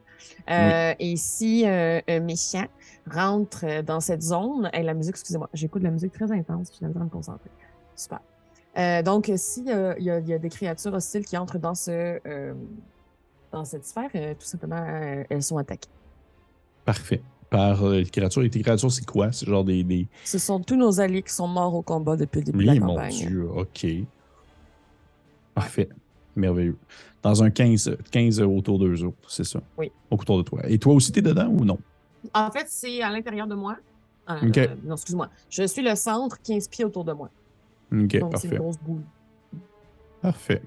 Euh, 0.49 0.95
Et 0.99 1.17
si 1.17 1.67
euh, 1.67 2.01
un 2.09 2.21
méchant 2.21 2.65
rentre 3.11 3.65
euh, 3.65 3.83
dans 3.83 4.01
cette 4.01 4.23
zone, 4.23 4.71
et 4.73 4.83
la 4.83 4.95
musique, 4.95 5.15
excusez-moi, 5.15 5.51
j'écoute 5.53 5.83
de 5.83 5.87
la 5.87 5.93
musique 5.93 6.13
très 6.13 6.31
intense, 6.33 6.71
puis 6.71 6.79
j'ai 6.81 6.87
besoin 6.87 7.01
de 7.03 7.07
me 7.07 7.11
concentrer. 7.11 7.51
Super. 7.97 8.21
Euh, 8.79 9.03
donc, 9.03 9.31
si 9.37 9.65
euh, 9.69 9.95
il 9.99 10.05
y, 10.05 10.11
a- 10.11 10.19
il 10.21 10.29
y 10.29 10.33
a 10.33 10.39
des 10.39 10.49
créatures 10.49 10.95
hostiles 10.95 11.27
qui 11.27 11.37
entrent 11.37 11.59
dans 11.59 11.75
ce 11.75 12.19
euh, 12.27 12.55
dans 13.51 13.67
cette 13.67 13.85
sphère, 13.85 14.09
euh, 14.15 14.33
tout 14.33 14.47
simplement, 14.47 14.83
euh, 14.83 15.25
elles 15.29 15.43
sont 15.43 15.59
attaquées. 15.59 15.91
Parfait. 16.87 17.21
Par 17.53 17.85
euh, 17.85 17.99
les 17.99 18.07
créatures. 18.07 18.43
Et 18.43 18.51
tes 18.51 18.61
créatures, 18.63 18.91
c'est 18.91 19.05
quoi? 19.07 19.31
C'est 19.31 19.47
genre 19.47 19.63
des. 19.65 19.85
des... 19.85 20.09
Ce 20.25 20.39
sont 20.39 20.59
tous 20.61 20.75
nos 20.77 21.01
alliés 21.01 21.23
qui 21.23 21.33
sont 21.33 21.47
morts 21.47 21.75
au 21.75 21.83
combat 21.83 22.17
depuis 22.17 22.39
le 22.41 22.45
début 22.47 22.59
de 22.61 22.65
la 22.67 22.73
Oui, 22.73 22.81
mon 22.81 22.87
campagne. 22.97 23.13
Dieu. 23.15 23.49
OK. 23.55 23.87
Parfait. 25.55 25.89
Merveilleux. 26.35 26.77
Dans 27.23 27.43
un 27.43 27.51
15, 27.51 27.97
15 28.11 28.41
autour 28.41 28.79
d'eux 28.79 29.05
autres, 29.05 29.17
c'est 29.29 29.45
ça? 29.45 29.61
Oui. 29.79 29.93
Autour 30.11 30.39
de 30.39 30.43
toi. 30.43 30.61
Et 30.67 30.79
toi 30.79 30.95
aussi, 30.95 31.13
t'es 31.13 31.23
dedans 31.23 31.49
ou 31.49 31.65
non? 31.65 31.79
En 32.35 32.51
fait, 32.51 32.67
c'est 32.69 33.03
à 33.03 33.11
l'intérieur 33.11 33.47
de 33.47 33.55
moi. 33.55 33.77
Euh, 34.31 34.49
Ok. 34.49 34.59
euh, 34.59 34.67
non, 34.85 34.95
excuse-moi. 34.95 35.29
Je 35.51 35.65
suis 35.67 35.83
le 35.83 35.95
centre, 35.95 36.41
15 36.43 36.69
pieds 36.69 36.85
autour 36.85 37.05
de 37.05 37.13
moi. 37.13 37.29
OK, 37.93 37.99
Donc, 37.99 38.11
c'est 38.13 38.19
parfait. 38.31 38.49
une 38.49 38.59
grosse 38.59 38.79
boule. 38.79 39.03
Parfait. 40.23 40.63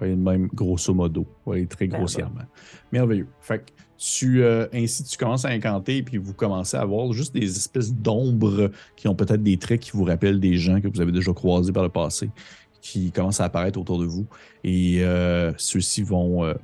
Oui, 0.00 0.16
même 0.16 0.48
grosso 0.54 0.94
modo. 0.94 1.26
Oui, 1.46 1.66
très 1.66 1.86
Ben, 1.86 1.98
grossièrement. 1.98 2.42
Merveilleux. 2.92 3.28
Fait 3.40 3.58
que 3.58 3.72
tu, 3.98 4.42
euh, 4.42 4.66
ainsi, 4.72 5.04
tu 5.04 5.16
commences 5.18 5.44
à 5.44 5.48
incanter, 5.50 6.02
puis 6.02 6.16
vous 6.16 6.32
commencez 6.34 6.76
à 6.76 6.84
voir 6.84 7.12
juste 7.12 7.34
des 7.34 7.44
espèces 7.56 7.92
d'ombres 7.92 8.70
qui 8.96 9.06
ont 9.08 9.14
peut-être 9.14 9.42
des 9.42 9.58
traits 9.58 9.80
qui 9.80 9.90
vous 9.92 10.04
rappellent 10.04 10.40
des 10.40 10.56
gens 10.56 10.80
que 10.80 10.88
vous 10.88 11.00
avez 11.00 11.12
déjà 11.12 11.32
croisés 11.32 11.72
par 11.72 11.82
le 11.82 11.88
passé, 11.90 12.30
qui 12.80 13.12
commencent 13.12 13.40
à 13.40 13.44
apparaître 13.44 13.78
autour 13.78 13.98
de 13.98 14.06
vous. 14.06 14.26
Et 14.64 15.04
euh, 15.04 15.52
ceux-ci 15.58 16.02
vont, 16.02 16.42
euh, 16.44 16.54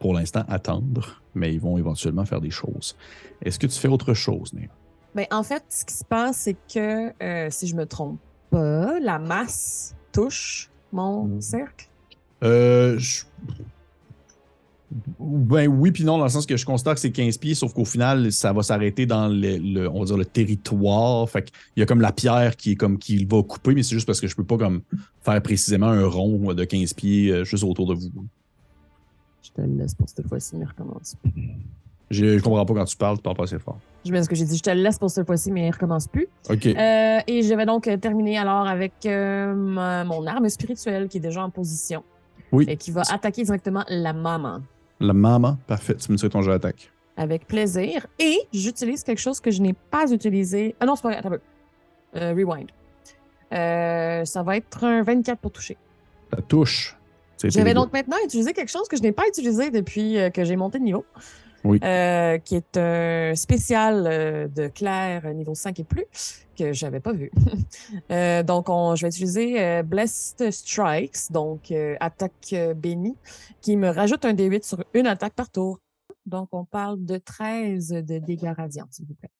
pour 0.00 0.14
l'instant, 0.14 0.44
attendre, 0.48 1.22
mais 1.34 1.52
ils 1.52 1.60
vont 1.60 1.76
éventuellement 1.78 2.24
faire 2.24 2.40
des 2.40 2.50
choses. 2.50 2.96
Est-ce 3.42 3.58
que 3.58 3.66
tu 3.66 3.78
fais 3.78 3.88
autre 3.88 4.14
chose, 4.14 4.52
Néa? 4.54 4.68
Ben, 5.14 5.26
en 5.30 5.42
fait, 5.42 5.62
ce 5.68 5.84
qui 5.84 5.94
se 5.94 6.04
passe, 6.04 6.38
c'est 6.38 6.56
que, 6.72 7.12
si 7.50 7.66
je 7.66 7.76
me 7.76 7.84
trompe 7.86 8.18
pas, 8.50 8.98
la 8.98 9.18
masse 9.18 9.94
touche 10.12 10.70
mon 10.90 11.24
Mhm. 11.24 11.40
cercle. 11.42 11.87
Euh, 12.42 12.98
je- 12.98 13.22
Ben 15.20 15.66
oui, 15.66 15.90
puis 15.90 16.02
non, 16.02 16.16
dans 16.16 16.24
le 16.24 16.30
sens 16.30 16.46
que 16.46 16.56
je 16.56 16.64
constate 16.64 16.94
que 16.94 17.00
c'est 17.00 17.10
15 17.10 17.36
pieds, 17.36 17.54
sauf 17.54 17.74
qu'au 17.74 17.84
final, 17.84 18.32
ça 18.32 18.54
va 18.54 18.62
s'arrêter 18.62 19.04
dans 19.04 19.28
le, 19.28 19.58
le- 19.58 19.88
on 19.90 19.98
va 20.00 20.04
dire, 20.06 20.16
le 20.16 20.24
territoire. 20.24 21.28
Fait 21.28 21.42
qu'il 21.42 21.52
y 21.76 21.82
a 21.82 21.86
comme 21.86 22.00
la 22.00 22.10
pierre 22.12 22.56
qui 22.56 22.72
est 22.72 22.76
comme 22.76 22.96
qui 22.98 23.22
va 23.26 23.42
couper, 23.42 23.74
mais 23.74 23.82
c'est 23.82 23.94
juste 23.94 24.06
parce 24.06 24.18
que 24.20 24.26
je 24.28 24.34
peux 24.34 24.44
pas 24.44 24.56
comme 24.56 24.80
faire 25.20 25.42
précisément 25.42 25.88
un 25.88 26.06
rond 26.06 26.54
de 26.54 26.64
15 26.64 26.94
pieds 26.94 27.30
euh, 27.30 27.44
juste 27.44 27.64
autour 27.64 27.86
de 27.86 27.94
vous. 27.94 28.10
Je 29.42 29.50
te 29.50 29.60
laisse 29.60 29.94
pour 29.94 30.08
cette 30.08 30.26
fois-ci, 30.26 30.56
mais 30.56 30.64
recommence. 30.64 31.16
Je, 32.10 32.38
je 32.38 32.42
comprends 32.42 32.64
pas 32.64 32.72
quand 32.74 32.84
tu 32.86 32.96
parles, 32.96 33.16
tu 33.18 33.22
parles 33.22 33.36
pas 33.36 33.44
assez 33.44 33.58
fort. 33.58 33.78
Je 34.06 34.10
me 34.10 34.22
ce 34.22 34.28
que 34.28 34.34
j'ai 34.36 34.46
dit, 34.46 34.56
je 34.56 34.62
te 34.62 34.70
laisse 34.70 34.98
pour 34.98 35.10
cette 35.10 35.26
fois-ci, 35.26 35.50
mais 35.52 35.66
il 35.66 35.70
recommence 35.70 36.08
plus. 36.08 36.28
Ok. 36.48 36.64
Euh, 36.64 37.18
et 37.26 37.42
je 37.42 37.54
vais 37.54 37.66
donc 37.66 37.90
terminer 38.00 38.38
alors 38.38 38.66
avec 38.66 38.92
euh, 39.04 39.54
mon 39.54 40.26
arme 40.26 40.48
spirituelle 40.48 41.08
qui 41.08 41.18
est 41.18 41.20
déjà 41.20 41.44
en 41.44 41.50
position. 41.50 42.02
Oui. 42.52 42.66
Et 42.68 42.76
qui 42.76 42.90
va 42.90 43.02
attaquer 43.10 43.42
directement 43.42 43.84
la 43.88 44.12
maman. 44.12 44.60
La 45.00 45.12
maman, 45.12 45.58
parfait. 45.66 45.94
Tu 45.96 46.10
me 46.10 46.16
dis 46.16 46.28
ton 46.28 46.42
jeu 46.42 46.52
d'attaque. 46.52 46.90
Avec 47.16 47.46
plaisir. 47.46 48.06
Et 48.18 48.38
j'utilise 48.52 49.02
quelque 49.02 49.20
chose 49.20 49.40
que 49.40 49.50
je 49.50 49.60
n'ai 49.60 49.72
pas 49.72 50.10
utilisé. 50.10 50.74
Ah 50.80 50.86
non, 50.86 50.96
c'est 50.96 51.02
pas 51.02 51.08
vrai. 51.08 51.18
Attends 51.18 51.28
un 51.28 51.32
peu. 51.32 51.40
Euh, 52.16 52.32
rewind. 52.32 52.70
Euh, 53.52 54.24
ça 54.24 54.42
va 54.42 54.56
être 54.56 54.84
un 54.84 55.02
24 55.02 55.38
pour 55.38 55.50
toucher. 55.50 55.76
La 56.32 56.42
touche. 56.42 56.96
C'est 57.36 57.50
Je 57.50 57.58
vais 57.58 57.64
tes 57.64 57.74
donc 57.74 57.92
maintenant 57.92 58.16
utiliser 58.24 58.52
quelque 58.52 58.70
chose 58.70 58.88
que 58.88 58.96
je 58.96 59.02
n'ai 59.02 59.12
pas 59.12 59.26
utilisé 59.28 59.70
depuis 59.70 60.18
euh, 60.18 60.30
que 60.30 60.44
j'ai 60.44 60.56
monté 60.56 60.78
de 60.78 60.84
niveau. 60.84 61.04
Oui. 61.64 61.80
Euh, 61.82 62.38
qui 62.38 62.54
est 62.56 62.76
un 62.76 63.34
spécial 63.34 64.06
euh, 64.06 64.48
de 64.48 64.68
Claire 64.68 65.22
euh, 65.26 65.32
niveau 65.32 65.54
5 65.54 65.80
et 65.80 65.84
plus, 65.84 66.04
que 66.56 66.72
j'avais 66.72 67.00
pas 67.00 67.12
vu. 67.12 67.30
Euh, 68.10 68.42
donc, 68.42 68.68
on- 68.68 68.94
je 68.94 69.02
vais 69.02 69.08
utiliser 69.08 69.82
Blessed 69.82 70.50
Strikes, 70.50 71.30
donc 71.30 71.72
attaque 72.00 72.54
bénie, 72.76 73.16
qui 73.62 73.76
me 73.76 73.88
rajoute 73.88 74.24
un 74.24 74.34
D8 74.34 74.62
sur 74.66 74.84
une 74.94 75.06
attaque 75.06 75.32
par 75.34 75.50
tour. 75.50 75.78
Donc, 76.26 76.48
on 76.52 76.64
parle 76.64 77.02
de 77.04 77.16
13 77.16 77.88
de 77.88 78.18
dégâts 78.18 78.52
radiants, 78.56 78.86
s'il 78.90 79.06
vous 79.06 79.14
plaît. 79.14 79.30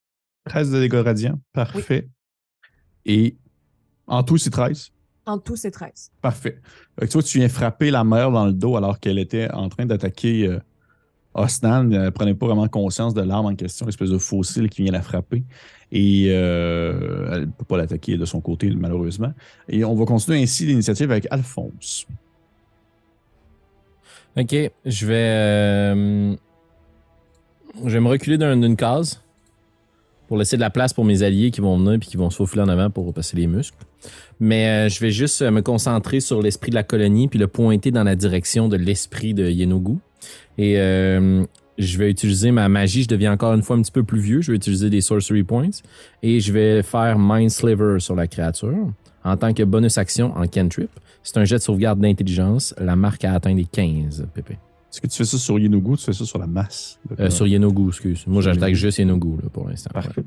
13 0.47 0.71
de 0.71 0.81
dégâts 0.81 1.03
radiants. 1.05 1.39
Parfait. 1.53 2.09
Et 3.05 3.37
en 4.07 4.23
tout, 4.23 4.39
c'est 4.39 4.51
13. 4.51 4.91
En 5.27 5.39
tout, 5.39 5.57
c'est 5.57 5.71
13. 5.71 6.11
Parfait. 6.23 6.61
Fait 6.99 7.07
que 7.07 7.11
tu 7.11 7.19
vois, 7.19 7.23
tu 7.23 7.39
viens 7.39 7.49
frapper 7.51 7.91
la 7.91 8.05
mère 8.05 8.31
dans 8.31 8.47
le 8.47 8.53
dos 8.55 8.77
alors 8.77 8.99
qu'elle 8.99 9.19
était 9.19 9.51
en 9.51 9.69
train 9.69 9.85
d'attaquer 9.85 10.47
euh, 10.47 10.59
Osnan. 11.39 11.91
Elle 11.93 12.13
prenait 12.13 12.35
pas 12.35 12.47
vraiment 12.47 12.69
conscience 12.69 13.15
de 13.15 13.23
l'arme 13.23 13.47
en 13.47 13.55
question, 13.55 13.87
l'espèce 13.87 14.11
de 14.11 14.19
fossile 14.19 14.69
qui 14.69 14.83
vient 14.83 14.93
la 14.93 15.03
frapper. 15.03 15.43
Et 15.91 16.27
euh, 16.29 17.29
elle 17.33 17.41
ne 17.41 17.47
peut 17.47 17.65
pas 17.65 17.79
l'attaquer 17.79 18.17
de 18.19 18.25
son 18.25 18.41
côté, 18.41 18.71
malheureusement. 18.71 19.33
Et 19.69 19.85
on 19.85 19.95
va 19.95 20.05
continuer 20.05 20.43
ainsi 20.43 20.67
l'initiative 20.67 21.11
avec 21.11 21.27
Alphonse. 21.31 22.07
Ok, 24.37 24.55
je 24.85 25.07
vais. 25.07 25.15
euh, 25.17 26.37
me 28.01 28.09
reculer 28.09 28.39
d'un- 28.39 28.57
d'une 28.57 28.77
case 28.77 29.23
pour 30.29 30.37
laisser 30.37 30.57
de 30.57 30.61
la 30.61 30.71
place 30.71 30.93
pour 30.93 31.05
mes 31.05 31.23
alliés 31.23 31.51
qui 31.51 31.61
vont 31.61 31.79
venir 31.79 31.95
et 31.95 31.99
qui 32.01 32.17
vont 32.17 32.29
se 32.31 32.61
en 32.61 32.69
avant 32.69 32.91
pour 32.91 33.13
passer 33.15 33.37
les 33.37 33.47
muscles. 33.47 33.79
Mais 34.39 34.69
euh, 34.69 34.89
je 34.89 35.01
vais 35.01 35.11
juste 35.11 35.43
euh, 35.43 35.51
me 35.51 35.63
concentrer 35.63 36.21
sur 36.21 36.43
l'esprit 36.43 36.71
de 36.71 36.75
la 36.77 36.83
colonie 36.83 37.29
puis 37.29 37.39
le 37.39 37.49
pointer 37.49 37.91
dans 37.91 38.05
la 38.05 38.15
direction 38.15 38.69
de 38.69 38.77
l'esprit 38.77 39.33
de 39.35 39.49
Yenogu. 39.49 39.99
Et 40.59 40.79
euh, 40.79 41.45
je 41.79 41.99
vais 41.99 42.11
utiliser 42.11 42.51
ma 42.51 42.69
magie. 42.69 43.05
Je 43.05 43.09
deviens 43.09 43.33
encore 43.33 43.55
une 43.55 43.63
fois 43.63 43.77
un 43.77 43.83
petit 43.83 43.93
peu 43.93 44.03
plus 44.03 44.21
vieux. 44.21 44.41
Je 44.43 44.51
vais 44.51 44.57
utiliser 44.57 44.91
des 44.91 45.01
sorcery 45.01 45.45
points 45.45 45.71
et 46.23 46.41
je 46.41 46.53
vais 46.53 46.83
faire 46.83 47.19
Mind 47.19 47.51
Sliver 47.51 48.01
sur 48.01 48.15
la 48.17 48.27
créature 48.27 48.93
en 49.25 49.37
tant 49.37 49.55
que 49.55 49.63
bonus 49.63 49.99
action 49.99 50.37
en 50.37 50.47
cantrip. 50.47 50.91
C'est 51.23 51.37
un 51.37 51.45
jet 51.45 51.57
de 51.57 51.63
sauvegarde 51.63 52.01
d'intelligence. 52.01 52.75
La 52.79 52.97
marque 52.97 53.25
a 53.25 53.35
atteint 53.35 53.55
les 53.55 53.65
15, 53.65 54.27
Pépé. 54.35 54.55
Est-ce 54.91 55.01
que 55.03 55.07
tu 55.07 55.17
fais 55.19 55.25
ça 55.25 55.37
sur 55.37 55.59
Yenugu 55.59 55.91
ou 55.91 55.97
tu 55.97 56.05
fais 56.05 56.13
ça 56.15 56.25
sur 56.25 56.39
la 56.39 56.47
masse? 56.47 56.99
Euh, 57.21 57.29
sur 57.29 57.47
Yenogu, 57.47 57.89
excuse. 57.89 58.25
Moi, 58.27 58.41
j'attaque 58.41 58.71
Yenogu. 58.71 58.75
juste 58.77 58.99
Yenogu 58.99 59.37
là, 59.43 59.49
pour 59.53 59.69
l'instant. 59.69 59.91
Parfait. 59.93 60.23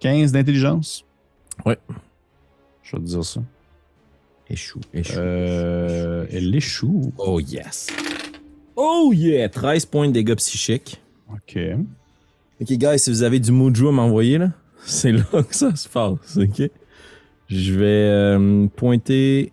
15 0.00 0.32
d'intelligence? 0.32 1.04
Ouais. 1.64 1.78
Je 2.82 2.96
vais 2.96 3.02
te 3.02 3.08
dire 3.08 3.24
ça. 3.24 3.40
Échoue, 4.48 4.80
échoue. 4.92 5.14
Euh, 5.16 6.26
elle 6.30 6.54
échoue. 6.54 7.12
Oh 7.16 7.40
yes. 7.40 7.88
Oh 8.76 9.10
yeah! 9.14 9.48
13 9.48 9.86
points 9.86 10.08
de 10.08 10.12
dégâts 10.12 10.34
psychiques. 10.34 11.00
OK. 11.32 11.58
Ok, 12.60 12.72
guys, 12.72 12.98
si 12.98 13.10
vous 13.10 13.22
avez 13.22 13.40
du 13.40 13.50
mojo 13.50 13.88
à 13.88 13.92
m'envoyer, 13.92 14.36
là, 14.36 14.50
c'est 14.84 15.12
là 15.12 15.24
que 15.32 15.54
ça 15.54 15.74
se 15.74 15.88
passe, 15.88 16.36
ok? 16.36 16.70
Je 17.48 17.72
vais 17.72 17.84
euh, 17.86 18.66
pointer. 18.76 19.52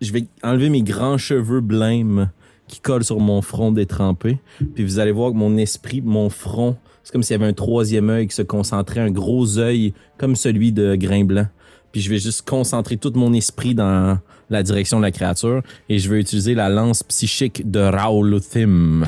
Je 0.00 0.12
vais 0.12 0.26
enlever 0.42 0.70
mes 0.70 0.82
grands 0.82 1.18
cheveux 1.18 1.60
blêmes 1.60 2.30
qui 2.66 2.80
collent 2.80 3.04
sur 3.04 3.20
mon 3.20 3.42
front 3.42 3.70
détrempé. 3.70 4.38
Puis 4.74 4.84
vous 4.84 4.98
allez 4.98 5.12
voir 5.12 5.30
que 5.30 5.36
mon 5.36 5.56
esprit, 5.56 6.00
mon 6.00 6.30
front, 6.30 6.76
c'est 7.04 7.12
comme 7.12 7.22
s'il 7.22 7.34
y 7.34 7.40
avait 7.40 7.46
un 7.46 7.54
troisième 7.54 8.10
œil 8.10 8.26
qui 8.26 8.34
se 8.34 8.42
concentrait, 8.42 9.00
un 9.00 9.10
gros 9.10 9.58
œil 9.58 9.94
comme 10.18 10.34
celui 10.34 10.72
de 10.72 10.96
Grain 10.96 11.24
Blanc. 11.24 11.46
Puis 11.92 12.00
je 12.00 12.10
vais 12.10 12.18
juste 12.18 12.48
concentrer 12.48 12.96
tout 12.96 13.12
mon 13.14 13.32
esprit 13.32 13.74
dans 13.74 14.18
la 14.50 14.62
direction 14.62 14.98
de 14.98 15.02
la 15.02 15.10
créature 15.10 15.62
et 15.88 15.98
je 15.98 16.10
vais 16.10 16.20
utiliser 16.20 16.54
la 16.54 16.68
lance 16.68 17.02
psychique 17.02 17.70
de 17.70 17.80
Raoluthim. 17.80 19.04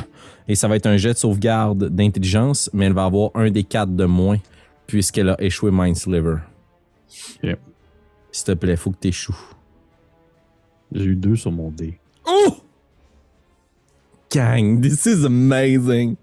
Et 0.48 0.54
ça 0.54 0.68
va 0.68 0.76
être 0.76 0.86
un 0.86 0.96
jet 0.96 1.12
de 1.12 1.18
sauvegarde 1.18 1.88
d'intelligence, 1.88 2.70
mais 2.72 2.86
elle 2.86 2.92
va 2.92 3.04
avoir 3.04 3.30
un 3.34 3.50
des 3.50 3.64
quatre 3.64 3.94
de 3.94 4.04
moins 4.04 4.38
puisqu'elle 4.86 5.30
a 5.30 5.42
échoué 5.42 5.70
Mind 5.72 5.96
Sliver. 5.96 6.36
Ok. 7.42 7.56
S'il 8.30 8.44
te 8.44 8.52
plaît, 8.52 8.76
faut 8.76 8.90
que 8.90 8.98
t'échoues. 8.98 9.36
J'ai 10.92 11.04
eu 11.04 11.16
deux 11.16 11.36
sur 11.36 11.50
mon 11.50 11.70
dé. 11.70 11.98
Oh! 12.26 12.56
Gang, 14.30 14.80
this 14.80 15.06
is 15.06 15.24
amazing. 15.24 16.16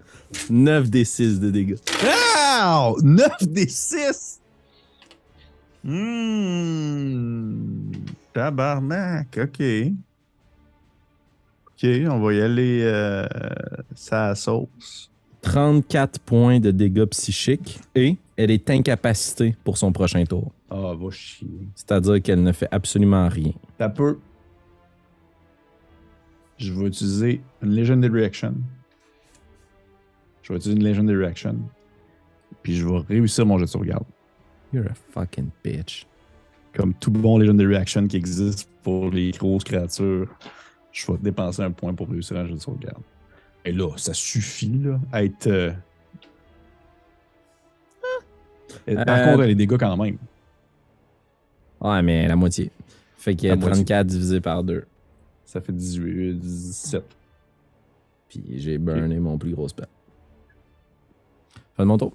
9 0.48 0.90
des 0.90 1.04
6 1.04 1.40
de 1.40 1.50
dégâts. 1.50 1.76
Wow! 2.02 2.98
9 3.02 3.30
des 3.42 3.68
6! 3.68 4.40
Hum. 5.86 7.60
Tabarnak, 8.34 9.38
OK. 9.40 9.62
OK, 11.66 11.86
on 12.10 12.20
va 12.20 12.34
y 12.34 12.40
aller 12.40 12.80
euh, 12.82 13.26
ça 13.94 14.34
sauce. 14.34 15.10
34 15.42 16.18
points 16.20 16.58
de 16.58 16.70
dégâts 16.70 17.04
psychiques 17.06 17.78
et 17.94 18.16
elle 18.36 18.50
est 18.50 18.68
incapacitée 18.70 19.54
pour 19.62 19.78
son 19.78 19.92
prochain 19.92 20.24
tour. 20.24 20.52
Ah, 20.68 20.94
va 20.98 21.10
chier. 21.10 21.68
C'est-à-dire 21.74 22.20
qu'elle 22.22 22.42
ne 22.42 22.52
fait 22.52 22.68
absolument 22.72 23.28
rien. 23.28 23.52
T'as 23.78 23.90
peu. 23.90 24.18
Je 26.56 26.72
vais 26.72 26.86
utiliser 26.86 27.40
une 27.62 27.76
Legendary 27.76 28.24
Action. 28.24 28.54
Je 30.42 30.52
vais 30.52 30.58
utiliser 30.58 30.80
une 30.80 30.86
Legendary 30.86 31.24
Action. 31.24 31.56
Puis 32.62 32.76
je 32.76 32.86
vais 32.86 32.98
réussir 33.08 33.46
mon 33.46 33.58
jet 33.58 33.66
de 33.66 33.70
sauvegarde. 33.70 34.06
You're 34.72 34.86
a 34.86 34.94
fucking 35.12 35.50
bitch. 35.62 36.06
Comme 36.76 36.94
tout 36.94 37.10
bon 37.10 37.38
Legendary 37.38 37.76
Action 37.76 38.06
qui 38.06 38.16
existe 38.16 38.68
pour 38.82 39.10
les 39.10 39.30
grosses 39.30 39.64
créatures, 39.64 40.28
je 40.92 41.12
vais 41.12 41.18
dépenser 41.18 41.62
un 41.62 41.70
point 41.70 41.94
pour 41.94 42.08
réussir 42.08 42.36
un 42.36 42.46
jet 42.46 42.54
de 42.54 42.58
sauvegarde. 42.58 43.02
Et 43.64 43.72
là, 43.72 43.90
ça 43.96 44.12
suffit, 44.12 44.72
là, 44.82 44.98
à 45.12 45.24
être. 45.24 45.46
euh, 45.46 45.72
Et 48.86 48.94
Par 48.96 49.04
Euh, 49.18 49.24
contre, 49.32 49.46
des 49.46 49.54
dégâts 49.54 49.78
quand 49.78 49.96
même? 49.96 50.18
Ouais, 51.80 52.02
mais 52.02 52.26
la 52.28 52.36
moitié. 52.36 52.70
Fait 53.16 53.34
qu'il 53.34 53.46
y 53.48 53.50
a 53.50 53.54
La 53.54 53.60
moitié. 53.60 53.84
34 53.84 54.06
divisé 54.06 54.40
par 54.40 54.62
2. 54.64 54.84
Ça 55.44 55.60
fait 55.60 55.72
18, 55.72 56.34
17. 56.38 57.04
Puis 58.28 58.42
j'ai 58.56 58.78
burné 58.78 59.18
mon 59.20 59.38
plus 59.38 59.52
gros 59.54 59.68
spell. 59.68 59.86
Fin 61.76 61.84
de 61.84 61.88
mon 61.88 61.98
tour. 61.98 62.12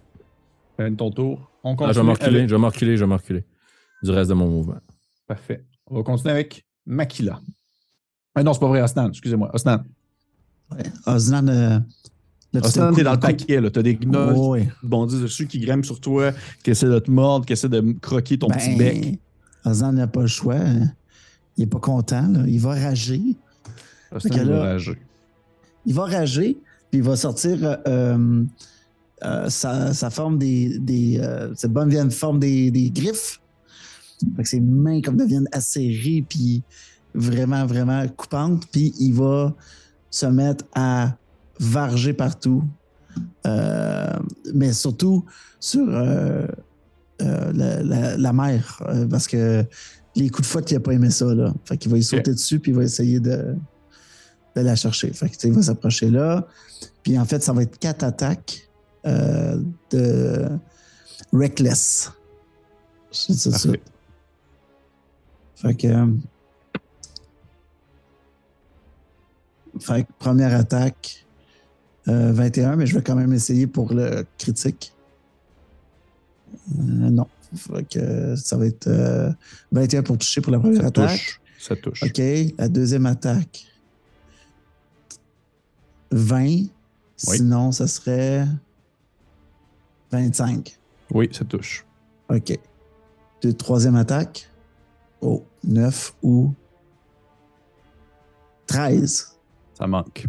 Fin 0.78 0.92
de 0.92 0.96
ton 0.96 1.10
tour. 1.12 1.50
On 1.64 1.74
Ah, 1.74 1.76
continue. 1.76 1.94
je 1.94 2.00
vais 2.00 2.06
me 2.06 2.12
reculer, 2.12 2.48
je 2.48 2.56
vais 2.56 2.62
me 2.62 2.66
reculer, 2.66 2.98
je 2.98 3.04
vais 3.06 3.10
me 3.10 3.14
reculer. 3.16 3.44
Du 4.04 4.12
reste 4.12 4.30
de 4.30 4.36
mon 4.36 4.48
mouvement. 4.48 4.80
Parfait. 5.28 5.66
On 5.88 5.98
va 5.98 6.04
continuer 6.04 6.32
avec 6.32 6.66
Makila. 6.86 7.40
Ah 8.36 8.44
non, 8.44 8.54
c'est 8.54 8.60
pas 8.60 8.68
vrai, 8.68 8.82
Osnan. 8.82 9.10
Excusez-moi. 9.10 9.50
Osnan. 9.54 9.84
Ouais. 10.72 10.84
Osnan, 11.06 11.48
euh, 11.50 11.80
tu 12.54 12.60
Osnan, 12.60 12.94
t'es- 12.94 13.04
dans 13.04 13.14
le 13.14 13.20
paquet, 13.20 13.60
là. 13.60 13.70
T'as 13.70 13.82
des 13.82 13.96
gnolls 13.96 14.34
Oh, 14.38 14.52
ouais. 14.52 14.66
qui 14.80 14.88
bondissent 14.88 15.20
dessus, 15.22 15.48
qui 15.48 15.60
grimpent 15.60 15.86
sur 15.86 16.00
toi, 16.00 16.32
qui 16.64 16.72
essaient 16.72 16.88
de 16.90 17.00
te 17.00 17.12
mordre, 17.12 17.46
qui 17.46 17.54
essaient 17.54 17.70
de 17.70 17.82
croquer 18.00 18.38
ton 18.38 18.48
petit 18.48 18.76
bec. 18.76 19.02
Ben, 19.66 19.72
Osnan 19.72 19.94
n'a 19.94 20.08
pas 20.08 20.22
le 20.22 20.28
choix. 20.28 20.56
hein. 20.56 20.92
Il 21.58 21.64
est 21.64 21.68
pas 21.68 21.80
content. 21.80 22.28
là. 22.30 22.44
Il 22.48 22.60
va 22.60 22.70
rager. 22.76 23.22
Osnan 24.12 24.46
va 24.46 24.60
rager. 24.64 24.98
Il 25.86 25.94
va 25.94 26.06
rager, 26.06 26.58
puis 26.92 27.00
il 27.00 27.04
va 27.04 27.16
sortir 27.16 27.58
euh, 27.64 27.76
euh, 27.88 28.44
euh, 29.24 29.50
sa, 29.50 29.94
sa 29.94 30.10
forme 30.10 30.38
des. 30.38 30.78
des 30.80 31.20
euh, 31.20 31.54
cette 31.56 31.72
bonne 31.74 31.90
vieille 31.90 32.10
forme 32.12 32.40
des, 32.40 32.72
des 32.72 32.90
griffes. 32.92 33.42
Fait 34.36 34.44
que 34.44 34.50
ses 34.50 34.60
mains 34.60 35.02
comme 35.02 35.18
deviennent 35.18 35.48
acérées, 35.52 36.26
puis 36.28 36.64
vraiment, 37.14 37.66
vraiment 37.66 38.06
coupantes. 38.10 38.66
Puis 38.72 38.94
il 39.00 39.14
va 39.14 39.56
se 40.12 40.26
mettre 40.26 40.66
à 40.76 41.16
varger 41.60 42.14
partout. 42.14 42.64
Euh, 43.48 44.18
mais 44.54 44.72
surtout 44.74 45.26
sur 45.60 45.88
euh, 45.90 46.48
euh, 47.22 47.52
la, 47.54 47.82
la- 47.84 48.18
la 48.18 48.34
mer, 48.34 48.82
parce 49.10 49.28
que 49.28 49.66
les 50.16 50.30
coups 50.30 50.48
de 50.48 50.52
fouette, 50.52 50.72
il 50.72 50.76
n'a 50.76 50.80
pas 50.80 50.94
aimé 50.94 51.10
ça. 51.10 51.26
Là. 51.34 51.54
Fait 51.66 51.78
qu'il 51.78 51.92
va 51.92 51.98
y 51.98 52.04
sauter 52.04 52.32
dessus, 52.34 52.60
puis 52.60 52.72
il 52.72 52.76
va 52.78 52.84
essayer 52.84 53.20
de, 53.20 53.56
de 54.56 54.62
la 54.62 54.76
chercher. 54.76 55.12
Fait 55.14 55.28
que, 55.28 55.34
tu 55.34 55.40
sais, 55.42 55.48
il 55.50 55.54
va 55.54 55.62
s'approcher 55.64 56.10
là. 56.10 56.48
Puis 57.04 57.18
en 57.18 57.26
fait, 57.26 57.42
ça 57.44 57.52
va 57.54 57.64
être 57.64 57.78
quatre 57.80 58.04
attaques 58.04 58.70
de 59.92 60.48
Reckless. 61.34 62.12
Je 63.12 63.34
dis 63.34 63.40
ça 63.40 63.70
Fait 65.62 65.76
que. 65.76 65.88
euh, 65.88 66.06
Fait 69.80 70.04
que 70.04 70.12
première 70.20 70.56
attaque. 70.56 71.26
Euh, 72.08 72.32
21, 72.34 72.76
mais 72.76 72.86
je 72.88 72.96
vais 72.96 73.04
quand 73.04 73.16
même 73.16 73.34
essayer 73.34 73.68
pour 73.68 73.94
le 73.94 74.26
critique. 74.38 74.94
Euh, 76.72 76.82
non. 76.82 77.28
Fait 77.56 77.84
que 77.88 78.36
ça 78.36 78.58
va 78.58 78.66
être 78.66 78.88
euh, 78.88 79.32
21 79.72 80.04
pour 80.04 80.18
toucher 80.18 80.42
pour 80.42 80.52
la 80.52 80.60
première 80.60 80.82
Ça 80.82 80.88
attaque. 80.88 81.12
touche. 81.12 81.42
Ça 81.60 81.76
touche. 81.76 82.04
OK. 82.04 82.22
La 82.58 82.68
deuxième 82.68 83.06
attaque. 83.06 83.66
20. 86.12 86.68
Sinon, 87.16 87.72
ça 87.72 87.88
serait 87.88 88.46
25. 90.12 90.80
Oui, 91.14 91.30
ça 91.32 91.46
touche. 91.46 91.86
OK. 92.30 92.58
De 93.44 93.52
troisième 93.52 93.96
attaque. 93.96 94.50
Oh, 95.22 95.46
9 95.64 96.16
ou 96.24 96.54
13. 98.68 99.38
Ça 99.78 99.88
manque. 99.88 100.26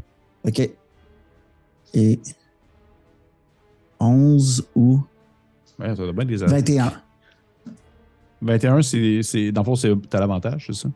OK. 0.47 0.70
Et 1.95 2.20
11 3.99 4.66
ou 4.74 5.01
Ouais, 5.78 5.89
ça 5.89 5.95
doit 5.97 6.12
bien 6.12 6.24
des 6.24 6.43
attaques. 6.43 6.57
21. 6.68 6.93
21, 8.43 8.83
c'est, 8.83 9.53
dans 9.53 9.61
le 9.62 9.64
fond, 9.66 9.74
c'est, 9.76 9.93
t'as 10.09 10.20
l'avantage, 10.20 10.64
c'est 10.66 10.74
ça? 10.74 10.89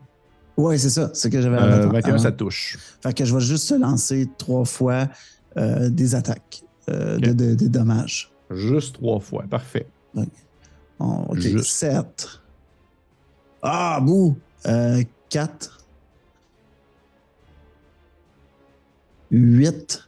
Ouais, 0.57 0.77
c'est 0.77 0.89
ça. 0.89 1.11
C'est 1.13 1.29
que 1.29 1.41
j'avais 1.41 1.57
Euh, 1.57 1.83
avant- 1.83 1.91
21, 1.91 2.09
avant. 2.13 2.17
ça 2.23 2.31
touche. 2.31 2.77
Fait 3.01 3.13
que 3.13 3.25
je 3.25 3.33
vais 3.35 3.41
juste 3.41 3.71
lancer 3.77 4.27
trois 4.37 4.65
fois 4.65 5.07
euh, 5.57 5.89
des 5.89 6.15
attaques, 6.15 6.63
euh, 6.89 7.17
de, 7.17 7.33
de- 7.33 7.55
des 7.55 7.69
dommages. 7.69 8.31
Juste 8.51 8.95
trois 8.95 9.19
fois. 9.19 9.43
Parfait. 9.49 9.87
OK. 10.99 11.37
Juste. 11.39 11.65
7. 11.71 12.41
Ah, 13.67 13.99
bouh! 13.99 14.37
Euh, 14.67 15.01
4. 15.29 15.79
8. 19.31 20.07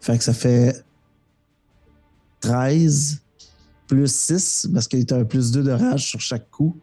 Fait 0.00 0.18
que 0.18 0.24
ça 0.24 0.34
fait 0.34 0.84
13 2.40 3.20
plus 3.86 4.12
6 4.12 4.68
parce 4.74 4.88
qu'il 4.88 5.08
y 5.08 5.12
a 5.14 5.16
un 5.16 5.24
plus 5.24 5.52
2 5.52 5.62
de 5.62 5.70
rage 5.70 6.06
sur 6.06 6.20
chaque 6.20 6.50
coup. 6.50 6.76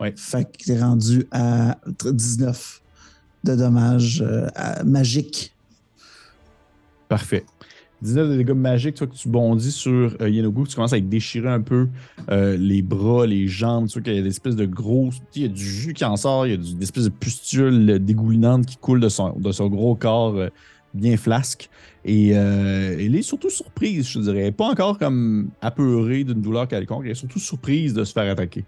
Ouais. 0.00 0.14
Fait 0.16 0.44
que 0.44 0.64
t'es 0.64 0.80
rendu 0.80 1.26
à 1.30 1.76
19 2.02 2.82
de 3.44 3.54
dommages 3.56 4.22
euh, 4.22 4.48
à- 4.54 4.82
magiques. 4.84 5.54
Parfait. 7.08 7.44
19 8.02 8.30
de 8.30 8.36
dégâts 8.36 8.54
magiques, 8.54 8.96
toi, 8.96 9.06
que 9.06 9.14
tu 9.14 9.28
bondis 9.28 9.72
sur 9.72 10.16
euh, 10.20 10.28
Yenogu, 10.28 10.64
tu 10.68 10.74
commences 10.76 10.92
à 10.92 11.00
déchirer 11.00 11.48
un 11.48 11.60
peu 11.60 11.88
euh, 12.30 12.56
les 12.56 12.82
bras, 12.82 13.26
les 13.26 13.48
jambes, 13.48 13.88
tu 13.88 13.94
vois 13.94 14.02
qu'il 14.02 14.14
y 14.14 14.18
a 14.18 14.22
des 14.22 14.28
espèces 14.28 14.56
de 14.56 14.66
gros. 14.66 15.10
Il 15.34 15.42
y 15.42 15.44
a 15.44 15.48
du 15.48 15.64
jus 15.64 15.94
qui 15.94 16.04
en 16.04 16.16
sort, 16.16 16.46
il 16.46 16.50
y 16.50 16.54
a 16.54 16.56
des 16.56 16.82
espèces 16.82 17.04
de 17.04 17.10
pustules 17.10 17.98
dégoulinantes 18.04 18.66
qui 18.66 18.76
coulent 18.76 19.00
de 19.00 19.08
son, 19.08 19.32
gros 19.68 19.94
corps 19.94 20.36
euh, 20.36 20.48
bien 20.96 21.16
flasque. 21.16 21.68
Et 22.04 22.32
euh, 22.34 22.96
elle 22.98 23.14
est 23.14 23.22
surtout 23.22 23.50
surprise, 23.50 24.08
je 24.08 24.20
dirais. 24.20 24.52
Pas 24.52 24.66
encore 24.66 24.98
comme 24.98 25.50
apeurée 25.60 26.24
d'une 26.24 26.40
douleur 26.40 26.68
quelconque, 26.68 27.02
elle 27.04 27.12
est 27.12 27.14
surtout 27.14 27.38
surprise 27.38 27.94
de 27.94 28.04
se 28.04 28.12
faire 28.12 28.30
attaquer. 28.30 28.64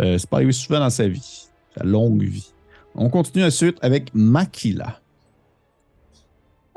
Euh, 0.00 0.18
c'est 0.18 0.28
pas 0.28 0.38
arrivé 0.38 0.52
souvent 0.52 0.80
dans 0.80 0.90
sa 0.90 1.08
vie, 1.08 1.48
sa 1.76 1.84
longue 1.84 2.22
vie. 2.22 2.52
On 2.94 3.10
continue 3.10 3.44
ensuite 3.44 3.78
avec 3.80 4.10
Makila. 4.14 5.00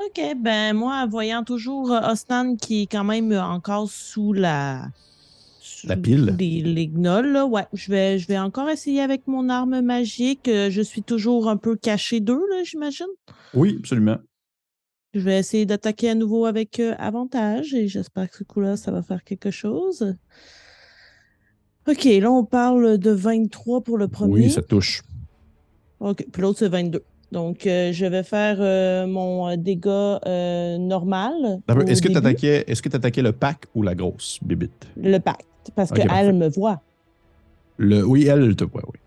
OK, 0.06 0.20
ben 0.40 0.74
moi, 0.74 1.06
voyant 1.06 1.44
toujours 1.44 1.92
euh, 1.92 2.10
Osnan 2.12 2.56
qui 2.56 2.82
est 2.82 2.86
quand 2.86 3.04
même 3.04 3.32
euh, 3.32 3.42
encore 3.42 3.88
sous 3.90 4.32
la... 4.32 4.88
sous 5.60 5.86
La 5.86 5.96
pile. 5.96 6.34
Les, 6.38 6.60
les 6.62 6.86
gnolls, 6.88 7.30
là, 7.32 7.46
ouais. 7.46 7.66
Je 7.72 7.90
vais, 7.90 8.18
je 8.18 8.26
vais 8.26 8.38
encore 8.38 8.68
essayer 8.68 9.00
avec 9.00 9.26
mon 9.26 9.48
arme 9.48 9.80
magique. 9.80 10.48
Euh, 10.48 10.70
Je 10.70 10.82
suis 10.82 11.02
toujours 11.02 11.48
un 11.48 11.56
peu 11.56 11.76
caché 11.76 12.20
d'eux, 12.20 12.42
là, 12.50 12.62
j'imagine. 12.64 13.06
Oui, 13.54 13.76
absolument. 13.78 14.16
Je 15.14 15.20
vais 15.20 15.38
essayer 15.38 15.66
d'attaquer 15.66 16.10
à 16.10 16.14
nouveau 16.14 16.46
avec 16.46 16.80
euh, 16.80 16.94
avantage 16.98 17.74
et 17.74 17.86
j'espère 17.86 18.30
que 18.30 18.38
ce 18.38 18.44
coup-là, 18.44 18.76
ça 18.78 18.90
va 18.90 19.02
faire 19.02 19.22
quelque 19.24 19.50
chose. 19.50 20.14
OK, 21.86 22.04
là, 22.04 22.30
on 22.30 22.44
parle 22.44 22.96
de 22.96 23.10
23 23.10 23.82
pour 23.82 23.98
le 23.98 24.08
premier. 24.08 24.32
Oui, 24.32 24.50
ça 24.50 24.62
touche. 24.62 25.02
OK, 26.00 26.24
puis 26.32 26.42
l'autre, 26.42 26.60
c'est 26.60 26.68
22. 26.68 27.02
Donc, 27.32 27.66
euh, 27.66 27.92
je 27.92 28.04
vais 28.04 28.22
faire 28.22 28.58
euh, 28.60 29.06
mon 29.06 29.48
euh, 29.48 29.56
dégât 29.56 30.20
euh, 30.26 30.76
normal. 30.76 31.60
Est-ce 31.86 32.02
que 32.02 32.08
tu 32.08 32.18
attaquais, 32.18 32.62
est-ce 32.66 32.82
que 32.82 32.90
t'attaquais 32.90 33.22
le 33.22 33.32
pack 33.32 33.64
ou 33.74 33.82
la 33.82 33.94
grosse 33.94 34.38
bibite? 34.42 34.86
Le 34.98 35.16
pacte, 35.18 35.46
parce 35.74 35.90
qu'elle 35.90 36.34
me 36.34 36.48
voit. 36.50 36.82
Le, 37.78 38.04
oui, 38.04 38.26
elle, 38.26 38.54
te 38.54 38.64
voit, 38.64 38.82
oui. 38.84 39.00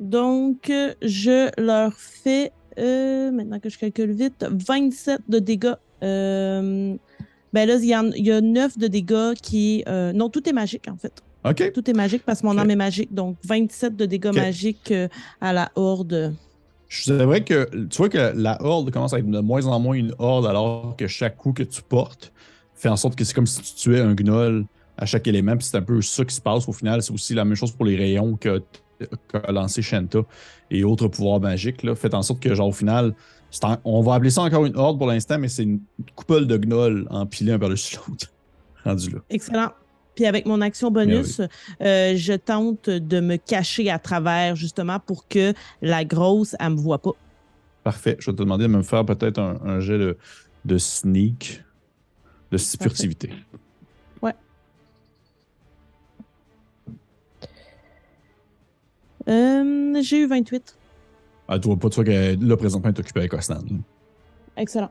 Donc, 0.00 0.70
je 1.00 1.50
leur 1.58 1.94
fais, 1.94 2.52
maintenant 2.76 3.58
que 3.58 3.70
je 3.70 3.78
calcule 3.78 4.12
vite, 4.12 4.46
27 4.50 5.22
de 5.26 5.38
dégâts. 5.38 5.74
Ben 6.02 7.66
là, 7.66 7.74
il 7.76 7.86
y, 7.86 8.30
a 8.32 8.40
9 8.40 8.78
de 8.78 8.86
dégâts 8.86 9.32
qui... 9.40 9.82
non, 10.14 10.28
tout 10.28 10.46
est 10.46 10.52
magique, 10.52 10.88
en 10.88 10.96
fait. 10.96 11.22
OK. 11.46 11.72
Tout 11.72 11.88
est 11.88 11.94
magique 11.94 12.22
parce 12.26 12.42
que 12.42 12.46
mon 12.46 12.52
Ok. 12.52 12.58
arme 12.58 12.70
est 12.70 12.76
magique. 12.76 13.14
Donc, 13.14 13.38
27 13.44 13.96
de 13.96 14.04
dégâts 14.04 14.34
magiques 14.34 14.92
à 15.40 15.54
la 15.54 15.70
horde. 15.74 16.34
C'est 16.90 17.24
vrai 17.24 17.42
que 17.44 17.86
tu 17.86 17.96
vois 17.96 18.08
que 18.08 18.32
la 18.34 18.62
horde 18.62 18.90
commence 18.90 19.14
à 19.14 19.18
être 19.18 19.30
de 19.30 19.40
moins 19.40 19.64
en 19.66 19.78
moins 19.78 19.94
une 19.94 20.14
horde 20.18 20.44
alors 20.46 20.96
que 20.96 21.06
chaque 21.06 21.36
coup 21.36 21.52
que 21.52 21.62
tu 21.62 21.82
portes 21.82 22.32
fait 22.74 22.88
en 22.88 22.96
sorte 22.96 23.14
que 23.16 23.24
c'est 23.24 23.34
comme 23.34 23.46
si 23.46 23.60
tu 23.62 23.74
tuais 23.74 24.00
un 24.00 24.14
gnoll 24.14 24.66
à 24.96 25.06
chaque 25.06 25.26
élément. 25.26 25.56
Puis 25.56 25.66
c'est 25.66 25.76
un 25.76 25.82
peu 25.82 26.00
ça 26.02 26.24
qui 26.24 26.34
se 26.34 26.40
passe 26.40 26.68
au 26.68 26.72
final. 26.72 27.02
C'est 27.02 27.12
aussi 27.12 27.34
la 27.34 27.44
même 27.44 27.54
chose 27.54 27.72
pour 27.72 27.84
les 27.84 27.96
rayons 27.96 28.36
que 28.36 28.62
qu'a 29.32 29.52
lancé 29.52 29.80
Shanta 29.80 30.20
et 30.70 30.84
autres 30.84 31.08
pouvoirs 31.08 31.40
magiques. 31.40 31.82
Là. 31.82 31.94
Fait 31.94 32.12
en 32.14 32.22
sorte 32.22 32.40
que, 32.40 32.54
genre, 32.54 32.68
au 32.68 32.72
final, 32.72 33.14
on 33.84 34.02
va 34.02 34.14
appeler 34.14 34.30
ça 34.30 34.42
encore 34.42 34.66
une 34.66 34.76
horde 34.76 34.98
pour 34.98 35.06
l'instant, 35.06 35.38
mais 35.38 35.48
c'est 35.48 35.62
une 35.62 35.80
couple 36.14 36.46
de 36.46 36.56
gnolls 36.56 37.06
empilés 37.10 37.52
un 37.52 37.58
par-dessus 37.58 37.96
l'autre. 37.96 38.26
Rendu 38.84 39.10
là. 39.10 39.18
Excellent. 39.28 39.70
Puis 40.20 40.26
avec 40.26 40.44
mon 40.44 40.60
action 40.60 40.90
bonus, 40.90 41.40
euh, 41.80 42.14
je 42.14 42.34
tente 42.34 42.90
de 42.90 43.20
me 43.20 43.36
cacher 43.36 43.88
à 43.88 43.98
travers, 43.98 44.54
justement, 44.54 44.98
pour 45.00 45.26
que 45.28 45.54
la 45.80 46.04
grosse, 46.04 46.54
elle 46.60 46.72
me 46.72 46.76
voit 46.76 46.98
pas. 46.98 47.12
Parfait. 47.84 48.16
Je 48.18 48.30
vais 48.30 48.36
te 48.36 48.42
demander 48.42 48.64
de 48.64 48.68
me 48.68 48.82
faire 48.82 49.06
peut-être 49.06 49.38
un, 49.38 49.58
un 49.64 49.80
jet 49.80 49.96
de, 49.96 50.18
de 50.66 50.76
sneak, 50.76 51.64
de 52.50 52.58
furtivité. 52.58 53.30
Euh, 59.28 60.02
J'ai 60.02 60.18
eu 60.18 60.26
28. 60.26 60.76
Ah, 61.48 61.58
tu 61.58 61.68
vois 61.68 61.78
pas, 61.78 61.88
tu 61.88 61.94
vois 61.94 62.04
que 62.04 62.44
là, 62.44 62.56
présentement, 62.58 62.90
est 62.90 62.98
occupée 62.98 63.20
avec 63.20 63.32
Osnan. 63.32 63.62
Excellent. 64.58 64.90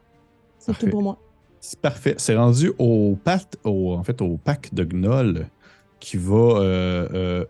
C'est 0.57 0.71
Parfait. 0.71 0.85
tout 0.87 0.91
pour 0.91 1.03
moi. 1.03 1.19
C'est 1.61 1.79
parfait. 1.81 2.15
C'est 2.17 2.35
rendu 2.35 2.71
au, 2.77 3.17
pack 3.23 4.73
de 4.73 4.83
Gnoll 4.83 5.47
qui 5.99 6.17
va 6.17 6.35
euh, 6.35 7.09
euh, 7.13 7.45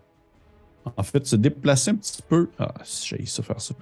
en 0.96 1.02
fait 1.02 1.26
se 1.26 1.36
déplacer 1.36 1.92
un 1.92 1.96
petit 1.96 2.22
peu. 2.28 2.48
Ah, 2.58 2.74
j'ai 2.84 3.24
ça 3.26 3.42
faire 3.42 3.60
ça. 3.60 3.74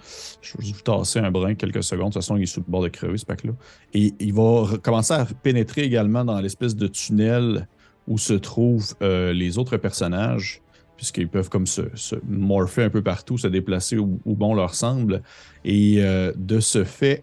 Je 0.43 0.59
vais 0.59 0.73
vous 0.73 0.81
tasser 0.81 1.19
un 1.21 1.31
brin 1.31 1.55
quelques 1.55 1.83
secondes. 1.83 2.09
De 2.09 2.13
toute 2.15 2.23
façon, 2.23 2.37
il 2.37 2.43
est 2.43 2.47
sur 2.47 2.63
le 2.67 2.71
bord 2.71 2.83
de 2.83 2.89
crever, 2.89 3.17
ce 3.17 3.25
pack-là. 3.25 3.53
Et 3.95 4.13
il 4.19 4.35
va 4.35 4.67
commencer 4.83 5.15
à 5.15 5.25
pénétrer 5.43 5.83
également 5.83 6.25
dans 6.25 6.41
l'espèce 6.41 6.77
de 6.77 6.87
tunnel 6.87 7.67
où 8.07 8.19
se 8.19 8.35
trouvent 8.35 8.95
euh, 9.03 9.33
les 9.33 9.59
autres 9.59 9.77
personnages, 9.77 10.63
puisqu'ils 10.97 11.29
peuvent 11.29 11.49
comme 11.49 11.67
se, 11.67 11.83
se 11.95 12.17
morpher 12.27 12.85
un 12.85 12.91
peu 12.91 13.03
partout, 13.03 13.39
se 13.39 13.49
déplacer 13.49 13.97
où, 13.97 14.21
bon 14.27 14.55
leur 14.55 14.75
semble. 14.75 15.23
Et 15.65 16.03
de 16.37 16.61
ce 16.61 16.85
fait, 16.85 17.23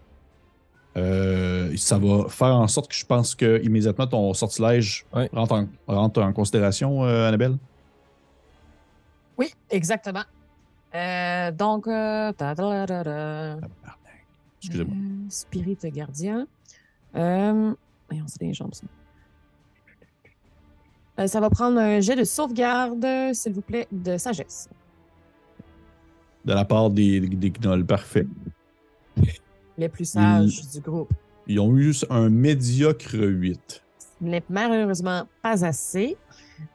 euh, 0.96 1.76
ça 1.76 1.98
va 1.98 2.28
faire 2.28 2.54
en 2.56 2.68
sorte 2.68 2.88
que 2.88 2.94
je 2.96 3.04
pense 3.04 3.34
que 3.34 3.62
immédiatement 3.62 4.06
ton 4.06 4.32
sortilège 4.34 5.04
Ouais. 5.14 5.28
rentre, 5.32 5.54
en, 5.54 5.66
rentre 5.86 6.22
en 6.22 6.32
considération, 6.32 7.04
euh, 7.04 7.28
Annabelle? 7.28 7.56
Oui, 9.38 9.52
exactement. 9.70 10.24
Euh, 10.94 11.50
donc, 11.52 11.86
euh, 11.86 12.32
Excusez-moi. 14.62 14.94
Euh, 14.96 15.26
Spirit 15.28 15.78
gardien. 15.84 16.46
Euh, 17.14 17.74
voyons, 18.08 18.24
c'est 18.26 18.40
des 18.40 18.54
jambes, 18.54 18.74
ça. 18.74 18.86
Euh, 21.18 21.26
ça 21.26 21.40
va 21.40 21.48
prendre 21.50 21.78
un 21.78 22.00
jet 22.00 22.16
de 22.16 22.24
sauvegarde, 22.24 23.06
s'il 23.32 23.52
vous 23.52 23.62
plaît, 23.62 23.86
de 23.92 24.16
sagesse. 24.18 24.68
De 26.44 26.52
la 26.52 26.64
part 26.64 26.90
des, 26.90 27.20
des 27.20 27.50
gnolls, 27.50 27.84
parfait. 27.84 28.26
Les 29.78 29.88
plus 29.88 30.04
sages 30.06 30.68
du 30.72 30.80
groupe. 30.80 31.12
Ils 31.46 31.60
ont 31.60 31.76
eu 31.76 31.94
un 32.10 32.28
médiocre 32.28 33.14
8. 33.14 33.82
Ce 33.98 34.24
n'est 34.24 34.42
malheureusement 34.48 35.26
pas 35.42 35.64
assez. 35.64 36.16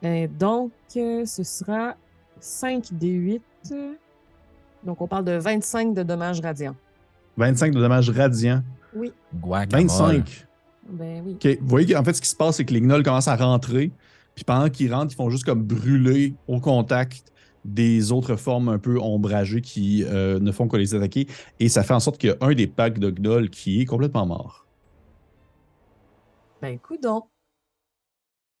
Euh, 0.04 0.28
donc, 0.38 0.72
euh, 0.96 1.24
ce 1.24 1.42
sera 1.42 1.96
5 2.40 2.92
des 2.92 3.08
8. 3.08 3.42
Donc, 4.84 5.00
on 5.00 5.06
parle 5.06 5.24
de 5.24 5.32
25 5.32 5.94
de 5.94 6.02
dommages 6.02 6.40
radiants. 6.40 6.76
25 7.36 7.74
de 7.74 7.80
dommages 7.80 8.10
radiants. 8.10 8.62
Guacamole. 9.34 9.86
25. 9.88 10.46
Ben 10.88 11.22
oui. 11.24 11.34
OK. 11.34 11.58
Vous 11.60 11.68
voyez 11.68 11.94
qu'en 11.94 12.04
fait, 12.04 12.12
ce 12.12 12.20
qui 12.20 12.28
se 12.28 12.36
passe, 12.36 12.56
c'est 12.56 12.64
que 12.64 12.74
les 12.74 12.80
gnolls 12.80 13.02
commencent 13.02 13.28
à 13.28 13.36
rentrer. 13.36 13.90
Puis 14.34 14.44
pendant 14.44 14.68
qu'ils 14.68 14.92
rentrent, 14.92 15.12
ils 15.12 15.16
font 15.16 15.30
juste 15.30 15.44
comme 15.44 15.62
brûler 15.62 16.34
au 16.48 16.60
contact 16.60 17.32
des 17.64 18.10
autres 18.12 18.36
formes 18.36 18.68
un 18.68 18.78
peu 18.78 18.98
ombragées 19.00 19.60
qui 19.60 20.04
euh, 20.04 20.40
ne 20.40 20.50
font 20.52 20.66
que 20.68 20.76
les 20.76 20.94
attaquer. 20.94 21.26
Et 21.60 21.68
ça 21.68 21.82
fait 21.82 21.94
en 21.94 22.00
sorte 22.00 22.18
qu'il 22.18 22.30
y 22.30 22.32
a 22.32 22.36
un 22.40 22.54
des 22.54 22.66
packs 22.66 22.98
de 22.98 23.10
gnolls 23.10 23.50
qui 23.50 23.80
est 23.80 23.84
complètement 23.84 24.26
mort. 24.26 24.66
Ben, 26.60 26.78
coudon. 26.78 27.22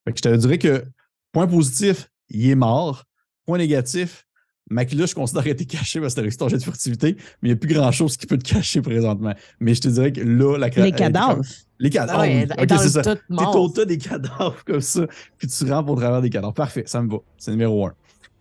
Fait 0.04 0.12
que 0.12 0.18
je 0.18 0.22
te 0.22 0.36
dirais 0.36 0.58
que 0.58 0.84
point 1.32 1.46
positif, 1.46 2.10
il 2.28 2.48
est 2.50 2.54
mort. 2.54 3.04
Point 3.46 3.58
négatif, 3.58 4.26
Makila, 4.70 5.06
je 5.06 5.14
considère 5.14 5.46
était 5.46 5.64
caché 5.64 6.00
parce 6.00 6.14
que 6.14 6.16
t'as 6.16 6.22
réussi 6.22 6.36
ton 6.38 6.48
jet 6.48 6.56
de 6.58 6.62
furtivité, 6.62 7.16
mais 7.42 7.48
il 7.48 7.52
n'y 7.52 7.52
a 7.52 7.56
plus 7.56 7.72
grand 7.74 7.90
chose 7.90 8.16
qui 8.16 8.26
peut 8.26 8.38
te 8.38 8.48
cacher 8.48 8.80
présentement. 8.82 9.34
Mais 9.60 9.74
je 9.74 9.80
te 9.82 9.88
dirais 9.88 10.12
que 10.12 10.20
là, 10.20 10.56
la 10.58 10.70
cra- 10.70 10.82
Les 10.82 10.88
était 10.88 10.98
cadavres. 10.98 11.42
Les 11.78 11.90
cadavres. 11.90 12.20
Ah 12.20 12.22
ouais, 12.22 12.46
Ok, 12.52 12.78
c'est 12.78 12.88
ça. 12.88 13.02
T'es 13.02 13.20
au 13.54 13.68
tas 13.68 13.84
des 13.84 13.98
cadavres 13.98 14.64
comme 14.64 14.80
ça, 14.80 15.06
puis 15.38 15.48
tu 15.48 15.70
rentres 15.70 15.90
au 15.90 15.96
travers 15.96 16.22
des 16.22 16.30
cadavres. 16.30 16.54
Parfait, 16.54 16.84
ça 16.86 17.02
me 17.02 17.10
va. 17.10 17.18
C'est 17.36 17.50
numéro 17.50 17.86
un. 17.86 17.94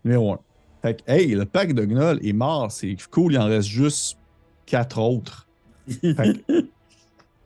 Numéro 0.03 0.33
un. 0.33 0.39
Fait 0.81 1.01
que, 1.03 1.11
hey, 1.11 1.35
le 1.35 1.45
pack 1.45 1.73
de 1.73 1.85
Gnoll 1.85 2.19
est 2.25 2.33
mort. 2.33 2.71
C'est 2.71 2.95
cool, 3.11 3.33
il 3.33 3.39
en 3.39 3.45
reste 3.45 3.67
juste 3.67 4.17
quatre 4.65 4.99
autres. 4.99 5.47
Fait 5.87 6.13
que- 6.47 6.65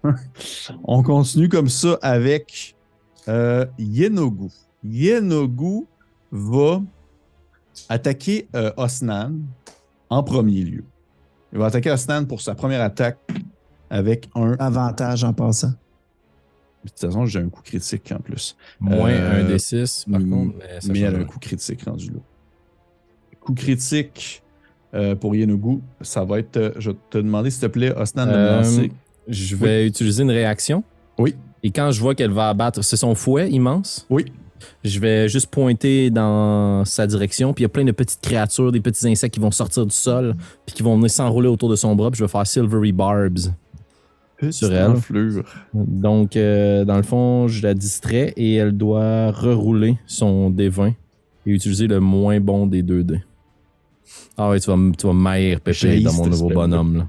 On 0.83 1.01
continue 1.01 1.49
comme 1.49 1.67
ça 1.69 1.97
avec 2.01 2.75
euh, 3.27 3.65
Yenogu. 3.79 4.49
Yenogu 4.83 5.86
va 6.31 6.81
attaquer 7.89 8.47
euh, 8.55 8.71
Osnan 8.77 9.33
en 10.09 10.21
premier 10.23 10.61
lieu. 10.63 10.83
Il 11.51 11.59
va 11.59 11.65
attaquer 11.67 11.89
Osnan 11.91 12.25
pour 12.25 12.41
sa 12.41 12.53
première 12.53 12.81
attaque 12.81 13.17
avec 13.89 14.29
un. 14.36 14.53
Avantage 14.59 15.23
en 15.23 15.33
passant. 15.33 15.73
De 16.83 16.89
toute 16.89 16.99
façon, 16.99 17.25
j'ai 17.25 17.39
un 17.39 17.49
coup 17.49 17.63
critique 17.63 18.11
en 18.11 18.19
plus. 18.19 18.55
Moins 18.79 19.09
Euh, 19.09 19.43
un 19.43 19.47
des 19.47 19.57
6, 19.57 20.05
par 20.11 20.19
contre. 20.21 20.55
Mais, 20.59 20.81
ça 20.81 20.93
Mais 20.93 20.99
elle 20.99 21.15
a 21.15 21.19
un 21.19 21.23
coup 21.23 21.39
critique 21.39 21.81
rendu 21.83 22.11
là. 22.11 22.19
Coup 23.45 23.53
critique 23.53 24.41
euh, 24.93 25.15
pour 25.15 25.35
Yenogu, 25.35 25.79
ça 26.01 26.23
va 26.25 26.39
être. 26.39 26.57
euh, 26.57 26.71
je 26.77 26.91
vais 26.91 26.97
te 27.09 27.17
demander, 27.17 27.49
s'il 27.51 27.61
te 27.61 27.67
plaît, 27.67 27.93
Osnan, 27.95 28.25
de 28.25 28.31
me 28.31 28.35
Euh, 28.37 28.57
lancer. 28.57 28.91
Je 29.27 29.55
vais 29.55 29.87
utiliser 29.87 30.23
une 30.23 30.31
réaction. 30.31 30.83
Oui. 31.17 31.35
Et 31.63 31.71
quand 31.71 31.91
je 31.91 31.99
vois 32.01 32.13
qu'elle 32.15 32.31
va 32.31 32.49
abattre, 32.49 32.83
c'est 32.83 32.97
son 32.97 33.15
fouet 33.15 33.49
immense. 33.49 34.05
Oui. 34.09 34.25
Je 34.83 34.99
vais 34.99 35.27
juste 35.27 35.47
pointer 35.47 36.09
dans 36.09 36.85
sa 36.85 37.05
direction, 37.07 37.53
puis 37.53 37.63
il 37.63 37.65
y 37.65 37.67
a 37.67 37.69
plein 37.69 37.83
de 37.83 37.91
petites 37.91 38.21
créatures, 38.21 38.71
des 38.71 38.79
petits 38.81 39.07
insectes 39.07 39.33
qui 39.33 39.39
vont 39.39 39.51
sortir 39.51 39.85
du 39.85 39.93
sol, 39.93 40.35
puis 40.65 40.75
qui 40.75 40.81
vont 40.83 40.95
venir 40.95 41.09
s'enrouler 41.09 41.47
autour 41.49 41.69
de 41.69 41.75
son 41.75 41.95
bras, 41.95 42.09
puis 42.09 42.19
je 42.19 42.23
vais 42.23 42.29
faire 42.29 42.47
Silvery 42.47 42.91
Barbs. 42.91 43.51
sur 44.51 44.73
elle. 44.73 44.91
enflure. 44.91 45.43
Donc, 45.73 46.35
euh, 46.35 46.83
dans 46.85 46.97
le 46.97 47.03
fond, 47.03 47.47
je 47.47 47.63
la 47.63 47.73
distrais 47.73 48.33
et 48.37 48.55
elle 48.55 48.71
doit 48.75 49.31
rerouler 49.31 49.97
son 50.07 50.49
D20 50.51 50.93
et 51.45 51.51
utiliser 51.51 51.87
le 51.87 51.99
moins 51.99 52.39
bon 52.39 52.65
des 52.67 52.81
deux 52.83 53.03
dés. 53.03 53.21
Ah 54.37 54.49
ouais, 54.49 54.59
tu 54.59 54.69
vas, 54.69 54.77
tu 54.97 55.07
vas 55.07 55.13
maïr 55.13 55.61
pépé 55.61 56.01
dans 56.01 56.13
mon 56.13 56.27
nouveau 56.27 56.49
bonhomme. 56.49 56.97
Là. 56.97 57.07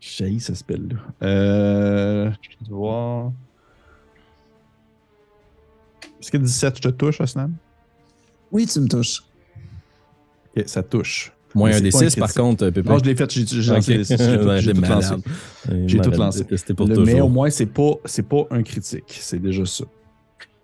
J'ai 0.00 0.38
ce 0.40 0.54
spell-là. 0.54 0.96
Euh. 1.22 2.30
Je 2.40 2.48
vais 2.66 2.74
voir. 2.74 3.32
Est-ce 6.20 6.30
que 6.30 6.36
17 6.36 6.76
je 6.76 6.82
te 6.82 6.88
touche, 6.88 7.20
Osnan? 7.20 7.50
Oui, 8.50 8.66
tu 8.66 8.80
me 8.80 8.88
touches. 8.88 9.22
Ok, 10.56 10.64
ça 10.66 10.82
touche. 10.82 11.32
Moins 11.54 11.70
Mais 11.70 11.76
un 11.76 11.80
des 11.80 11.90
pas 11.90 12.04
un 12.04 12.10
6, 12.10 12.16
par 12.16 12.32
contre, 12.34 12.70
pépé. 12.70 12.88
Non, 12.88 12.98
je 12.98 13.04
l'ai 13.04 13.14
fait, 13.14 13.30
j'ai 13.30 13.44
lancé 13.72 13.96
les 13.98 14.04
six, 14.04 14.16
j'ai 14.18 14.38
tout, 14.38 14.44
lancé. 14.44 15.14
J'ai 15.86 16.00
tout 16.00 16.10
lancé. 16.10 16.44
pour 16.74 16.86
Le- 16.86 17.04
mais 17.04 17.20
au 17.20 17.28
moins, 17.28 17.50
c'est 17.50 17.66
pas, 17.66 17.92
c'est 18.04 18.26
pas 18.26 18.46
un 18.50 18.62
critique. 18.62 19.18
C'est 19.20 19.38
déjà 19.40 19.64
ça. 19.66 19.84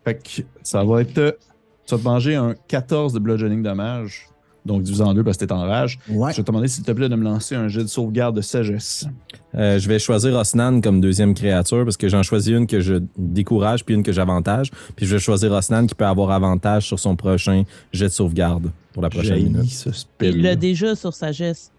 Fait 0.04 0.14
que 0.14 0.42
ça 0.62 0.84
va 0.84 1.02
être. 1.02 1.38
Tu 1.86 1.94
vas 1.94 1.98
te 2.00 2.04
manger 2.04 2.34
un 2.36 2.54
14 2.68 3.12
de 3.12 3.18
bludgeoning 3.18 3.62
damage. 3.62 4.28
Donc 4.66 4.82
divisé 4.82 5.02
en 5.02 5.14
deux 5.14 5.24
parce 5.24 5.36
que 5.38 5.44
t'es 5.44 5.52
en 5.52 5.60
rage. 5.62 5.98
Ouais. 6.10 6.32
Je 6.32 6.36
vais 6.38 6.42
te 6.42 6.46
demander, 6.48 6.68
s'il 6.68 6.84
te 6.84 6.92
plaît, 6.92 7.08
de 7.08 7.16
me 7.16 7.24
lancer 7.24 7.54
un 7.54 7.68
jet 7.68 7.82
de 7.82 7.86
sauvegarde 7.86 8.36
de 8.36 8.40
sagesse. 8.42 9.06
Euh, 9.54 9.78
je 9.78 9.88
vais 9.88 9.98
choisir 9.98 10.34
Osnan 10.36 10.80
comme 10.80 11.00
deuxième 11.00 11.32
créature 11.34 11.84
parce 11.84 11.96
que 11.96 12.08
j'en 12.08 12.22
choisis 12.22 12.52
une 12.54 12.66
que 12.66 12.80
je 12.80 12.96
décourage 13.16 13.84
puis 13.84 13.94
une 13.94 14.02
que 14.02 14.12
j'avantage. 14.12 14.70
Puis 14.96 15.06
je 15.06 15.14
vais 15.14 15.20
choisir 15.20 15.52
Osnan 15.52 15.86
qui 15.86 15.94
peut 15.94 16.04
avoir 16.04 16.30
avantage 16.32 16.86
sur 16.86 16.98
son 16.98 17.16
prochain 17.16 17.62
jet 17.92 18.06
de 18.06 18.12
sauvegarde 18.12 18.70
pour 18.92 19.02
la 19.02 19.10
prochaine 19.10 19.42
minute. 19.42 19.70
ce 19.70 19.88
Il 20.20 20.42
l'a 20.42 20.56
déjà 20.56 20.94
sur 20.94 21.14
sagesse. 21.14 21.72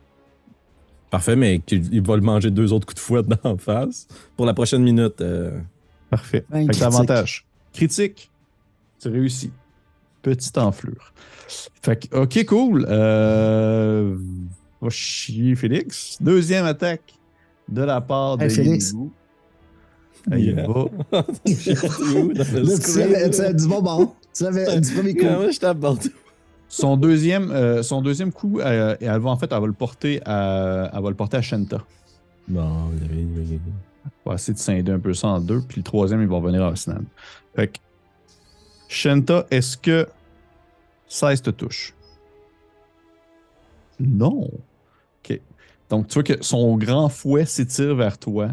Parfait, 1.12 1.36
mais 1.36 1.62
il 1.72 2.02
va 2.02 2.16
le 2.16 2.22
manger 2.22 2.52
deux 2.52 2.72
autres 2.72 2.86
coups 2.86 2.96
de 2.96 3.06
fouette 3.06 3.28
d'en 3.28 3.58
face. 3.58 4.08
Pour 4.38 4.46
la 4.46 4.54
prochaine 4.54 4.84
minute, 4.84 5.22
euh, 5.22 5.60
Parfait. 6.10 6.46
Un 6.52 6.60
Fait 6.62 6.66
que 6.66 6.72
critique. 6.72 6.84
avantage. 6.84 7.46
Critique. 7.74 8.32
Tu 9.00 9.10
réussis. 9.10 9.52
Petite 10.22 10.58
enflure. 10.58 11.14
Fait 11.82 12.08
que, 12.08 12.16
ok, 12.18 12.46
cool. 12.46 12.86
Euh, 12.90 14.16
va 14.82 14.90
chier 14.90 15.56
Félix. 15.56 16.18
Deuxième 16.22 16.66
attaque 16.66 17.14
de 17.68 17.82
la 17.84 18.02
part 18.02 18.38
de 18.38 18.44
Hey, 18.46 18.50
Félix. 18.50 18.94
Il 20.32 20.38
Yeah. 20.38 20.68
va. 20.68 20.86
Là, 21.12 21.24
tu 22.80 23.00
l'avais 23.00 23.54
du 23.54 23.68
bon 23.68 23.82
bord. 23.82 24.16
Tu 24.34 24.44
l'avais 24.44 24.80
du 24.80 24.92
premier 24.94 25.16
coup. 25.16 25.26
Je 25.52 25.60
t'aborde? 25.60 26.00
Son 26.68 26.98
deuxième, 26.98 27.50
euh, 27.52 27.82
son 27.82 28.02
deuxième 28.02 28.32
coup, 28.32 28.60
euh, 28.60 28.96
elle 29.00 29.20
va 29.20 29.30
en 29.32 29.38
fait, 29.38 29.52
elle 29.52 29.60
va 29.60 29.66
le 29.66 29.74
porter 29.74 30.22
à, 30.26 30.92
elle 30.94 31.02
va 31.02 31.10
le 31.10 31.16
porter 31.16 31.38
à 31.38 31.42
Shenta. 31.42 31.84
Bon, 32.48 32.92
On 34.26 34.30
va 34.30 34.36
essayer 34.36 34.54
de 34.54 34.60
scinder 34.60 34.92
un 34.92 35.00
peu 35.00 35.14
ça 35.16 35.30
en 35.30 35.40
deux, 35.40 35.62
puis 35.68 35.78
le 35.78 35.84
troisième, 35.84 36.22
il 36.22 36.28
va 36.28 36.36
revenir 36.36 36.64
à 36.64 36.70
Osnan. 36.72 37.02
Fait 37.56 37.70
que, 37.70 37.80
Shenta, 38.90 39.46
est-ce 39.52 39.78
que 39.78 40.08
16 41.08 41.44
te 41.44 41.50
touche? 41.52 41.94
Non. 44.00 44.50
OK. 45.24 45.40
Donc, 45.90 46.08
tu 46.08 46.16
vois 46.16 46.24
que 46.24 46.44
son 46.44 46.76
grand 46.76 47.08
fouet 47.08 47.46
s'étire 47.46 47.96
vers 47.96 48.18
toi 48.18 48.50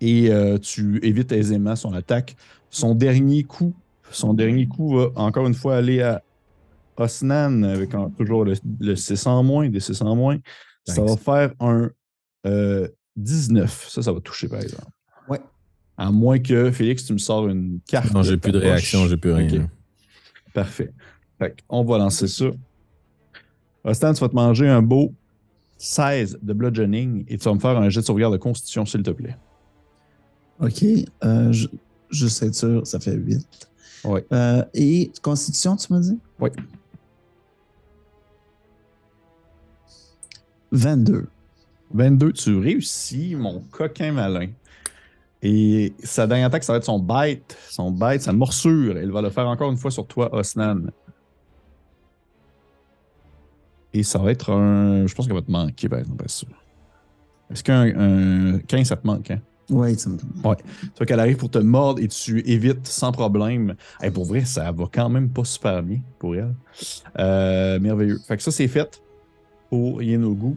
et 0.00 0.30
euh, 0.30 0.58
tu 0.58 0.98
évites 1.06 1.32
aisément 1.32 1.76
son 1.76 1.92
attaque. 1.92 2.34
Son 2.70 2.94
dernier 2.94 3.44
coup, 3.44 3.74
son 4.10 4.32
dernier 4.32 4.66
coup 4.66 4.96
va 4.96 5.10
encore 5.16 5.46
une 5.46 5.54
fois 5.54 5.76
aller 5.76 6.00
à 6.00 6.22
Osnan 6.96 7.62
avec 7.62 7.90
toujours 8.16 8.44
le, 8.44 8.54
le 8.80 8.96
6 8.96 9.26
en 9.26 9.42
moins, 9.42 9.68
des 9.68 9.80
6 9.80 10.00
en 10.00 10.16
moins. 10.16 10.38
Ça 10.86 11.02
va 11.02 11.16
faire 11.16 11.52
un 11.60 11.90
euh, 12.46 12.88
19. 13.16 13.88
Ça, 13.90 14.02
ça 14.02 14.12
va 14.12 14.20
toucher, 14.20 14.48
par 14.48 14.60
exemple. 14.60 14.90
À 15.96 16.10
moins 16.10 16.38
que, 16.38 16.70
Félix, 16.72 17.04
tu 17.04 17.12
me 17.12 17.18
sors 17.18 17.48
une 17.48 17.78
carte. 17.86 18.12
Non, 18.12 18.22
j'ai 18.22 18.36
plus 18.36 18.52
de 18.52 18.58
poche. 18.58 18.68
réaction, 18.68 19.06
j'ai 19.06 19.16
plus 19.16 19.32
rien. 19.32 19.68
Parfait. 20.52 20.92
Fait 21.38 21.56
on 21.68 21.84
va 21.84 21.98
lancer 21.98 22.28
ça. 22.28 22.46
Ostan, 23.84 24.12
tu 24.14 24.20
vas 24.20 24.28
te 24.28 24.34
manger 24.34 24.68
un 24.68 24.82
beau 24.82 25.12
16 25.78 26.38
de 26.42 26.52
bludgeoning 26.52 27.24
et 27.28 27.36
tu 27.38 27.44
vas 27.44 27.54
me 27.54 27.60
faire 27.60 27.76
un 27.76 27.88
jet 27.90 28.00
de 28.00 28.06
sauvegarde 28.06 28.32
de 28.32 28.38
constitution, 28.38 28.86
s'il 28.86 29.02
te 29.02 29.10
plaît. 29.10 29.36
OK. 30.60 30.84
Euh, 31.24 31.52
je, 31.52 31.68
juste 32.10 32.42
être 32.42 32.54
sûr, 32.54 32.86
ça 32.86 32.98
fait 33.00 33.14
8. 33.14 33.46
Ouais. 34.04 34.24
Euh, 34.32 34.64
et 34.74 35.10
Constitution, 35.22 35.76
tu 35.76 35.92
m'as 35.92 36.00
dit? 36.00 36.18
Oui. 36.40 36.50
22. 40.72 41.26
22, 41.92 42.32
tu 42.32 42.56
réussis, 42.58 43.34
mon 43.36 43.60
coquin 43.70 44.12
malin. 44.12 44.48
Et 45.46 45.92
sa 46.02 46.26
dernière 46.26 46.46
attaque, 46.46 46.64
ça 46.64 46.72
va 46.72 46.78
être 46.78 46.84
son 46.84 46.98
bite. 46.98 47.56
Son 47.68 47.90
bite, 47.90 48.22
sa 48.22 48.32
morsure. 48.32 48.96
Elle 48.96 49.12
va 49.12 49.20
le 49.20 49.28
faire 49.28 49.46
encore 49.46 49.70
une 49.70 49.76
fois 49.76 49.90
sur 49.90 50.06
toi, 50.06 50.34
Osnan. 50.34 50.86
Et 53.92 54.02
ça 54.02 54.18
va 54.18 54.32
être 54.32 54.50
un. 54.50 55.06
Je 55.06 55.14
pense 55.14 55.26
qu'elle 55.26 55.36
va 55.36 55.42
te 55.42 55.50
manquer, 55.50 55.88
par 55.88 55.98
exemple, 55.98 56.22
pas 56.22 56.28
sûr. 56.28 56.48
Est-ce 57.50 57.62
qu'un 57.62 57.82
un 57.82 58.58
15, 58.58 58.86
ça 58.86 58.96
te 58.96 59.06
manque, 59.06 59.30
hein? 59.30 59.40
Oui, 59.70 59.98
ça 59.98 60.10
me 60.10 60.16
Tu 60.16 60.24
vois 60.34 61.06
qu'elle 61.06 61.20
arrive 61.20 61.36
pour 61.36 61.50
te 61.50 61.58
mordre 61.58 62.02
et 62.02 62.08
tu 62.08 62.40
évites 62.48 62.86
sans 62.86 63.12
problème. 63.12 63.74
Hey, 64.00 64.10
pour 64.10 64.24
vrai, 64.24 64.44
ça 64.44 64.72
va 64.72 64.84
quand 64.90 65.08
même 65.08 65.28
pas 65.30 65.44
super 65.44 65.82
bien 65.82 66.00
pour 66.18 66.34
elle. 66.34 66.54
Euh, 67.18 67.78
merveilleux. 67.80 68.18
Fait 68.26 68.36
que 68.36 68.42
ça, 68.42 68.50
c'est 68.50 68.68
fait 68.68 69.00
pour 69.70 70.02
Yenogu. 70.02 70.56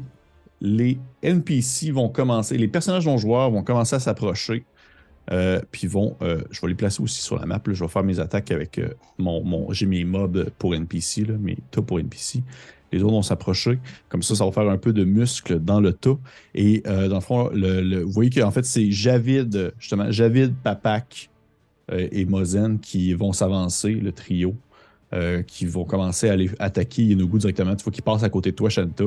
Les 0.59 0.97
NPC 1.21 1.91
vont 1.91 2.09
commencer, 2.09 2.57
les 2.57 2.67
personnages 2.67 3.05
non 3.05 3.17
joueurs 3.17 3.51
vont 3.51 3.63
commencer 3.63 3.95
à 3.95 3.99
s'approcher. 3.99 4.65
Euh, 5.31 5.59
puis 5.71 5.87
vont, 5.87 6.15
euh, 6.21 6.41
je 6.51 6.61
vais 6.61 6.67
les 6.69 6.75
placer 6.75 7.01
aussi 7.03 7.21
sur 7.21 7.37
la 7.37 7.45
map. 7.45 7.61
là. 7.65 7.73
Je 7.73 7.83
vais 7.83 7.89
faire 7.89 8.03
mes 8.03 8.19
attaques 8.19 8.51
avec 8.51 8.79
euh, 8.79 8.89
mon, 9.17 9.43
mon 9.43 9.71
j'ai 9.73 9.85
mes 9.85 10.05
mobs 10.05 10.49
pour 10.57 10.73
NPC, 10.73 11.25
là, 11.25 11.33
mes 11.39 11.57
tas 11.71 11.81
pour 11.81 11.99
NPC. 11.99 12.43
Les 12.93 13.03
autres 13.03 13.11
vont 13.13 13.21
s'approcher. 13.21 13.79
Comme 14.07 14.23
ça, 14.23 14.35
ça 14.35 14.45
va 14.45 14.51
faire 14.53 14.69
un 14.69 14.77
peu 14.77 14.93
de 14.93 15.03
muscle 15.03 15.59
dans 15.59 15.81
le 15.81 15.91
tas. 15.91 16.17
Et 16.55 16.79
dans 16.85 17.15
le 17.15 17.19
fond, 17.19 17.49
le, 17.53 17.81
le- 17.81 18.03
vous 18.03 18.11
voyez 18.11 18.29
qu'en 18.29 18.51
fait, 18.51 18.63
c'est 18.63 18.89
Javid, 18.91 19.73
justement, 19.77 20.09
Javid, 20.09 20.53
Papak 20.63 21.29
et 21.91 22.23
Mozen 22.25 22.79
qui 22.79 23.13
vont 23.13 23.33
s'avancer, 23.33 23.93
le 23.93 24.13
trio, 24.13 24.55
euh, 25.13 25.41
qui 25.41 25.65
vont 25.65 25.85
commencer 25.85 26.27
à 26.27 26.33
aller 26.33 26.49
attaquer 26.59 27.01
Yenogu 27.01 27.37
directement. 27.37 27.73
Tu 27.77 27.83
vois 27.85 27.93
qu'ils 27.93 28.03
passent 28.03 28.23
à 28.23 28.29
côté 28.29 28.51
de 28.51 28.57
toi, 28.57 28.69
Shanta, 28.69 29.05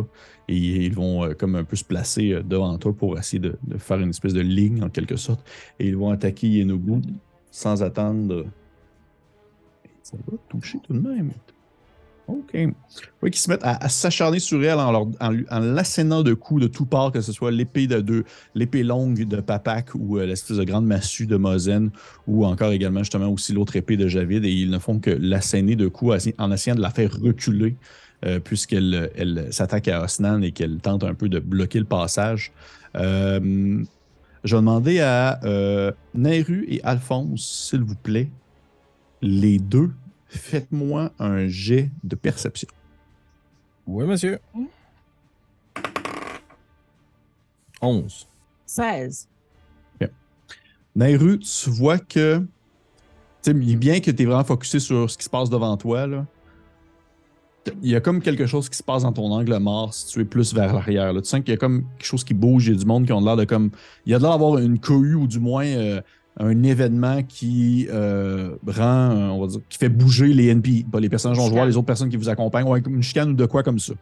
et 0.49 0.57
ils 0.57 0.95
vont 0.95 1.25
euh, 1.25 1.35
comme 1.35 1.57
un 1.57 1.65
peu 1.65 1.77
se 1.77 1.85
placer 1.85 2.33
euh, 2.33 2.43
devant 2.43 2.79
toi 2.79 2.95
pour 2.95 3.19
essayer 3.19 3.39
de, 3.39 3.59
faire 3.77 3.99
une 3.99 4.09
espèce 4.09 4.33
de 4.33 4.41
ligne, 4.41 4.83
en 4.83 4.89
quelque 4.89 5.17
sorte. 5.17 5.47
Et 5.79 5.89
ils 5.89 5.97
vont 5.97 6.09
attaquer 6.09 6.49
Yenogu 6.49 7.03
sans 7.51 7.83
attendre. 7.83 8.47
Ça 10.03 10.17
va 10.27 10.39
toucher 10.49 10.79
tout 10.83 10.95
de 10.95 11.01
même. 11.01 11.33
OK. 12.31 12.69
Oui, 13.23 13.31
qui 13.31 13.41
se 13.41 13.51
mettent 13.51 13.65
à, 13.65 13.89
s'acharner 13.89 14.39
sur 14.39 14.63
elle 14.65 14.79
en, 14.79 15.11
l'assénant 15.61 16.23
de 16.23 16.33
coups 16.35 16.63
de 16.63 16.67
tous 16.69 16.87
parts, 16.87 17.13
que 17.13 17.21
ce 17.21 17.33
soit 17.33 17.51
l'épée 17.51 17.87
de 17.87 18.01
deux, 18.01 18.25
l'épée 18.55 18.83
longue 18.83 19.27
de 19.27 19.41
Papak 19.41 19.95
ou 19.95 20.19
euh, 20.19 20.27
l'espèce 20.27 20.57
de 20.57 20.65
grande 20.65 20.87
massue 20.87 21.27
de 21.27 21.37
Mozen, 21.37 21.91
ou 22.27 22.47
encore 22.47 22.73
également 22.73 23.01
justement 23.01 23.29
aussi 23.29 23.53
l'autre 23.53 23.77
épée 23.77 23.97
de 23.97 24.09
Javid, 24.09 24.45
et 24.45 24.51
ils 24.51 24.71
ne 24.71 24.79
font 24.79 24.99
que 24.99 25.11
l'asséner 25.11 25.77
de 25.77 25.89
coups 25.89 26.33
en 26.39 26.53
essayant 26.53 26.77
de 26.77 26.81
la 26.81 26.91
faire 26.91 27.13
reculer, 27.21 27.77
euh, 28.25 28.41
puisqu'elle 28.41 29.11
elle 29.17 29.49
s'attaque 29.51 29.89
à 29.89 30.03
Osnan 30.03 30.43
et 30.43 30.53
qu'elle 30.53 30.79
tente 30.79 31.05
un 31.05 31.15
peu 31.15 31.29
de 31.29 31.41
bloquer 31.41 31.79
le 31.79 31.85
passage. 31.85 32.53
Euh, 32.97 33.83
je 34.45 34.57
vais 34.57 34.61
demander 34.61 35.01
à 35.01 35.41
Nairu 36.15 36.65
et 36.69 36.83
Alphonse, 36.83 37.69
s'il 37.69 37.83
vous 37.83 37.97
plaît, 37.97 38.31
les 39.21 39.59
deux, 39.59 39.91
faites-moi 40.31 41.13
un 41.19 41.47
jet 41.47 41.91
de 42.05 42.17
perception. 42.17 42.69
Oui, 43.87 44.07
monsieur. 44.07 44.39
11. 47.83 48.29
16. 48.67 49.29
Nairu, 50.95 51.39
tu 51.39 51.71
vois 51.71 51.99
que. 51.99 52.39
Tu 53.43 53.53
sais, 53.53 53.55
bien 53.55 54.01
que 54.01 54.11
tu 54.11 54.23
es 54.23 54.27
vraiment 54.27 54.45
focusé 54.45 54.81
sur 54.81 55.11
ce 55.11 55.17
qui 55.17 55.25
se 55.25 55.31
passe 55.31 55.49
devant 55.49 55.77
toi, 55.77 56.07
là. 56.07 56.27
Il 57.83 57.91
y 57.91 57.95
a 57.95 58.01
comme 58.01 58.21
quelque 58.23 58.47
chose 58.47 58.69
qui 58.69 58.77
se 58.77 58.83
passe 58.83 59.03
dans 59.03 59.13
ton 59.13 59.31
angle 59.31 59.57
mort 59.59 59.93
si 59.93 60.07
tu 60.07 60.21
es 60.21 60.25
plus 60.25 60.55
vers 60.55 60.73
l'arrière. 60.73 61.13
Tu 61.13 61.25
sens 61.25 61.41
qu'il 61.41 61.51
y 61.51 61.53
a 61.53 61.57
comme 61.59 61.85
quelque 61.99 62.07
chose 62.07 62.25
qui 62.25 62.33
bouge. 62.33 62.67
Il 62.67 62.73
y 62.73 62.77
a 62.77 62.79
du 62.79 62.87
monde 62.87 63.07
qui 63.07 63.13
ont 63.13 63.21
l'air 63.21 63.37
de 63.37 63.45
comme. 63.45 63.71
Il 64.07 64.13
y 64.13 64.15
a 64.15 64.19
l'air 64.19 64.31
d'avoir 64.31 64.59
une 64.59 64.79
cohue 64.79 65.15
ou 65.15 65.27
du 65.27 65.39
moins 65.39 65.67
euh, 65.67 66.01
un 66.37 66.63
événement 66.63 67.23
qui 67.23 67.87
euh, 67.91 68.57
rend, 68.67 69.11
euh, 69.11 69.29
on 69.29 69.41
va 69.41 69.47
dire, 69.49 69.61
qui 69.69 69.79
fait 69.79 69.89
bouger 69.89 70.29
les 70.33 70.47
NP, 70.49 70.85
pas 70.91 71.01
les 71.01 71.09
personnages 71.09 71.39
non 71.39 71.49
joueurs, 71.49 71.67
les 71.67 71.77
autres 71.77 71.87
personnes 71.87 72.09
qui 72.09 72.17
vous 72.17 72.29
accompagnent. 72.29 72.67
Ouais, 72.69 72.81
une 72.87 73.03
chicane 73.03 73.31
ou 73.31 73.35
de 73.35 73.47
quoi 73.47 73.63
comme 73.63 73.79
ça. 73.79 73.95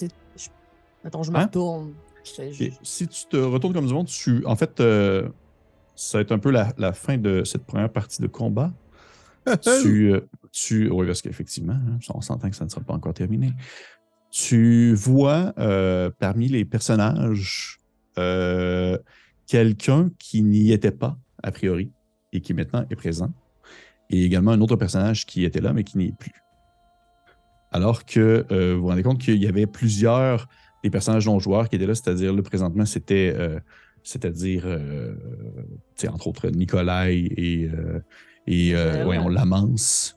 Je- 0.00 0.48
Attends, 1.04 1.22
je 1.22 1.32
me 1.32 1.36
Hein? 1.36 1.46
retourne. 1.46 1.94
Je- 2.24 2.50
je- 2.52 2.64
Et 2.64 2.72
si 2.82 3.08
tu 3.08 3.26
te 3.26 3.36
retournes 3.36 3.74
comme 3.74 3.86
du 3.86 3.92
monde, 3.92 4.06
tu, 4.06 4.44
en 4.46 4.54
fait, 4.56 4.78
euh, 4.80 5.28
ça 5.96 6.18
va 6.18 6.22
être 6.22 6.32
un 6.32 6.38
peu 6.38 6.50
la, 6.50 6.72
la 6.78 6.92
fin 6.92 7.18
de 7.18 7.42
cette 7.44 7.66
première 7.66 7.90
partie 7.90 8.22
de 8.22 8.28
combat. 8.28 8.72
tu, 9.62 10.12
euh, 10.12 10.20
tu, 10.52 10.88
oui, 10.88 11.06
parce 11.06 11.20
qu'effectivement, 11.20 11.72
hein, 11.74 11.98
on 12.14 12.20
s'entend 12.20 12.48
que 12.48 12.56
ça 12.56 12.64
ne 12.64 12.70
sera 12.70 12.80
pas 12.80 12.94
encore 12.94 13.12
terminé. 13.14 13.52
Tu 14.30 14.94
vois 14.94 15.52
euh, 15.58 16.10
parmi 16.18 16.48
les 16.48 16.64
personnages 16.64 17.78
euh, 18.18 18.96
quelqu'un 19.52 20.08
qui 20.18 20.40
n'y 20.42 20.72
était 20.72 20.90
pas, 20.90 21.18
a 21.42 21.52
priori, 21.52 21.90
et 22.32 22.40
qui 22.40 22.54
maintenant 22.54 22.86
est 22.88 22.96
présent. 22.96 23.30
Et 24.08 24.24
également 24.24 24.52
un 24.52 24.60
autre 24.62 24.76
personnage 24.76 25.26
qui 25.26 25.44
était 25.44 25.60
là, 25.60 25.74
mais 25.74 25.84
qui 25.84 25.98
n'y 25.98 26.06
est 26.06 26.16
plus. 26.18 26.32
Alors 27.70 28.06
que 28.06 28.46
euh, 28.50 28.74
vous 28.74 28.80
vous 28.80 28.88
rendez 28.88 29.02
compte 29.02 29.20
qu'il 29.20 29.36
y 29.36 29.46
avait 29.46 29.66
plusieurs 29.66 30.48
des 30.82 30.88
personnages 30.88 31.26
non-joueurs 31.26 31.68
qui 31.68 31.76
étaient 31.76 31.86
là, 31.86 31.94
c'est-à-dire, 31.94 32.32
là, 32.32 32.42
présentement, 32.42 32.86
c'était, 32.86 33.34
euh, 33.36 33.60
c'est-à-dire, 34.02 34.62
euh, 34.64 35.14
entre 36.08 36.28
autres, 36.28 36.48
Nikolai 36.48 37.14
et, 37.16 37.70
et 38.46 38.74
Ouais, 38.74 39.04
voyons, 39.04 39.26
ouais. 39.26 39.34
Lamance. 39.34 40.16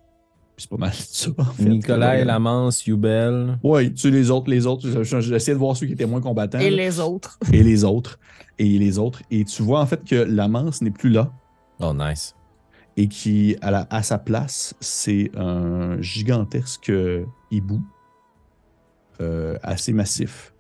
Puis 0.56 0.64
c'est 0.64 0.70
pas 0.70 0.78
mal 0.78 0.94
ça, 0.94 1.32
en 1.38 1.44
fait. 1.46 1.66
Nicolas. 1.66 2.24
Lamance, 2.24 2.86
Yubel. 2.88 3.58
Oui, 3.64 3.92
tu 3.94 3.98
sais, 4.04 4.12
les 4.12 4.32
autres, 4.32 4.50
les 4.50 4.66
autres, 4.66 4.88
j'essayais 5.04 5.54
de 5.54 5.60
voir 5.60 5.76
ceux 5.76 5.86
qui 5.86 5.94
étaient 5.94 6.06
moins 6.06 6.22
combattants. 6.22 6.60
Et 6.60 6.70
là, 6.70 6.78
les 6.78 7.00
autres. 7.00 7.38
et 7.52 7.62
les 7.64 7.84
autres. 7.84 8.20
Et 8.58 8.80
les 8.80 8.98
autres. 8.98 9.22
Et 9.32 9.44
tu 9.44 9.64
vois, 9.64 9.82
en 9.82 9.86
fait, 9.86 10.04
que 10.06 10.16
Lamance 10.16 10.82
n'est 10.82 10.92
plus 10.92 11.10
là. 11.10 11.32
Oh, 11.82 11.94
nice. 11.94 12.36
et 12.96 13.10
qui, 13.10 13.58
à, 13.62 13.70
la- 13.72 13.88
à 13.90 14.02
sa 14.02 14.18
place, 14.18 14.74
c'est 14.80 15.30
un 15.36 16.00
gigantesque 16.02 16.90
hibou 17.52 17.82
euh, 19.22 19.58
assez 19.64 19.92
massif 19.92 20.54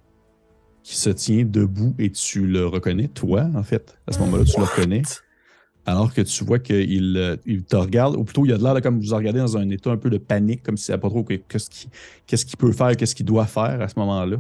qui 0.83 0.97
se 0.97 1.09
tient 1.09 1.45
debout 1.45 1.95
et 1.97 2.11
tu 2.11 2.45
le 2.45 2.67
reconnais, 2.67 3.07
toi, 3.07 3.47
en 3.55 3.63
fait. 3.63 3.97
À 4.07 4.11
ce 4.11 4.19
moment-là, 4.19 4.43
tu 4.43 4.59
le 4.59 4.65
reconnais. 4.65 5.01
Alors 5.87 6.13
que 6.13 6.21
tu 6.21 6.43
vois 6.43 6.57
qu'il 6.59 7.15
euh, 7.17 7.37
il 7.45 7.63
te 7.63 7.75
regarde, 7.75 8.15
ou 8.15 8.23
plutôt 8.23 8.45
il 8.45 8.51
a 8.53 8.57
de 8.57 8.63
l'air 8.63 8.73
de 8.73 8.79
comme 8.79 8.99
vous 8.99 9.15
regardez 9.15 9.39
dans 9.39 9.55
un 9.57 9.69
état 9.69 9.91
un 9.91 9.97
peu 9.97 10.09
de 10.09 10.17
panique, 10.17 10.63
comme 10.63 10.77
s'il 10.77 10.93
ne 10.93 10.97
savait 10.97 11.01
pas 11.01 11.09
trop 11.09 11.23
que- 11.23 11.35
qu'est-ce 11.35 11.69
qu'il 11.69 11.89
qu'est-ce 12.25 12.45
qu'il 12.45 12.57
peut 12.57 12.71
faire, 12.71 12.95
qu'est-ce 12.97 13.13
qu'il 13.13 13.25
doit 13.25 13.45
faire 13.45 13.79
à 13.81 13.87
ce 13.87 13.93
moment-là. 13.99 14.37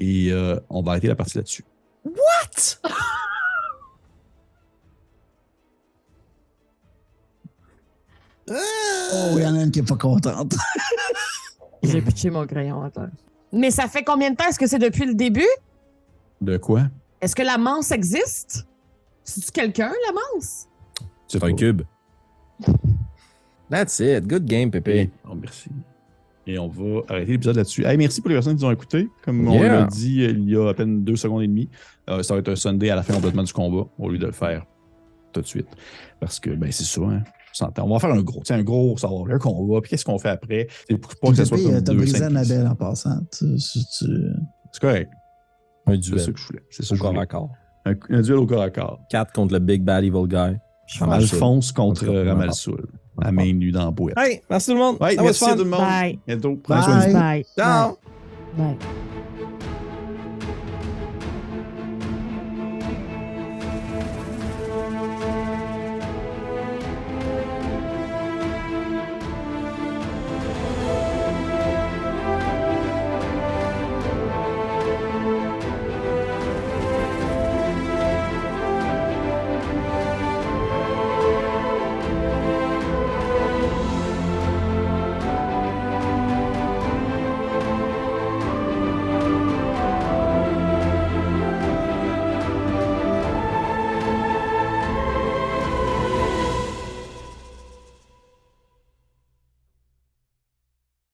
Et 0.00 0.32
euh, 0.32 0.58
on 0.68 0.82
va 0.82 0.92
arrêter 0.92 1.06
la 1.08 1.14
partie 1.16 1.36
là-dessus. 1.38 1.64
Oh, 8.50 9.34
il 9.36 9.42
y 9.42 9.46
en 9.46 9.54
a 9.56 9.62
une 9.64 9.70
qui 9.70 9.80
est 9.80 9.88
pas 9.88 9.96
contente. 9.96 10.54
J'ai 11.82 12.00
pitché 12.02 12.30
mon 12.30 12.46
crayon 12.46 12.82
à 12.82 12.90
terre. 12.90 13.10
Mais 13.52 13.70
ça 13.70 13.88
fait 13.88 14.02
combien 14.02 14.30
de 14.30 14.36
temps? 14.36 14.48
Est-ce 14.48 14.58
que 14.58 14.66
c'est 14.66 14.78
depuis 14.78 15.06
le 15.06 15.14
début? 15.14 15.46
De 16.40 16.56
quoi? 16.56 16.84
Est-ce 17.20 17.34
que 17.36 17.42
la 17.42 17.58
manse 17.58 17.90
existe? 17.90 18.66
C'est-tu 19.28 19.50
quelqu'un, 19.52 19.90
la 20.06 20.12
manse? 20.12 20.66
C'est 21.26 21.42
un 21.44 21.52
cube. 21.54 21.82
That's 23.70 23.98
it. 24.00 24.26
Good 24.26 24.46
game, 24.46 24.70
Pépé. 24.70 25.10
Oh, 25.28 25.34
merci. 25.34 25.68
Et 26.46 26.58
on 26.58 26.68
va 26.68 27.02
arrêter 27.10 27.32
l'épisode 27.32 27.56
là-dessus. 27.56 27.84
Hey, 27.84 27.98
merci 27.98 28.22
pour 28.22 28.30
les 28.30 28.36
personnes 28.36 28.56
qui 28.56 28.62
nous 28.62 28.68
ont 28.68 28.72
écoutés. 28.72 29.08
Comme 29.22 29.46
on 29.46 29.62
l'a 29.62 29.84
dit 29.84 30.22
euh, 30.22 30.30
il 30.30 30.48
y 30.48 30.56
a 30.56 30.68
à 30.70 30.72
peine 30.74 31.04
deux 31.04 31.16
secondes 31.16 31.42
et 31.42 31.46
demie, 31.46 31.68
euh, 32.08 32.22
ça 32.22 32.32
va 32.32 32.40
être 32.40 32.48
un 32.48 32.56
Sunday 32.56 32.88
à 32.88 32.96
la 32.96 33.02
fin 33.02 33.12
complètement 33.12 33.42
du 33.42 33.52
combat 33.52 33.86
au 33.98 34.08
lieu 34.08 34.16
de 34.16 34.24
le 34.24 34.32
faire 34.32 34.64
tout 35.34 35.42
de 35.42 35.46
suite. 35.46 35.68
Parce 36.20 36.40
que, 36.40 36.48
ben, 36.48 36.72
c'est 36.72 36.84
ça, 36.84 37.02
hein. 37.02 37.22
On 37.50 37.54
s'entend. 37.54 37.84
On 37.84 37.92
va 37.92 37.98
faire 37.98 38.12
un 38.12 38.22
gros, 38.22 38.42
un 38.48 38.62
gros, 38.62 38.96
ça 38.96 39.08
va 39.08 39.14
avoir 39.14 39.30
un 39.30 39.38
combat. 39.38 39.80
Puis 39.82 39.90
qu'est-ce 39.90 40.06
qu'on 40.06 40.18
fait 40.18 40.30
après? 40.30 40.68
C'est 40.88 40.96
pour 40.96 41.14
pas 41.16 41.28
que 41.30 41.36
ça 41.36 41.44
soit 41.44 41.58
comme 41.58 41.74
euh, 41.74 41.80
T'as 41.82 41.92
brisé. 41.92 42.22
Annabelle 42.22 42.66
en 42.66 42.74
passant. 42.74 43.20
Tu- 43.36 43.56
tu- 43.56 43.78
tu- 43.98 44.06
C'est 44.72 44.80
correct. 44.80 45.10
Un 45.86 45.92
C'est 45.92 45.98
duel. 45.98 46.20
ça 46.20 46.32
que 46.32 46.38
je 46.38 46.46
voulais. 46.46 46.62
C'est 46.70 46.82
ça 46.82 46.90
que 46.94 46.96
je 46.96 47.02
voulais. 47.02 47.26
À. 47.84 47.90
Un, 47.90 47.94
un 48.10 48.20
duel 48.20 48.38
au 48.38 48.46
corps 48.46 48.62
à 48.62 48.70
corps. 48.70 49.00
4 49.10 49.32
contre 49.32 49.54
le 49.54 49.60
Big 49.60 49.82
Bad 49.82 50.04
Evil 50.04 50.26
Guy. 50.26 50.56
Alphonse 51.00 51.72
contre 51.72 52.06
Ramalsoul. 52.06 52.86
À 53.20 53.32
main 53.32 53.52
nue 53.52 53.72
dans 53.72 53.86
la 53.86 53.90
boîte. 53.90 54.16
Hey, 54.16 54.40
merci 54.48 54.68
tout 54.68 54.74
le 54.74 54.78
monde. 54.78 54.96
Ouais, 55.00 55.16
merci 55.16 55.44
fun. 55.44 55.52
à 55.52 55.56
tout 55.56 55.64
le 55.64 55.70
monde. 55.70 55.80
Bye. 55.80 56.18
Bientôt. 56.26 56.60
Soin 56.64 56.78
de 56.78 56.84
vous. 56.84 57.12
Bye. 57.12 57.12
Bye. 57.12 57.44
Ciao. 57.56 57.98
Bye. 58.56 58.76